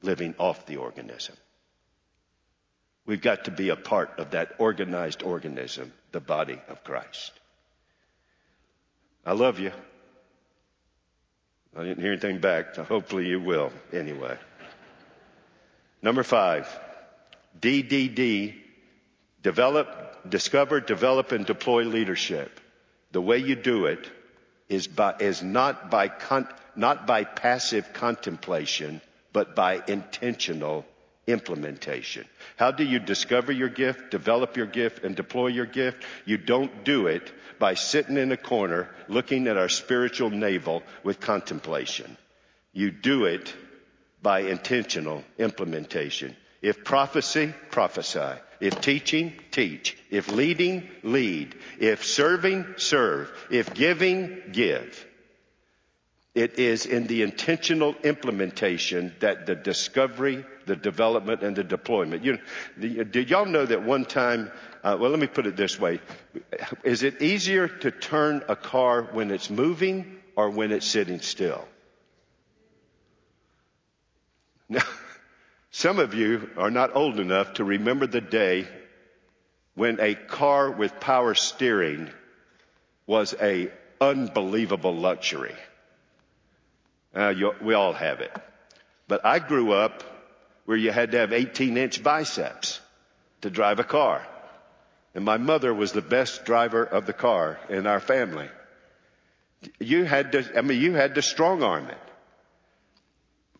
living 0.00 0.32
off 0.38 0.64
the 0.66 0.76
organism. 0.76 1.34
We've 3.04 3.20
got 3.20 3.46
to 3.46 3.50
be 3.50 3.70
a 3.70 3.74
part 3.74 4.20
of 4.20 4.30
that 4.30 4.52
organized 4.58 5.24
organism, 5.24 5.92
the 6.12 6.20
body 6.20 6.60
of 6.68 6.84
Christ. 6.84 7.32
I 9.24 9.32
love 9.32 9.58
you. 9.58 9.72
I 11.76 11.82
didn't 11.82 12.00
hear 12.00 12.12
anything 12.12 12.38
back, 12.38 12.76
so 12.76 12.84
hopefully 12.84 13.26
you 13.26 13.40
will 13.40 13.72
anyway. 13.92 14.38
Number 16.00 16.22
five, 16.22 16.68
DDD, 17.60 18.54
develop, 19.42 20.30
discover, 20.30 20.80
develop, 20.80 21.32
and 21.32 21.44
deploy 21.44 21.82
leadership. 21.82 22.60
The 23.10 23.20
way 23.20 23.38
you 23.38 23.56
do 23.56 23.86
it 23.86 24.08
is, 24.68 24.86
by, 24.86 25.14
is 25.20 25.42
not, 25.42 25.90
by 25.90 26.08
con, 26.08 26.48
not 26.74 27.06
by 27.06 27.24
passive 27.24 27.92
contemplation, 27.92 29.00
but 29.32 29.54
by 29.54 29.82
intentional 29.86 30.84
implementation. 31.26 32.24
How 32.56 32.70
do 32.70 32.84
you 32.84 32.98
discover 32.98 33.52
your 33.52 33.68
gift, 33.68 34.10
develop 34.10 34.56
your 34.56 34.66
gift, 34.66 35.04
and 35.04 35.16
deploy 35.16 35.48
your 35.48 35.66
gift? 35.66 36.04
You 36.24 36.38
don't 36.38 36.84
do 36.84 37.06
it 37.06 37.32
by 37.58 37.74
sitting 37.74 38.16
in 38.16 38.32
a 38.32 38.36
corner 38.36 38.88
looking 39.08 39.46
at 39.48 39.56
our 39.56 39.68
spiritual 39.68 40.30
navel 40.30 40.82
with 41.02 41.20
contemplation. 41.20 42.16
You 42.72 42.90
do 42.90 43.24
it 43.24 43.54
by 44.22 44.40
intentional 44.40 45.24
implementation. 45.38 46.36
If 46.66 46.82
prophecy, 46.82 47.54
prophesy. 47.70 48.40
If 48.58 48.80
teaching, 48.80 49.34
teach. 49.52 49.96
If 50.10 50.32
leading, 50.32 50.88
lead. 51.04 51.54
If 51.78 52.04
serving, 52.04 52.66
serve. 52.76 53.30
If 53.52 53.72
giving, 53.72 54.42
give. 54.50 55.06
It 56.34 56.58
is 56.58 56.84
in 56.84 57.06
the 57.06 57.22
intentional 57.22 57.94
implementation 58.02 59.14
that 59.20 59.46
the 59.46 59.54
discovery, 59.54 60.44
the 60.66 60.74
development, 60.74 61.44
and 61.44 61.54
the 61.54 61.62
deployment. 61.62 62.24
You, 62.24 62.38
did 62.76 63.30
y'all 63.30 63.46
know 63.46 63.64
that 63.64 63.84
one 63.84 64.04
time, 64.04 64.50
uh, 64.82 64.96
well, 64.98 65.10
let 65.10 65.20
me 65.20 65.28
put 65.28 65.46
it 65.46 65.54
this 65.54 65.78
way. 65.78 66.00
Is 66.82 67.04
it 67.04 67.22
easier 67.22 67.68
to 67.68 67.92
turn 67.92 68.42
a 68.48 68.56
car 68.56 69.02
when 69.12 69.30
it's 69.30 69.50
moving 69.50 70.18
or 70.34 70.50
when 70.50 70.72
it's 70.72 70.86
sitting 70.86 71.20
still? 71.20 71.64
Now, 74.68 74.82
some 75.70 75.98
of 75.98 76.14
you 76.14 76.50
are 76.56 76.70
not 76.70 76.96
old 76.96 77.20
enough 77.20 77.54
to 77.54 77.64
remember 77.64 78.06
the 78.06 78.20
day 78.20 78.66
when 79.74 80.00
a 80.00 80.14
car 80.14 80.70
with 80.70 81.00
power 81.00 81.34
steering 81.34 82.10
was 83.06 83.34
a 83.40 83.70
unbelievable 84.00 84.94
luxury. 84.94 85.54
Uh, 87.14 87.28
you, 87.28 87.52
we 87.62 87.74
all 87.74 87.92
have 87.92 88.20
it. 88.20 88.32
But 89.08 89.24
I 89.24 89.38
grew 89.38 89.72
up 89.72 90.02
where 90.64 90.76
you 90.76 90.90
had 90.90 91.12
to 91.12 91.18
have 91.18 91.32
18 91.32 91.76
inch 91.76 92.02
biceps 92.02 92.80
to 93.42 93.50
drive 93.50 93.78
a 93.78 93.84
car. 93.84 94.26
And 95.14 95.24
my 95.24 95.38
mother 95.38 95.72
was 95.72 95.92
the 95.92 96.02
best 96.02 96.44
driver 96.44 96.84
of 96.84 97.06
the 97.06 97.12
car 97.12 97.58
in 97.70 97.86
our 97.86 98.00
family. 98.00 98.48
You 99.78 100.04
had 100.04 100.32
to, 100.32 100.58
I 100.58 100.60
mean, 100.60 100.80
you 100.80 100.94
had 100.94 101.14
to 101.14 101.22
strong 101.22 101.62
arm 101.62 101.88
it. 101.88 101.98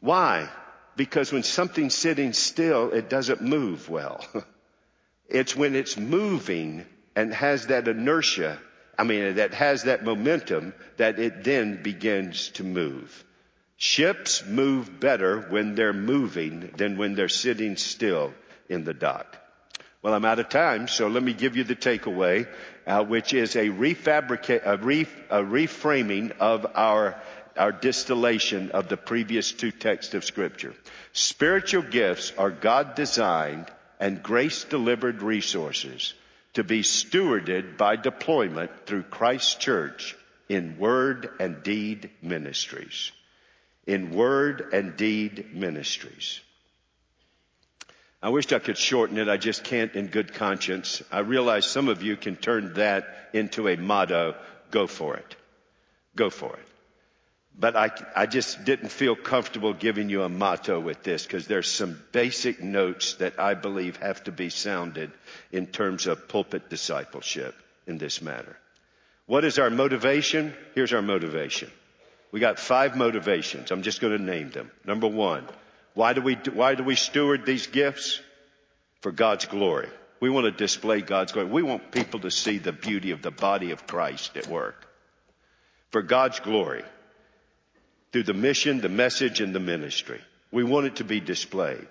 Why? 0.01 0.49
Because 0.97 1.33
when 1.33 1.43
something's 1.43 1.95
sitting 1.95 2.33
still, 2.33 2.93
it 2.93 3.11
doesn't 3.11 3.43
move 3.43 3.89
well. 3.89 4.25
it's 5.29 5.55
when 5.55 5.77
it's 5.77 5.97
moving 5.97 6.87
and 7.15 7.33
has 7.35 7.67
that 7.67 7.87
inertia, 7.87 8.59
I 8.99 9.05
mean, 9.05 9.37
that 9.37 9.55
has 9.55 9.85
that 9.85 10.05
momentum 10.05 10.75
that 10.97 11.19
it 11.19 11.45
then 11.45 11.83
begins 11.83 12.49
to 12.51 12.65
move. 12.65 13.25
Ships 13.77 14.45
move 14.47 15.01
better 15.01 15.41
when 15.51 15.75
they're 15.75 15.93
moving 15.93 16.73
than 16.77 16.97
when 16.97 17.15
they're 17.15 17.29
sitting 17.29 17.77
still 17.77 18.33
in 18.71 18.85
the 18.85 18.95
dock. 18.95 19.37
Well, 20.01 20.15
I'm 20.15 20.25
out 20.25 20.39
of 20.39 20.49
time, 20.49 20.89
so 20.89 21.09
let 21.09 21.23
me 21.23 21.35
give 21.35 21.57
you 21.57 21.65
the 21.65 21.77
takeaway, 21.77 22.47
uh, 22.87 23.05
which 23.05 23.35
is 23.35 23.57
a 23.57 23.69
refabricate, 23.69 24.63
a, 24.65 24.77
re, 24.77 25.07
a 25.29 25.43
reframing 25.43 26.31
of 26.39 26.65
our 26.75 27.21
our 27.57 27.73
distillation 27.73 28.71
of 28.71 28.89
the 28.89 28.97
previous 28.97 29.53
two 29.53 29.71
texts 29.71 30.15
of 30.15 30.25
scripture. 30.25 30.75
Spiritual 31.13 31.83
gifts 31.83 32.33
are 32.37 32.51
God 32.51 32.95
designed 32.95 33.67
and 33.99 34.23
grace 34.23 34.65
delivered 34.65 35.23
resources 35.23 36.15
to 36.55 36.65
be 36.65 36.83
stewarded 36.83 37.77
by 37.77 37.97
deployment 37.97 38.87
through 38.87 39.03
Christ's 39.03 39.55
church 39.57 40.17
in 40.49 40.79
word 40.79 41.29
and 41.41 41.63
deed 41.63 42.11
ministries. 42.23 43.13
In 43.87 44.11
word 44.11 44.73
and 44.73 44.97
deed 44.97 45.55
ministries. 45.55 46.41
I 48.23 48.31
wish 48.31 48.51
I 48.53 48.59
could 48.59 48.79
shorten 48.79 49.19
it. 49.19 49.29
I 49.29 49.37
just 49.37 49.65
can't 49.65 49.95
in 49.95 50.09
good 50.09 50.35
conscience. 50.35 51.03
I 51.13 51.21
realize 51.21 51.67
some 51.67 51.89
of 51.89 52.03
you 52.03 52.17
can 52.17 52.37
turn 52.37 52.75
that 52.75 53.29
into 53.33 53.69
a 53.69 53.77
motto. 53.77 54.35
Go 54.71 54.87
for 54.87 55.17
it. 55.17 55.37
Go 56.17 56.31
for 56.31 56.57
it. 56.57 56.66
But 57.59 57.75
I, 57.75 57.91
I 58.15 58.27
just 58.27 58.65
didn't 58.67 58.91
feel 58.91 59.17
comfortable 59.17 59.73
giving 59.73 60.11
you 60.11 60.23
a 60.23 60.29
motto 60.29 60.79
with 60.79 61.03
this 61.03 61.25
because 61.25 61.47
there's 61.47 61.71
some 61.71 61.99
basic 62.13 62.63
notes 62.63 63.15
that 63.15 63.41
I 63.41 63.55
believe 63.55 63.97
have 63.97 64.23
to 64.25 64.33
be 64.33 64.51
sounded 64.51 65.11
in 65.51 65.67
terms 65.67 66.07
of 66.07 66.29
pulpit 66.29 66.69
discipleship 66.69 67.55
in 67.87 67.97
this 67.97 68.21
matter. 68.21 68.59
What 69.25 69.45
is 69.45 69.59
our 69.59 69.71
motivation? 69.71 70.55
Here's 70.75 70.93
our 70.93 71.01
motivation. 71.01 71.71
We 72.31 72.41
got 72.41 72.59
five 72.59 72.95
motivations. 72.95 73.71
I'm 73.71 73.83
just 73.83 74.03
going 74.03 74.17
to 74.17 74.23
name 74.23 74.51
them. 74.51 74.71
Number 74.85 75.09
one, 75.09 75.47
why 75.95 76.13
do 76.13 76.21
we, 76.21 76.35
why 76.35 76.75
do 76.75 76.85
we 76.85 76.95
steward 76.95 77.47
these 77.47 77.67
gifts? 77.67 78.21
For 79.01 79.13
God's 79.13 79.47
glory. 79.47 79.89
We 80.21 80.31
want 80.31 80.45
to 80.45 80.51
display 80.51 81.01
God's 81.01 81.33
glory. 81.33 81.49
We 81.49 81.63
want 81.63 81.93
people 81.93 82.21
to 82.21 82.31
see 82.31 82.59
the 82.59 82.73
beauty 82.73 83.13
of 83.13 83.23
the 83.23 83.31
body 83.31 83.71
of 83.71 83.87
Christ 83.87 84.37
at 84.37 84.47
work. 84.47 84.87
For 85.91 86.03
God's 86.03 86.41
glory 86.41 86.83
through 88.13 88.25
the 88.25 88.35
mission, 88.35 88.81
the 88.81 88.89
message, 88.89 89.41
and 89.41 89.55
the 89.55 89.61
ministry. 89.61 90.21
We 90.51 90.65
want 90.65 90.87
it 90.87 90.97
to 90.97 91.05
be 91.05 91.21
displayed. 91.21 91.87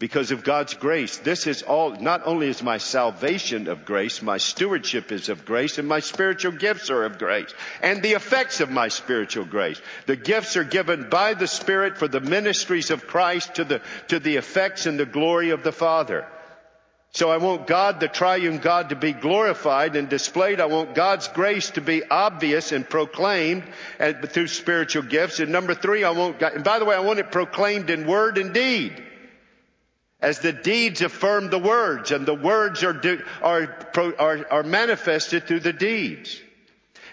Because 0.00 0.32
of 0.32 0.42
God's 0.42 0.74
grace, 0.74 1.18
this 1.18 1.46
is 1.46 1.62
all, 1.62 1.92
not 1.92 2.22
only 2.26 2.48
is 2.48 2.62
my 2.62 2.78
salvation 2.78 3.68
of 3.68 3.84
grace, 3.84 4.22
my 4.22 4.38
stewardship 4.38 5.12
is 5.12 5.28
of 5.28 5.44
grace, 5.44 5.78
and 5.78 5.86
my 5.86 6.00
spiritual 6.00 6.52
gifts 6.52 6.90
are 6.90 7.04
of 7.04 7.16
grace, 7.16 7.54
and 7.80 8.02
the 8.02 8.12
effects 8.12 8.60
of 8.60 8.70
my 8.70 8.88
spiritual 8.88 9.44
grace. 9.44 9.80
The 10.06 10.16
gifts 10.16 10.56
are 10.56 10.64
given 10.64 11.08
by 11.10 11.34
the 11.34 11.46
Spirit 11.46 11.96
for 11.96 12.08
the 12.08 12.20
ministries 12.20 12.90
of 12.90 13.06
Christ 13.06 13.54
to 13.54 13.64
the, 13.64 13.82
to 14.08 14.18
the 14.18 14.36
effects 14.36 14.86
and 14.86 14.98
the 14.98 15.06
glory 15.06 15.50
of 15.50 15.62
the 15.62 15.72
Father. 15.72 16.26
So 17.14 17.30
I 17.30 17.36
want 17.36 17.68
God, 17.68 18.00
the 18.00 18.08
triune 18.08 18.58
God, 18.58 18.88
to 18.88 18.96
be 18.96 19.12
glorified 19.12 19.94
and 19.94 20.08
displayed. 20.08 20.60
I 20.60 20.66
want 20.66 20.96
God's 20.96 21.28
grace 21.28 21.70
to 21.70 21.80
be 21.80 22.02
obvious 22.02 22.72
and 22.72 22.90
proclaimed 22.90 23.62
and, 24.00 24.28
through 24.28 24.48
spiritual 24.48 25.04
gifts. 25.04 25.38
And 25.38 25.52
number 25.52 25.76
three, 25.76 26.02
I 26.02 26.10
want 26.10 26.40
God, 26.40 26.54
and 26.54 26.64
by 26.64 26.80
the 26.80 26.84
way, 26.84 26.96
I 26.96 27.00
want 27.00 27.20
it 27.20 27.30
proclaimed 27.30 27.88
in 27.88 28.08
word 28.08 28.36
and 28.36 28.52
deed. 28.52 29.00
as 30.24 30.38
the 30.38 30.52
deeds 30.52 31.02
affirm 31.02 31.50
the 31.50 31.58
words 31.58 32.10
and 32.10 32.26
the 32.26 32.34
words 32.34 32.82
are, 32.82 32.94
do, 32.94 33.22
are, 33.42 33.76
are, 34.18 34.46
are 34.50 34.62
manifested 34.62 35.46
through 35.46 35.60
the 35.60 35.72
deeds. 35.72 36.40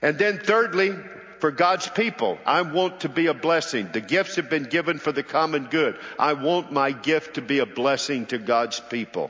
And 0.02 0.18
then 0.18 0.40
thirdly, 0.40 0.96
for 1.40 1.52
God's 1.52 1.88
people, 1.90 2.40
I 2.46 2.62
want 2.62 3.02
to 3.02 3.10
be 3.10 3.28
a 3.28 3.34
blessing. 3.34 3.90
The 3.92 4.02
gifts 4.02 4.38
have 4.38 4.50
been 4.50 4.64
given 4.64 4.98
for 4.98 5.12
the 5.12 5.24
common 5.24 5.66
good. 5.66 6.00
I 6.18 6.34
want 6.34 6.72
my 6.72 6.92
gift 6.92 7.36
to 7.36 7.42
be 7.42 7.60
a 7.60 7.66
blessing 7.66 8.28
to 8.28 8.38
God's 8.38 8.80
people. 8.80 9.30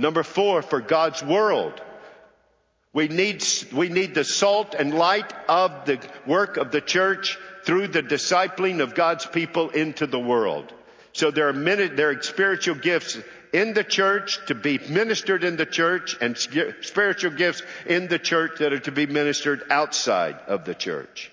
Number 0.00 0.22
four, 0.22 0.62
for 0.62 0.80
God's 0.80 1.22
world. 1.22 1.80
We 2.92 3.08
need, 3.08 3.44
we 3.72 3.88
need 3.88 4.14
the 4.14 4.24
salt 4.24 4.74
and 4.74 4.92
light 4.94 5.32
of 5.48 5.84
the 5.84 6.00
work 6.26 6.56
of 6.56 6.72
the 6.72 6.80
church 6.80 7.38
through 7.64 7.88
the 7.88 8.02
discipling 8.02 8.80
of 8.80 8.94
God's 8.94 9.26
people 9.26 9.70
into 9.70 10.06
the 10.06 10.18
world. 10.18 10.72
So 11.12 11.30
there 11.30 11.48
are 11.48 11.52
many, 11.52 11.86
there 11.88 12.10
are 12.10 12.22
spiritual 12.22 12.76
gifts 12.76 13.18
in 13.52 13.74
the 13.74 13.84
church 13.84 14.38
to 14.46 14.54
be 14.54 14.78
ministered 14.78 15.44
in 15.44 15.56
the 15.56 15.66
church 15.66 16.16
and 16.20 16.36
spiritual 16.38 17.32
gifts 17.32 17.62
in 17.86 18.08
the 18.08 18.18
church 18.18 18.58
that 18.58 18.72
are 18.72 18.80
to 18.80 18.92
be 18.92 19.06
ministered 19.06 19.62
outside 19.70 20.36
of 20.46 20.64
the 20.64 20.74
church. 20.74 21.30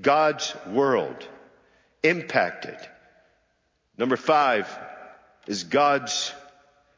God's 0.00 0.54
world 0.66 1.26
impacted. 2.02 2.76
Number 3.98 4.16
five 4.16 4.68
is 5.46 5.64
God's, 5.64 6.32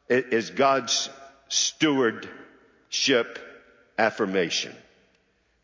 is 0.09 0.49
God's 0.49 1.09
stewardship 1.47 3.39
affirmation. 3.97 4.75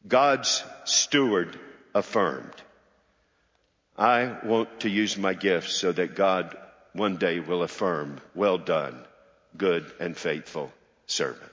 God's 0.07 0.63
steward 0.83 1.59
affirmed. 1.93 2.53
I 3.97 4.37
want 4.43 4.81
to 4.81 4.89
use 4.89 5.17
my 5.17 5.33
gifts 5.33 5.75
so 5.75 5.91
that 5.91 6.15
God 6.15 6.55
one 6.93 7.17
day 7.17 7.39
will 7.39 7.63
affirm, 7.63 8.19
well 8.33 8.57
done, 8.57 8.99
good 9.57 9.91
and 9.99 10.15
faithful 10.15 10.71
servant. 11.07 11.51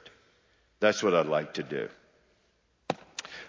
That's 0.81 1.03
what 1.03 1.15
I'd 1.15 1.27
like 1.27 1.55
to 1.55 1.63
do. 1.63 1.89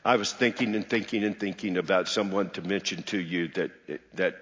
I 0.05 0.17
was 0.17 0.31
thinking 0.31 0.75
and 0.75 0.87
thinking 0.87 1.23
and 1.23 1.39
thinking 1.39 1.77
about 1.77 2.07
someone 2.07 2.49
to 2.51 2.61
mention 2.61 3.03
to 3.03 3.19
you 3.19 3.47
that, 3.49 3.71
that, 4.13 4.35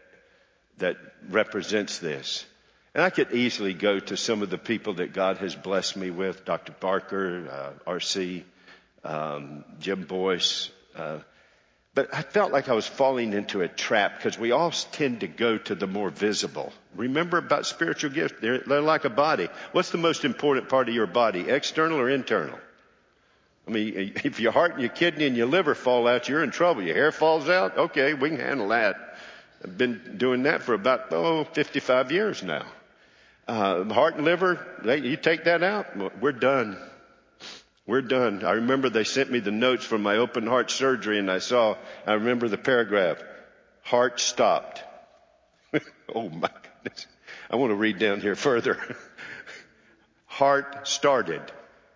that 0.77 0.97
represents 1.29 1.99
this. 1.99 2.45
And 2.93 3.03
I 3.03 3.09
could 3.09 3.31
easily 3.31 3.73
go 3.73 3.99
to 3.99 4.17
some 4.17 4.41
of 4.41 4.49
the 4.49 4.57
people 4.57 4.95
that 4.95 5.13
God 5.13 5.37
has 5.37 5.55
blessed 5.55 5.95
me 5.95 6.11
with, 6.11 6.43
Dr. 6.43 6.73
Barker, 6.73 7.73
uh, 7.87 7.91
RC, 7.91 8.43
um, 9.03 9.63
Jim 9.79 10.03
Boice, 10.03 10.69
uh, 10.95 11.19
but 11.93 12.13
I 12.13 12.21
felt 12.21 12.53
like 12.53 12.69
I 12.69 12.73
was 12.73 12.87
falling 12.87 13.33
into 13.33 13.61
a 13.61 13.67
trap 13.67 14.17
because 14.17 14.39
we 14.39 14.51
all 14.51 14.71
tend 14.71 15.21
to 15.21 15.27
go 15.27 15.57
to 15.57 15.75
the 15.75 15.87
more 15.87 16.09
visible. 16.09 16.71
Remember 16.95 17.37
about 17.37 17.65
spiritual 17.65 18.11
gifts? 18.11 18.35
They're, 18.41 18.59
they're, 18.59 18.81
like 18.81 19.03
a 19.03 19.09
body. 19.09 19.49
What's 19.73 19.89
the 19.91 19.97
most 19.97 20.23
important 20.23 20.69
part 20.69 20.87
of 20.87 20.95
your 20.95 21.07
body? 21.07 21.49
External 21.49 21.99
or 21.99 22.09
internal? 22.09 22.57
I 23.67 23.71
mean, 23.71 24.13
if 24.23 24.39
your 24.39 24.53
heart 24.53 24.73
and 24.73 24.81
your 24.81 24.89
kidney 24.89 25.27
and 25.27 25.35
your 25.35 25.47
liver 25.47 25.75
fall 25.75 26.07
out, 26.07 26.29
you're 26.29 26.43
in 26.43 26.51
trouble. 26.51 26.81
Your 26.81 26.95
hair 26.95 27.11
falls 27.11 27.49
out? 27.49 27.77
Okay, 27.77 28.13
we 28.13 28.29
can 28.29 28.39
handle 28.39 28.69
that. 28.69 29.17
I've 29.61 29.77
been 29.77 30.15
doing 30.17 30.43
that 30.43 30.63
for 30.63 30.73
about, 30.73 31.11
oh, 31.11 31.43
55 31.43 32.11
years 32.11 32.41
now. 32.41 32.63
Uh, 33.51 33.83
heart 33.93 34.15
and 34.15 34.23
liver, 34.23 34.65
they, 34.81 34.99
you 34.99 35.17
take 35.17 35.43
that 35.43 35.61
out, 35.61 36.21
we're 36.21 36.31
done. 36.31 36.77
We're 37.85 38.01
done. 38.01 38.45
I 38.45 38.53
remember 38.53 38.89
they 38.89 39.03
sent 39.03 39.29
me 39.29 39.39
the 39.39 39.51
notes 39.51 39.83
from 39.83 40.03
my 40.03 40.15
open 40.15 40.47
heart 40.47 40.71
surgery 40.71 41.19
and 41.19 41.29
I 41.29 41.39
saw, 41.39 41.75
I 42.07 42.13
remember 42.13 42.47
the 42.47 42.57
paragraph, 42.57 43.21
heart 43.81 44.21
stopped. 44.21 44.81
oh 46.15 46.29
my 46.29 46.49
goodness. 46.83 47.07
I 47.49 47.57
want 47.57 47.71
to 47.71 47.75
read 47.75 47.99
down 47.99 48.21
here 48.21 48.37
further. 48.37 48.79
heart 50.27 50.87
started. 50.87 51.41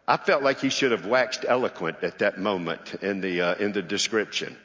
I 0.05 0.17
felt 0.17 0.43
like 0.43 0.59
he 0.59 0.69
should 0.69 0.91
have 0.91 1.05
waxed 1.05 1.45
eloquent 1.47 1.99
at 2.03 2.19
that 2.19 2.37
moment 2.37 2.95
in 2.95 3.21
the, 3.21 3.39
uh, 3.39 3.55
in 3.55 3.71
the 3.71 3.81
description. 3.81 4.57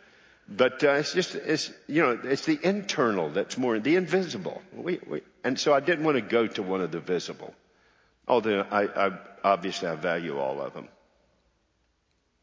But 0.48 0.82
uh, 0.82 0.94
it's 0.94 1.14
just, 1.14 1.36
it's, 1.36 1.70
you 1.86 2.02
know, 2.02 2.18
it's 2.24 2.46
the 2.46 2.58
internal 2.60 3.30
that's 3.30 3.56
more, 3.56 3.78
the 3.78 3.94
invisible. 3.94 4.60
We, 4.74 4.98
we, 5.06 5.20
and 5.44 5.58
so 5.58 5.72
I 5.72 5.80
didn't 5.80 6.04
want 6.04 6.16
to 6.16 6.22
go 6.22 6.46
to 6.46 6.62
one 6.62 6.80
of 6.80 6.90
the 6.90 7.00
visible. 7.00 7.54
Although 8.28 8.66
I, 8.70 9.06
I 9.06 9.18
obviously 9.42 9.88
I 9.88 9.94
value 9.96 10.38
all 10.38 10.60
of 10.60 10.74
them. 10.74 10.88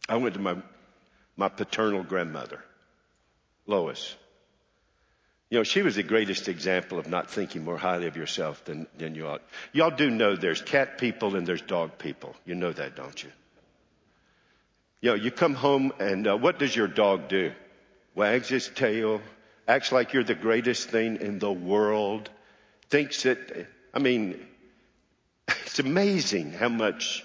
I 0.10 0.18
went 0.18 0.36
to 0.36 0.42
my, 0.42 0.58
my 1.36 1.50
paternal 1.50 2.04
grandmother, 2.04 2.64
Lois. 3.66 4.16
You 5.50 5.60
know, 5.60 5.64
she 5.64 5.82
was 5.82 5.96
the 5.96 6.04
greatest 6.04 6.50
example 6.50 7.00
of 7.00 7.08
not 7.08 7.30
thinking 7.30 7.64
more 7.64 7.78
highly 7.78 8.08
of 8.08 8.18
yourself 8.18 8.66
than, 8.66 8.86
than 8.98 9.16
you 9.16 9.28
ought. 9.28 9.42
Y'all 9.72 9.92
do 9.92 10.10
know 10.10 10.36
there's 10.36 10.62
cat 10.62 10.98
people 10.98 11.36
and 11.38 11.48
there's 11.48 11.62
dog 11.62 11.98
people. 11.98 12.36
You 12.46 12.56
know 12.56 12.74
that, 12.74 12.96
don't 12.98 13.24
you? 13.24 13.30
You 15.00 15.12
know, 15.12 15.16
you 15.16 15.32
come 15.32 15.54
home 15.54 15.94
and 16.00 16.28
uh, 16.28 16.38
what 16.38 16.60
does 16.60 16.76
your 16.76 16.88
dog 16.88 17.30
do? 17.30 17.54
Wags 18.14 18.50
his 18.50 18.68
tail, 18.68 19.22
acts 19.68 19.92
like 19.92 20.12
you're 20.12 20.24
the 20.24 20.36
greatest 20.36 20.90
thing 20.90 21.18
in 21.18 21.40
the 21.40 21.52
world, 21.52 22.30
thinks 22.90 23.24
that, 23.24 23.68
I 23.94 24.00
mean, 24.00 24.40
it's 25.48 25.80
amazing 25.80 26.52
how 26.52 26.70
much, 26.70 27.24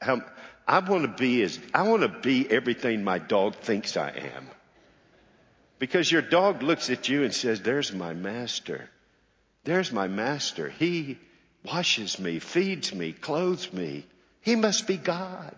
how, 0.00 0.22
I 0.66 0.80
want 0.80 1.02
to 1.02 1.08
be 1.08 1.42
as, 1.42 1.58
I 1.72 1.82
want 1.82 2.02
to 2.02 2.08
be 2.08 2.50
everything 2.50 3.04
my 3.04 3.18
dog 3.18 3.56
thinks 3.56 3.96
I 3.96 4.10
am. 4.10 4.48
Because 5.78 6.10
your 6.10 6.22
dog 6.22 6.62
looks 6.62 6.90
at 6.90 7.08
you 7.08 7.24
and 7.24 7.32
says, 7.32 7.62
there's 7.62 7.92
my 7.92 8.12
master. 8.12 8.88
There's 9.64 9.92
my 9.92 10.08
master. 10.08 10.68
He 10.68 11.18
washes 11.64 12.18
me, 12.18 12.38
feeds 12.38 12.94
me, 12.94 13.12
clothes 13.12 13.72
me. 13.72 14.04
He 14.40 14.56
must 14.56 14.86
be 14.86 14.96
God. 14.96 15.54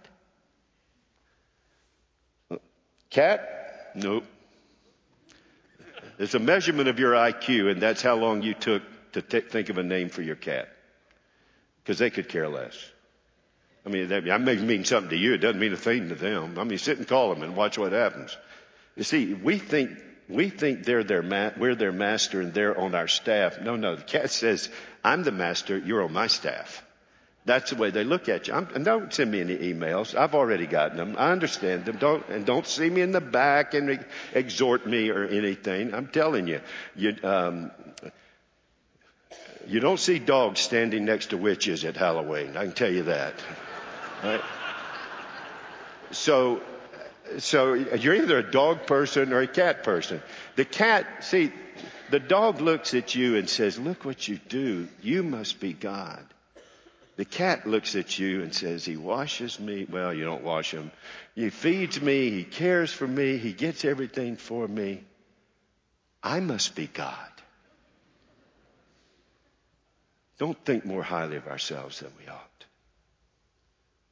Cat? 3.09 3.93
Nope. 3.95 4.25
It's 6.19 6.35
a 6.35 6.39
measurement 6.39 6.89
of 6.89 6.99
your 6.99 7.13
IQ, 7.13 7.71
and 7.71 7.81
that's 7.81 8.03
how 8.03 8.15
long 8.17 8.43
you 8.43 8.55
took 8.55 8.83
to 9.13 9.23
t- 9.23 9.41
think 9.41 9.69
of 9.69 9.79
a 9.79 9.83
name 9.83 10.09
for 10.09 10.23
your 10.23 10.37
cat. 10.37 10.69
Because 11.83 11.99
they 11.99 12.11
could 12.11 12.29
care 12.29 12.49
less. 12.49 12.77
I 13.85 13.89
mean, 13.89 14.09
that, 14.09 14.25
may 14.41 14.57
mean 14.57 14.85
something 14.85 15.11
to 15.11 15.17
you. 15.17 15.35
It 15.35 15.39
doesn't 15.39 15.61
mean 15.61 15.73
a 15.73 15.77
thing 15.77 16.11
to 16.11 16.15
them. 16.15 16.59
I 16.59 16.65
mean, 16.65 16.79
sit 16.79 16.99
and 16.99 17.09
call 17.09 17.33
them 17.33 17.43
and 17.43 17.57
watch 17.57 17.79
what 17.79 17.93
happens. 17.93 18.37
You 18.97 19.05
see, 19.05 19.33
we 19.33 19.59
think, 19.59 19.91
we 20.29 20.51
think 20.51 20.85
they're 20.85 21.05
their 21.05 21.23
ma- 21.23 21.53
we're 21.57 21.75
their 21.75 21.93
master 21.93 22.41
and 22.41 22.53
they're 22.53 22.79
on 22.79 22.95
our 22.95 23.09
staff. 23.09 23.61
No, 23.61 23.77
no. 23.77 23.97
The 23.97 24.03
cat 24.03 24.31
says, 24.31 24.69
I'm 25.03 25.23
the 25.23 25.33
master, 25.33 25.79
you're 25.79 26.03
on 26.03 26.13
my 26.13 26.27
staff. 26.27 26.85
That's 27.47 27.71
the 27.71 27.77
way 27.77 27.91
they 27.91 28.05
look 28.05 28.29
at 28.29 28.49
you. 28.49 28.55
I'm, 28.55 28.69
and 28.75 28.85
don't 28.85 29.13
send 29.15 29.31
me 29.31 29.41
any 29.41 29.57
emails. 29.57 30.15
I've 30.15 30.35
already 30.35 30.67
gotten 30.67 30.99
them. 30.99 31.17
I 31.19 31.33
understand 31.33 31.87
them. 31.87 31.97
Don't, 31.97 32.29
and 32.29 32.45
don't 32.45 32.67
see 32.67 32.91
me 32.91 33.01
in 33.01 33.13
the 33.13 33.21
back 33.23 33.73
and 33.73 33.89
re- 33.89 33.99
exhort 34.35 34.87
me 34.87 35.09
or 35.09 35.25
anything. 35.25 35.95
I'm 35.95 36.09
telling 36.09 36.47
you, 36.47 36.61
you, 36.95 37.17
um, 37.23 37.71
you 39.67 39.81
don't 39.81 40.01
see 40.01 40.19
dogs 40.19 40.61
standing 40.61 41.05
next 41.05 41.31
to 41.31 41.37
witches 41.37 41.85
at 41.85 41.97
Halloween. 41.97 42.57
I 42.57 42.65
can 42.65 42.73
tell 42.73 42.93
you 42.93 43.05
that. 43.05 43.35
Right? 44.23 44.43
So, 46.11 46.61
so 47.39 47.75
you're 47.75 48.17
either 48.17 48.39
a 48.39 48.51
dog 48.51 48.87
person 48.87 49.33
or 49.33 49.41
a 49.41 49.47
cat 49.47 49.85
person. 49.85 50.23
The 50.57 50.65
cat, 50.65 51.25
see, 51.25 51.53
the 52.11 52.21
dog 52.21 52.61
looks 52.61 52.95
at 52.95 53.15
you 53.15 53.37
and 53.37 53.49
says, 53.49 53.79
look 53.79 54.05
what 54.05 54.27
you 54.27 54.41
do. 54.49 54.89
You 55.03 55.23
must 55.23 55.61
be 55.61 55.73
God. 55.73 56.25
The 57.17 57.25
cat 57.25 57.67
looks 57.67 57.97
at 57.97 58.19
you 58.19 58.43
and 58.43 58.55
says, 58.55 58.85
he 58.85 58.97
washes 58.97 59.61
me. 59.61 59.87
Well, 59.89 60.13
you 60.13 60.25
don't 60.25 60.43
wash 60.43 60.73
him. 60.73 60.91
He 61.35 61.51
feeds 61.51 62.01
me. 62.01 62.31
He 62.31 62.45
cares 62.45 62.93
for 62.93 63.07
me. 63.07 63.37
He 63.37 63.53
gets 63.53 63.85
everything 63.85 64.37
for 64.37 64.67
me. 64.67 65.05
I 66.23 66.41
must 66.41 66.75
be 66.75 66.87
God. 66.87 67.15
Don't 70.41 70.65
think 70.65 70.87
more 70.87 71.03
highly 71.03 71.37
of 71.37 71.49
ourselves 71.49 72.01
than 72.01 72.11
we 72.19 72.27
ought. 72.27 72.65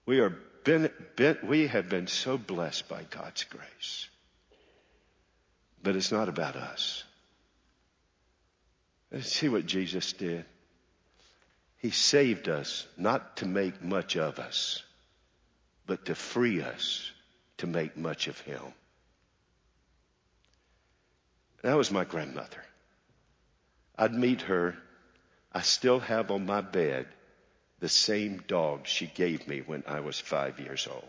We 0.05 0.21
are 0.21 0.37
been, 0.63 0.91
been, 1.17 1.39
we 1.43 1.69
have 1.69 1.89
been 1.89 2.07
so 2.07 2.37
blessed 2.37 2.87
by 2.87 3.05
God's 3.05 3.45
grace. 3.45 4.09
But 5.83 5.97
it's 5.97 6.13
not 6.13 6.29
about 6.29 6.55
us. 6.55 7.03
Let's 9.11 9.33
see 9.33 9.49
what 9.49 9.65
Jesus 9.65 10.13
did. 10.13 10.45
He 11.79 11.93
saved 11.93 12.51
us 12.51 12.87
not 12.99 13.39
to 13.39 13.47
make 13.47 13.83
much 13.83 14.19
of 14.19 14.39
us, 14.39 14.83
but 15.87 16.05
to 16.05 16.15
free 16.15 16.61
us 16.61 17.11
to 17.57 17.67
make 17.67 17.97
much 17.97 18.29
of 18.29 18.39
Him. 18.41 18.61
That 21.63 21.79
was 21.79 21.91
my 21.91 22.05
grandmother. 22.05 22.63
I'd 23.97 24.13
meet 24.13 24.43
her. 24.43 24.77
I 25.53 25.63
still 25.63 26.01
have 26.01 26.31
on 26.31 26.47
my 26.47 26.61
bed 26.61 27.07
the 27.81 27.89
same 27.89 28.43
dog 28.47 28.87
she 28.87 29.07
gave 29.07 29.47
me 29.47 29.61
when 29.61 29.85
I 29.87 30.01
was 30.01 30.19
five 30.19 30.59
years 30.59 30.89
old. 30.91 31.05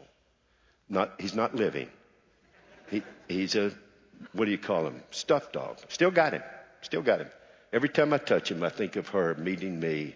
Not, 0.87 1.13
he's 1.19 1.35
not 1.35 1.55
living. 1.55 1.89
He, 2.89 3.03
he's 3.27 3.55
a, 3.55 3.71
what 4.33 4.45
do 4.45 4.51
you 4.51 4.57
call 4.57 4.87
him? 4.87 5.01
Stuffed 5.11 5.53
dog. 5.53 5.79
Still 5.89 6.11
got 6.11 6.33
him. 6.33 6.43
Still 6.81 7.01
got 7.01 7.19
him. 7.19 7.29
Every 7.71 7.89
time 7.89 8.13
I 8.13 8.17
touch 8.17 8.49
him, 8.49 8.63
I 8.63 8.69
think 8.69 8.95
of 8.95 9.09
her 9.09 9.35
meeting 9.35 9.79
me, 9.79 10.15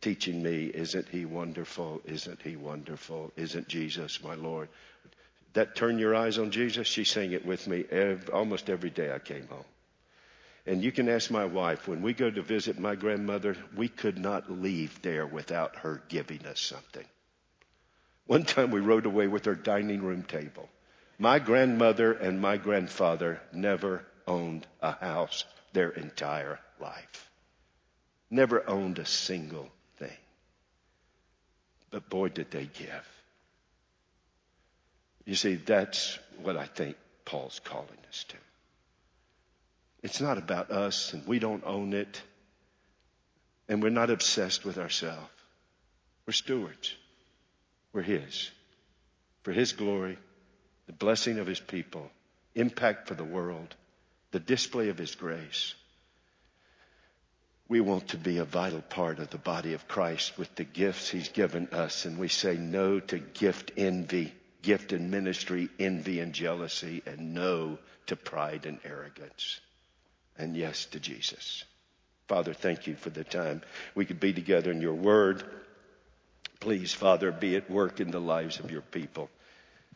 teaching 0.00 0.42
me, 0.42 0.66
Isn't 0.66 1.08
he 1.08 1.24
wonderful? 1.24 2.00
Isn't 2.04 2.40
he 2.40 2.56
wonderful? 2.56 3.32
Isn't 3.36 3.68
Jesus 3.68 4.22
my 4.22 4.34
Lord? 4.34 4.68
That 5.52 5.74
turn 5.74 5.98
your 5.98 6.14
eyes 6.14 6.38
on 6.38 6.50
Jesus, 6.50 6.86
she 6.86 7.04
sang 7.04 7.32
it 7.32 7.44
with 7.44 7.66
me 7.66 7.84
every, 7.90 8.32
almost 8.32 8.70
every 8.70 8.90
day 8.90 9.12
I 9.12 9.18
came 9.18 9.46
home. 9.48 9.64
And 10.66 10.82
you 10.82 10.90
can 10.90 11.08
ask 11.08 11.30
my 11.30 11.44
wife, 11.44 11.86
when 11.86 12.02
we 12.02 12.12
go 12.12 12.28
to 12.28 12.42
visit 12.42 12.78
my 12.78 12.96
grandmother, 12.96 13.56
we 13.76 13.88
could 13.88 14.18
not 14.18 14.50
leave 14.50 15.00
there 15.00 15.24
without 15.24 15.76
her 15.76 16.02
giving 16.08 16.44
us 16.44 16.60
something. 16.60 17.04
One 18.26 18.44
time 18.44 18.72
we 18.72 18.80
rode 18.80 19.06
away 19.06 19.28
with 19.28 19.44
her 19.44 19.54
dining 19.54 20.02
room 20.02 20.24
table. 20.24 20.68
My 21.18 21.38
grandmother 21.38 22.12
and 22.12 22.40
my 22.40 22.56
grandfather 22.56 23.40
never 23.52 24.04
owned 24.26 24.66
a 24.82 24.90
house 24.92 25.44
their 25.72 25.90
entire 25.90 26.58
life. 26.80 27.30
Never 28.28 28.68
owned 28.68 28.98
a 28.98 29.06
single 29.06 29.70
thing. 29.98 30.18
But 31.90 32.10
boy, 32.10 32.28
did 32.30 32.50
they 32.50 32.64
give. 32.64 33.08
You 35.24 35.36
see, 35.36 35.54
that's 35.54 36.18
what 36.42 36.56
I 36.56 36.66
think 36.66 36.96
Paul's 37.24 37.60
calling 37.64 37.98
us 38.08 38.24
to. 38.28 38.36
It's 40.06 40.20
not 40.20 40.38
about 40.38 40.70
us 40.70 41.12
and 41.14 41.26
we 41.26 41.40
don't 41.40 41.64
own 41.66 41.92
it. 41.92 42.22
And 43.68 43.82
we're 43.82 43.88
not 43.88 44.08
obsessed 44.08 44.64
with 44.64 44.78
ourselves. 44.78 45.32
We're 46.24 46.32
stewards. 46.32 46.94
We're 47.92 48.02
His. 48.02 48.48
For 49.42 49.50
His 49.50 49.72
glory, 49.72 50.16
the 50.86 50.92
blessing 50.92 51.40
of 51.40 51.48
His 51.48 51.58
people, 51.58 52.08
impact 52.54 53.08
for 53.08 53.14
the 53.14 53.24
world, 53.24 53.74
the 54.30 54.38
display 54.38 54.90
of 54.90 54.96
His 54.96 55.16
grace. 55.16 55.74
We 57.66 57.80
want 57.80 58.10
to 58.10 58.16
be 58.16 58.38
a 58.38 58.44
vital 58.44 58.82
part 58.82 59.18
of 59.18 59.30
the 59.30 59.38
body 59.38 59.72
of 59.72 59.88
Christ 59.88 60.38
with 60.38 60.54
the 60.54 60.62
gifts 60.62 61.08
He's 61.10 61.30
given 61.30 61.70
us, 61.72 62.04
and 62.04 62.16
we 62.16 62.28
say 62.28 62.56
no 62.56 63.00
to 63.00 63.18
gift 63.18 63.72
envy, 63.76 64.32
gift 64.62 64.92
and 64.92 65.10
ministry 65.10 65.68
envy 65.80 66.20
and 66.20 66.32
jealousy, 66.32 67.02
and 67.06 67.34
no 67.34 67.80
to 68.06 68.14
pride 68.14 68.66
and 68.66 68.78
arrogance 68.84 69.58
and 70.38 70.56
yes 70.56 70.86
to 70.86 71.00
Jesus. 71.00 71.64
Father, 72.28 72.52
thank 72.52 72.86
you 72.86 72.96
for 72.96 73.10
the 73.10 73.24
time 73.24 73.62
we 73.94 74.04
could 74.04 74.20
be 74.20 74.32
together 74.32 74.70
in 74.70 74.80
your 74.80 74.94
word. 74.94 75.44
Please, 76.60 76.92
Father, 76.92 77.30
be 77.30 77.56
at 77.56 77.70
work 77.70 78.00
in 78.00 78.10
the 78.10 78.20
lives 78.20 78.58
of 78.58 78.70
your 78.70 78.80
people. 78.80 79.30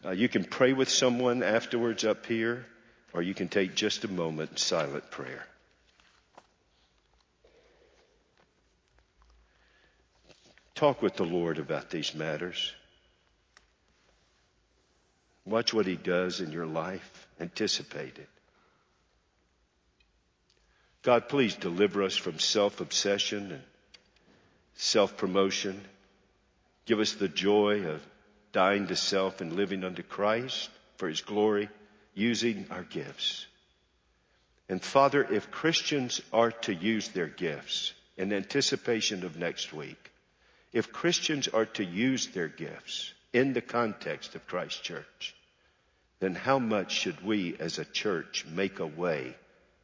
Uh, 0.04 0.10
you 0.10 0.28
can 0.28 0.44
pray 0.44 0.72
with 0.72 0.88
someone 0.88 1.42
afterwards 1.42 2.04
up 2.04 2.26
here, 2.26 2.64
or 3.12 3.22
you 3.22 3.34
can 3.34 3.48
take 3.48 3.74
just 3.74 4.04
a 4.04 4.08
moment 4.08 4.50
in 4.52 4.56
silent 4.56 5.10
prayer. 5.10 5.44
Talk 10.74 11.02
with 11.02 11.16
the 11.16 11.24
Lord 11.24 11.58
about 11.58 11.90
these 11.90 12.14
matters. 12.14 12.72
Watch 15.44 15.74
what 15.74 15.86
He 15.86 15.96
does 15.96 16.40
in 16.40 16.52
your 16.52 16.64
life. 16.64 17.28
Anticipate 17.38 18.18
it. 18.18 18.28
God, 21.02 21.28
please 21.28 21.54
deliver 21.54 22.02
us 22.02 22.16
from 22.16 22.38
self 22.38 22.80
obsession 22.80 23.52
and 23.52 23.62
self 24.74 25.16
promotion. 25.16 25.80
Give 26.84 27.00
us 27.00 27.12
the 27.12 27.28
joy 27.28 27.86
of 27.86 28.06
dying 28.52 28.88
to 28.88 28.96
self 28.96 29.40
and 29.40 29.54
living 29.54 29.84
unto 29.84 30.02
Christ 30.02 30.68
for 30.96 31.08
His 31.08 31.22
glory, 31.22 31.70
using 32.14 32.66
our 32.70 32.82
gifts. 32.82 33.46
And 34.68 34.82
Father, 34.82 35.24
if 35.24 35.50
Christians 35.50 36.20
are 36.32 36.52
to 36.52 36.74
use 36.74 37.08
their 37.08 37.28
gifts 37.28 37.94
in 38.18 38.32
anticipation 38.32 39.24
of 39.24 39.36
next 39.36 39.72
week, 39.72 40.10
if 40.72 40.92
Christians 40.92 41.48
are 41.48 41.66
to 41.66 41.84
use 41.84 42.28
their 42.28 42.48
gifts 42.48 43.12
in 43.32 43.54
the 43.54 43.62
context 43.62 44.34
of 44.34 44.46
Christ 44.46 44.82
Church, 44.82 45.34
then 46.20 46.34
how 46.34 46.58
much 46.58 46.92
should 46.92 47.24
we 47.24 47.56
as 47.58 47.78
a 47.78 47.84
church 47.84 48.44
make 48.46 48.78
a 48.78 48.86
way 48.86 49.34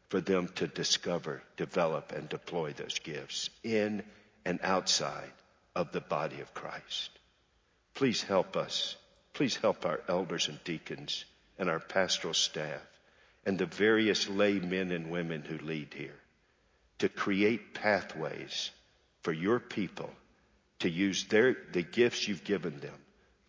for 0.09 0.21
them 0.21 0.49
to 0.57 0.67
discover, 0.67 1.43
develop, 1.57 2.13
and 2.13 2.29
deploy 2.29 2.73
those 2.73 2.99
gifts 3.01 3.51
in 3.65 4.03
and 4.45 4.61
outside 4.63 5.33
of 5.75 5.93
the 5.93 6.01
body 6.01 6.41
of 6.41 6.55
Christ. 6.55 7.11
Please 7.95 8.23
help 8.23 8.57
us. 8.57 8.97
Please 9.33 9.57
help 9.57 9.85
our 9.85 10.01
elders 10.09 10.49
and 10.49 10.63
deacons 10.65 11.25
and 11.59 11.69
our 11.69 11.81
pastoral 11.81 12.35
staff 12.35 12.83
and 13.45 13.59
the 13.59 13.67
various 13.67 14.29
lay 14.29 14.55
men 14.55 14.91
and 14.91 15.11
women 15.11 15.43
who 15.43 15.59
lead 15.59 15.95
here 15.95 16.19
to 16.99 17.09
create 17.09 17.75
pathways 17.75 18.71
for 19.23 19.33
your 19.33 19.61
people 19.61 20.11
to 20.81 20.91
use 20.91 21.25
their, 21.25 21.57
the 21.73 21.83
gifts 21.83 22.27
you've 22.29 22.45
given 22.45 22.79
them 22.81 22.95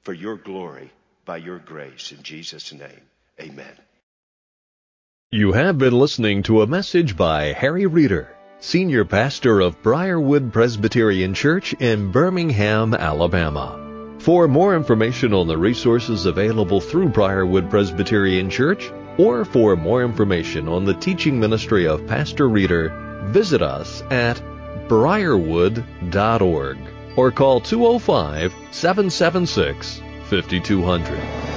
for 0.03 0.13
your 0.13 0.37
glory 0.37 0.91
by 1.25 1.37
your 1.37 1.59
grace. 1.59 2.11
In 2.11 2.23
Jesus' 2.23 2.71
name, 2.73 3.01
amen. 3.39 3.77
You 5.31 5.51
have 5.51 5.77
been 5.77 5.91
listening 5.91 6.43
to 6.43 6.61
a 6.61 6.67
message 6.67 7.17
by 7.17 7.51
Harry 7.51 7.85
Reeder, 7.85 8.29
Senior 8.61 9.03
Pastor 9.03 9.59
of 9.59 9.83
Briarwood 9.83 10.53
Presbyterian 10.53 11.33
Church 11.33 11.73
in 11.81 12.13
Birmingham, 12.13 12.93
Alabama. 12.93 14.15
For 14.19 14.47
more 14.47 14.73
information 14.73 15.33
on 15.33 15.47
the 15.47 15.57
resources 15.57 16.25
available 16.25 16.79
through 16.79 17.09
Briarwood 17.09 17.69
Presbyterian 17.69 18.49
Church, 18.49 18.89
or 19.17 19.43
for 19.43 19.75
more 19.75 20.01
information 20.01 20.69
on 20.69 20.85
the 20.85 20.93
teaching 20.93 21.37
ministry 21.37 21.85
of 21.85 22.07
Pastor 22.07 22.47
Reeder, 22.47 23.25
visit 23.25 23.61
us 23.61 24.03
at 24.09 24.41
briarwood.org 24.87 26.77
or 27.17 27.31
call 27.33 27.59
205 27.59 28.53
776 28.71 30.01
5200. 30.29 31.56